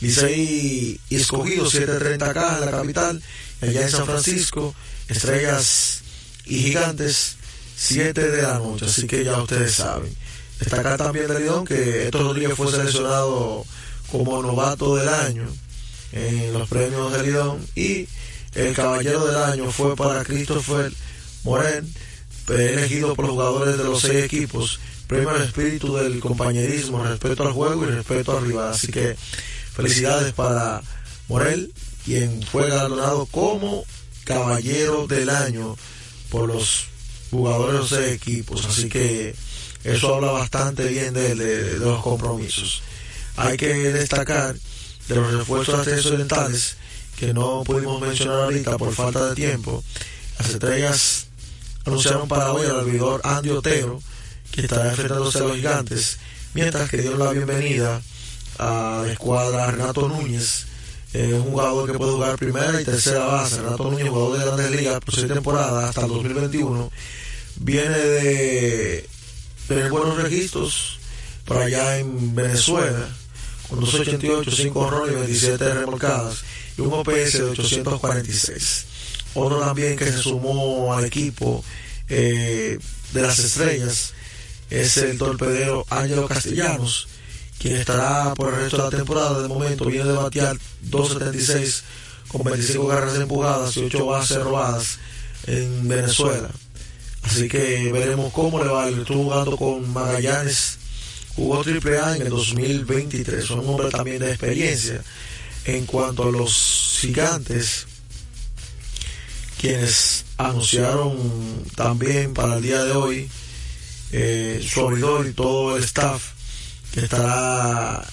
Licey 0.01 0.99
y 1.09 1.15
Escogido 1.15 1.65
7.30 1.65 2.23
acá 2.23 2.57
en 2.57 2.65
la 2.65 2.71
capital, 2.71 3.21
allá 3.61 3.81
en 3.83 3.89
San 3.89 4.05
Francisco, 4.05 4.73
Estrellas 5.07 6.01
y 6.45 6.57
Gigantes 6.57 7.37
7 7.77 8.29
de 8.29 8.41
la 8.41 8.59
noche, 8.59 8.85
así 8.85 9.07
que 9.07 9.23
ya 9.23 9.41
ustedes 9.41 9.75
saben. 9.75 10.15
Destacar 10.59 10.97
también 10.97 11.27
de 11.27 11.39
Lidón 11.39 11.65
que 11.65 12.05
Héctor 12.05 12.21
Rodríguez 12.21 12.55
fue 12.55 12.71
seleccionado 12.71 13.65
como 14.11 14.41
novato 14.41 14.95
del 14.95 15.09
año 15.09 15.47
en 16.11 16.53
los 16.53 16.67
premios 16.67 17.13
de 17.13 17.23
Lidón 17.23 17.65
y 17.75 18.07
el 18.53 18.75
caballero 18.75 19.25
del 19.25 19.37
año 19.37 19.71
fue 19.71 19.95
para 19.95 20.23
Christopher 20.23 20.91
Moren, 21.43 21.91
elegido 22.49 23.15
por 23.15 23.25
los 23.25 23.33
jugadores 23.33 23.77
de 23.77 23.83
los 23.83 24.01
seis 24.01 24.23
equipos. 24.23 24.79
Premio 25.07 25.29
al 25.29 25.41
espíritu 25.41 25.95
del 25.95 26.19
compañerismo, 26.19 27.03
respeto 27.03 27.43
al 27.43 27.53
juego 27.53 27.83
y 27.83 27.87
respeto 27.87 28.37
al 28.37 28.45
rival. 28.45 28.71
Así 28.71 28.87
que 28.91 29.15
felicidades 29.75 30.33
para 30.33 30.81
Morel, 31.27 31.73
quien 32.05 32.41
fue 32.43 32.69
galardonado 32.69 33.25
como 33.25 33.83
caballero 34.23 35.07
del 35.07 35.29
año 35.29 35.75
por 36.29 36.47
los 36.47 36.87
jugadores 37.29 37.73
de 37.73 37.79
los 37.79 37.89
seis 37.89 38.13
equipos. 38.13 38.65
Así 38.65 38.87
que 38.87 39.35
eso 39.83 40.15
habla 40.15 40.31
bastante 40.31 40.87
bien 40.87 41.13
de, 41.13 41.35
de, 41.35 41.77
los 41.77 42.01
compromisos. 42.01 42.81
Hay 43.35 43.57
que 43.57 43.73
destacar 43.73 44.55
de 45.07 45.15
los 45.15 45.33
refuerzos 45.33 45.85
de 45.85 45.99
orientales 46.09 46.77
que 47.17 47.33
no 47.33 47.63
pudimos 47.63 48.01
mencionar 48.01 48.43
ahorita 48.43 48.77
por 48.77 48.93
falta 48.93 49.29
de 49.29 49.35
tiempo. 49.35 49.83
Las 50.39 50.49
estrellas 50.49 51.27
anunciaron 51.85 52.27
para 52.27 52.51
hoy 52.51 52.65
al 52.65 52.79
abridor 52.79 53.21
Andy 53.23 53.49
Otero, 53.49 54.01
que 54.51 54.61
estará 54.61 54.89
enfrentándose 54.89 55.39
a 55.39 55.43
los 55.43 55.55
gigantes, 55.55 56.17
mientras 56.53 56.89
que 56.89 56.97
dieron 56.97 57.19
la 57.19 57.31
bienvenida 57.31 58.01
a 58.59 59.03
la 59.05 59.11
escuadra 59.11 59.71
Renato 59.71 60.07
Núñez, 60.07 60.67
eh, 61.13 61.33
un 61.33 61.51
jugador 61.51 61.91
que 61.91 61.97
puede 61.97 62.11
jugar 62.11 62.37
primera 62.37 62.79
y 62.81 62.85
tercera 62.85 63.25
base. 63.25 63.61
Renato 63.61 63.89
Núñez, 63.89 64.09
jugador 64.09 64.37
de 64.37 64.45
grandes 64.45 64.71
ligas 64.71 64.99
por 64.99 65.15
seis 65.15 65.27
temporadas 65.27 65.89
hasta 65.89 66.01
el 66.01 66.09
2021, 66.09 66.91
viene 67.57 67.97
de 67.97 69.09
tener 69.67 69.89
buenos 69.89 70.21
registros 70.21 70.99
para 71.45 71.65
allá 71.65 71.97
en 71.97 72.35
Venezuela, 72.35 73.09
con 73.69 73.79
288, 73.79 74.51
5 74.51 74.79
honrones 74.79 75.13
y 75.13 75.19
27 75.19 75.73
remolcadas 75.73 76.43
y 76.77 76.81
un 76.81 76.93
OPS 76.93 77.33
de 77.33 77.43
846. 77.43 78.85
Otro 79.33 79.59
también 79.59 79.97
que 79.97 80.05
se 80.05 80.17
sumó 80.17 80.93
al 80.93 81.05
equipo 81.05 81.63
eh, 82.09 82.77
de 83.13 83.21
las 83.21 83.39
estrellas 83.39 84.13
es 84.69 84.97
el 84.97 85.17
torpedero 85.17 85.85
Ángelo 85.89 86.27
Castellanos, 86.27 87.07
quien 87.59 87.75
estará 87.75 88.33
por 88.35 88.53
el 88.53 88.61
resto 88.61 88.77
de 88.77 88.83
la 88.83 88.89
temporada. 88.89 89.41
De 89.41 89.47
momento 89.47 89.85
viene 89.85 90.05
de 90.05 90.13
batear 90.13 90.57
2.76 90.89 91.81
con 92.29 92.43
25 92.43 92.87
carreras 92.87 93.15
empujadas 93.15 93.75
y 93.77 93.85
8 93.85 94.05
bases 94.05 94.37
robadas 94.41 94.99
en 95.47 95.87
Venezuela. 95.87 96.49
Así 97.23 97.47
que 97.47 97.91
veremos 97.91 98.33
cómo 98.33 98.63
le 98.63 98.69
va. 98.69 98.89
Estuvo 98.89 99.23
jugando 99.23 99.57
con 99.57 99.91
Magallanes, 99.91 100.77
jugó 101.35 101.61
triple 101.63 101.99
A 101.99 102.15
en 102.15 102.23
el 102.23 102.29
2023. 102.29 103.43
Son 103.43 103.59
un 103.59 103.69
hombre 103.69 103.89
también 103.89 104.19
de 104.19 104.29
experiencia. 104.29 105.03
En 105.65 105.85
cuanto 105.85 106.23
a 106.23 106.31
los 106.31 106.97
gigantes, 106.99 107.85
quienes 109.61 110.25
anunciaron 110.37 111.15
también 111.75 112.33
para 112.33 112.55
el 112.55 112.63
día 112.63 112.83
de 112.83 112.93
hoy 112.93 113.29
eh, 114.11 114.65
su 114.67 114.81
abridor 114.81 115.27
y 115.27 115.33
todo 115.33 115.77
el 115.77 115.83
staff 115.83 116.31
que 116.91 117.01
estará 117.01 118.03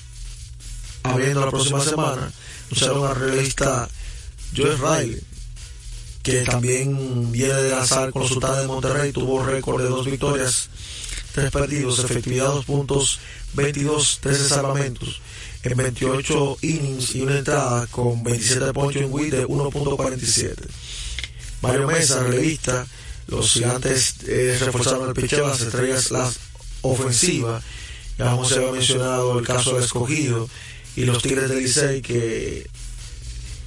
abriendo 1.03 1.41
la 1.41 1.51
próxima 1.51 1.81
semana, 1.83 2.31
anunciaron 2.67 3.07
al 3.07 3.17
realista 3.17 3.89
Joe 4.55 4.77
Riley, 4.77 5.23
que 6.23 6.43
también 6.43 7.33
viene 7.33 7.55
de 7.55 7.71
lanzar 7.71 8.13
con 8.13 8.23
los 8.23 8.31
de 8.39 8.67
Monterrey, 8.67 9.13
tuvo 9.13 9.43
récord 9.43 9.83
de 9.83 9.89
dos 9.89 10.05
victorias, 10.05 10.69
tres 11.35 11.51
perdidos, 11.51 12.05
efectividad 12.05 12.49
dos 12.49 12.67
puntos, 12.67 13.21
22, 13.55 14.19
13 14.21 14.49
salvamentos 14.51 15.23
en 15.63 15.77
28 15.77 16.59
innings 16.61 17.15
y 17.15 17.23
una 17.23 17.39
entrada 17.39 17.87
con 17.87 18.23
27 18.23 18.73
ponchos 18.75 19.03
en 19.03 19.13
WID 19.13 19.33
de 19.33 19.47
1.47. 19.49 20.55
Mario 21.63 21.87
Mesa, 21.87 22.23
revista, 22.23 22.87
los 23.27 23.53
gigantes 23.53 24.15
eh, 24.27 24.57
reforzaron 24.61 25.09
el 25.09 25.15
picheo, 25.15 25.49
las 25.49 25.61
estrellas, 25.61 26.11
la 26.11 26.31
ofensiva. 26.83 27.61
Ya 28.19 28.27
vamos 28.27 28.53
a 28.53 28.57
haber 28.57 28.73
mencionado 28.73 29.39
el 29.39 29.47
caso 29.47 29.75
del 29.75 29.85
escogido 29.85 30.49
y 30.97 31.05
los 31.05 31.23
Tigres 31.23 31.49
del 31.49 31.59
Licey 31.59 32.03
que 32.03 32.69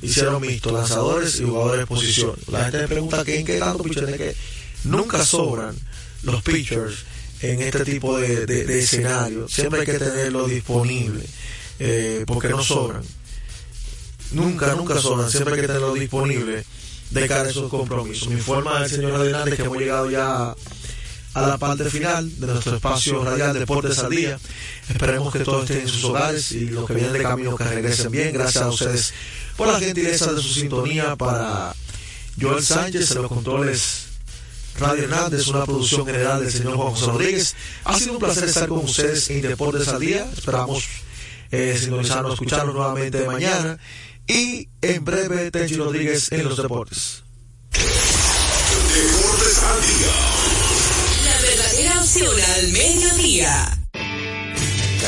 hicieron 0.01 0.41
mixto, 0.41 0.71
lanzadores 0.71 1.39
y 1.39 1.43
jugadores 1.43 1.81
de 1.81 1.87
posición. 1.87 2.35
La 2.47 2.63
gente 2.63 2.79
me 2.79 2.87
pregunta 2.87 3.23
que 3.23 3.39
en 3.39 3.45
qué 3.45 3.59
tanto 3.59 3.83
pitchers 3.83 4.17
que 4.17 4.35
nunca 4.83 5.23
sobran 5.25 5.75
los 6.23 6.41
pitchers 6.41 7.05
en 7.41 7.61
este 7.61 7.85
tipo 7.85 8.17
de, 8.17 8.45
de, 8.45 8.79
escenario. 8.79 9.47
Siempre 9.47 9.81
hay 9.81 9.85
que 9.85 9.99
tenerlo 9.99 10.47
disponible 10.47 11.23
eh, 11.79 12.23
porque 12.27 12.49
no 12.49 12.63
sobran. 12.63 13.03
Nunca, 14.31 14.75
nunca 14.75 14.99
sobran. 14.99 15.29
Siempre 15.29 15.55
hay 15.55 15.61
que 15.61 15.67
tenerlo 15.67 15.93
disponible 15.93 16.63
de 17.11 17.27
cara 17.27 17.43
a 17.43 17.49
esos 17.49 17.69
compromisos. 17.69 18.27
Me 18.27 18.35
informa 18.35 18.83
el 18.83 18.89
señor 18.89 19.15
Adelante 19.15 19.55
que 19.55 19.63
hemos 19.63 19.77
llegado 19.77 20.09
ya 20.09 20.55
a 21.33 21.41
la 21.47 21.57
parte 21.57 21.89
final 21.89 22.29
de 22.39 22.47
nuestro 22.47 22.75
espacio 22.75 23.23
radial 23.23 23.53
Deportes 23.57 23.99
al 23.99 24.09
Día. 24.11 24.39
Esperemos 24.89 25.31
que 25.31 25.39
todos 25.39 25.63
estén 25.63 25.81
en 25.81 25.87
sus 25.87 26.03
hogares 26.05 26.51
y 26.51 26.67
los 26.67 26.85
que 26.85 26.93
vienen 26.93 27.13
de 27.13 27.23
camino 27.23 27.55
que 27.55 27.63
regresen 27.63 28.11
bien. 28.11 28.33
Gracias 28.33 28.63
a 28.63 28.69
ustedes 28.69 29.13
por 29.55 29.67
la 29.67 29.79
gentileza 29.79 30.33
de 30.33 30.41
su 30.41 30.49
sintonía 30.49 31.15
para 31.15 31.73
Joel 32.39 32.63
Sánchez 32.63 33.11
en 33.11 33.21
los 33.21 33.27
controles 33.27 34.07
Radio 34.79 35.03
Hernández, 35.03 35.47
una 35.47 35.65
producción 35.65 36.05
general 36.05 36.41
del 36.41 36.51
señor 36.51 36.75
Juan 36.75 36.91
José 36.91 37.05
Rodríguez. 37.05 37.55
Ha 37.83 37.97
sido 37.97 38.13
un 38.13 38.19
placer 38.19 38.45
estar 38.45 38.67
con 38.67 38.79
ustedes 38.79 39.29
en 39.29 39.41
Deportes 39.41 39.87
al 39.89 39.99
Día. 39.99 40.25
Esperamos 40.33 40.85
eh, 41.51 41.77
sintonizarnos, 41.79 42.33
escucharnos 42.33 42.73
nuevamente 42.73 43.25
mañana. 43.25 43.77
Y 44.27 44.69
en 44.81 45.05
breve, 45.05 45.51
Tenchi 45.51 45.75
Rodríguez 45.75 46.31
en 46.31 46.45
los 46.45 46.57
deportes. 46.57 47.23
Deportes 47.73 49.63
al 49.63 49.81
Día. 49.81 50.11
La 51.25 51.41
verdadera 51.41 52.01
opción 52.01 52.35
al 52.57 52.67
mediodía. 52.71 53.80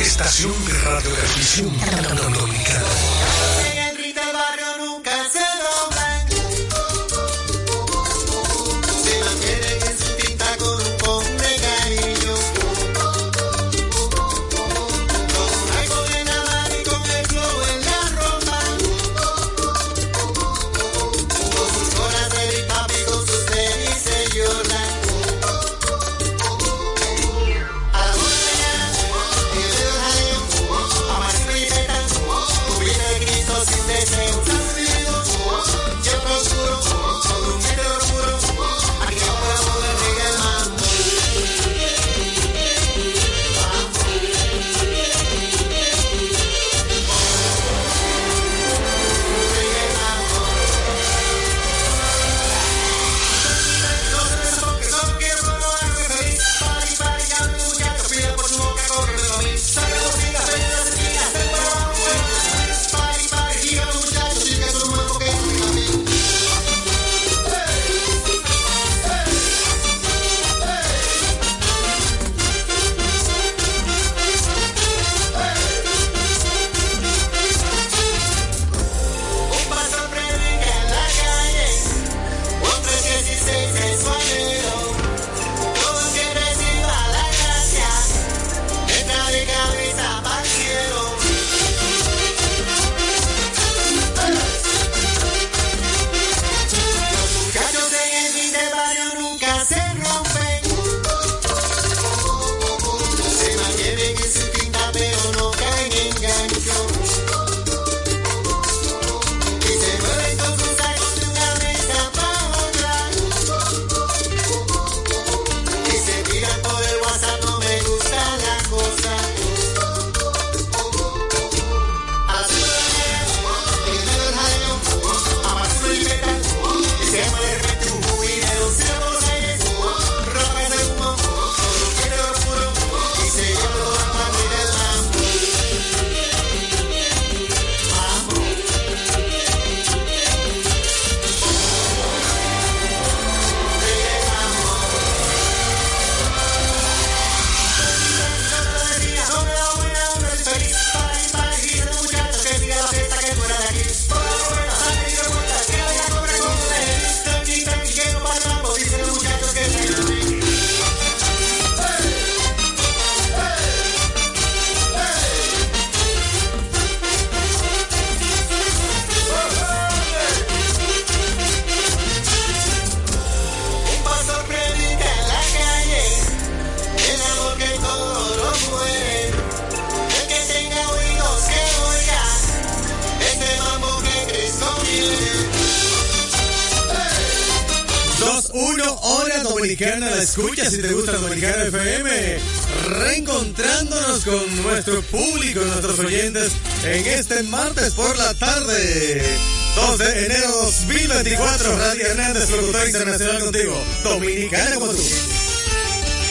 Estación 0.00 0.52
de 0.66 0.72
Radio 0.80 1.10
Televisión 1.10 1.72
Dominicana. 2.32 2.84
En 3.72 3.96
el 3.96 4.14
barrio 4.14 4.78
nunca 4.78 5.10
se 5.30 5.38
dobla. 5.38 6.15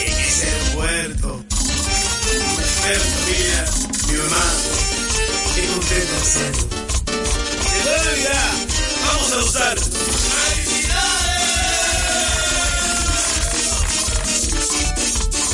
en 0.01 0.19
ese 0.19 0.47
puerto. 0.73 1.45
Pero 2.83 3.03
mira, 3.27 3.61
mi 4.07 4.13
hermano, 4.13 4.63
qué 5.55 5.61
contento 5.67 6.15
hacerlo. 6.21 6.65
Se 7.69 7.77
puede 7.83 7.99
olvidar, 8.09 8.53
vamos 9.07 9.31
a 9.31 9.37
usar. 9.43 9.75
¡Felicidades! 9.79 11.15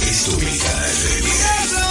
Esto 0.09 0.31
me 0.37 0.57
cae 0.57 1.90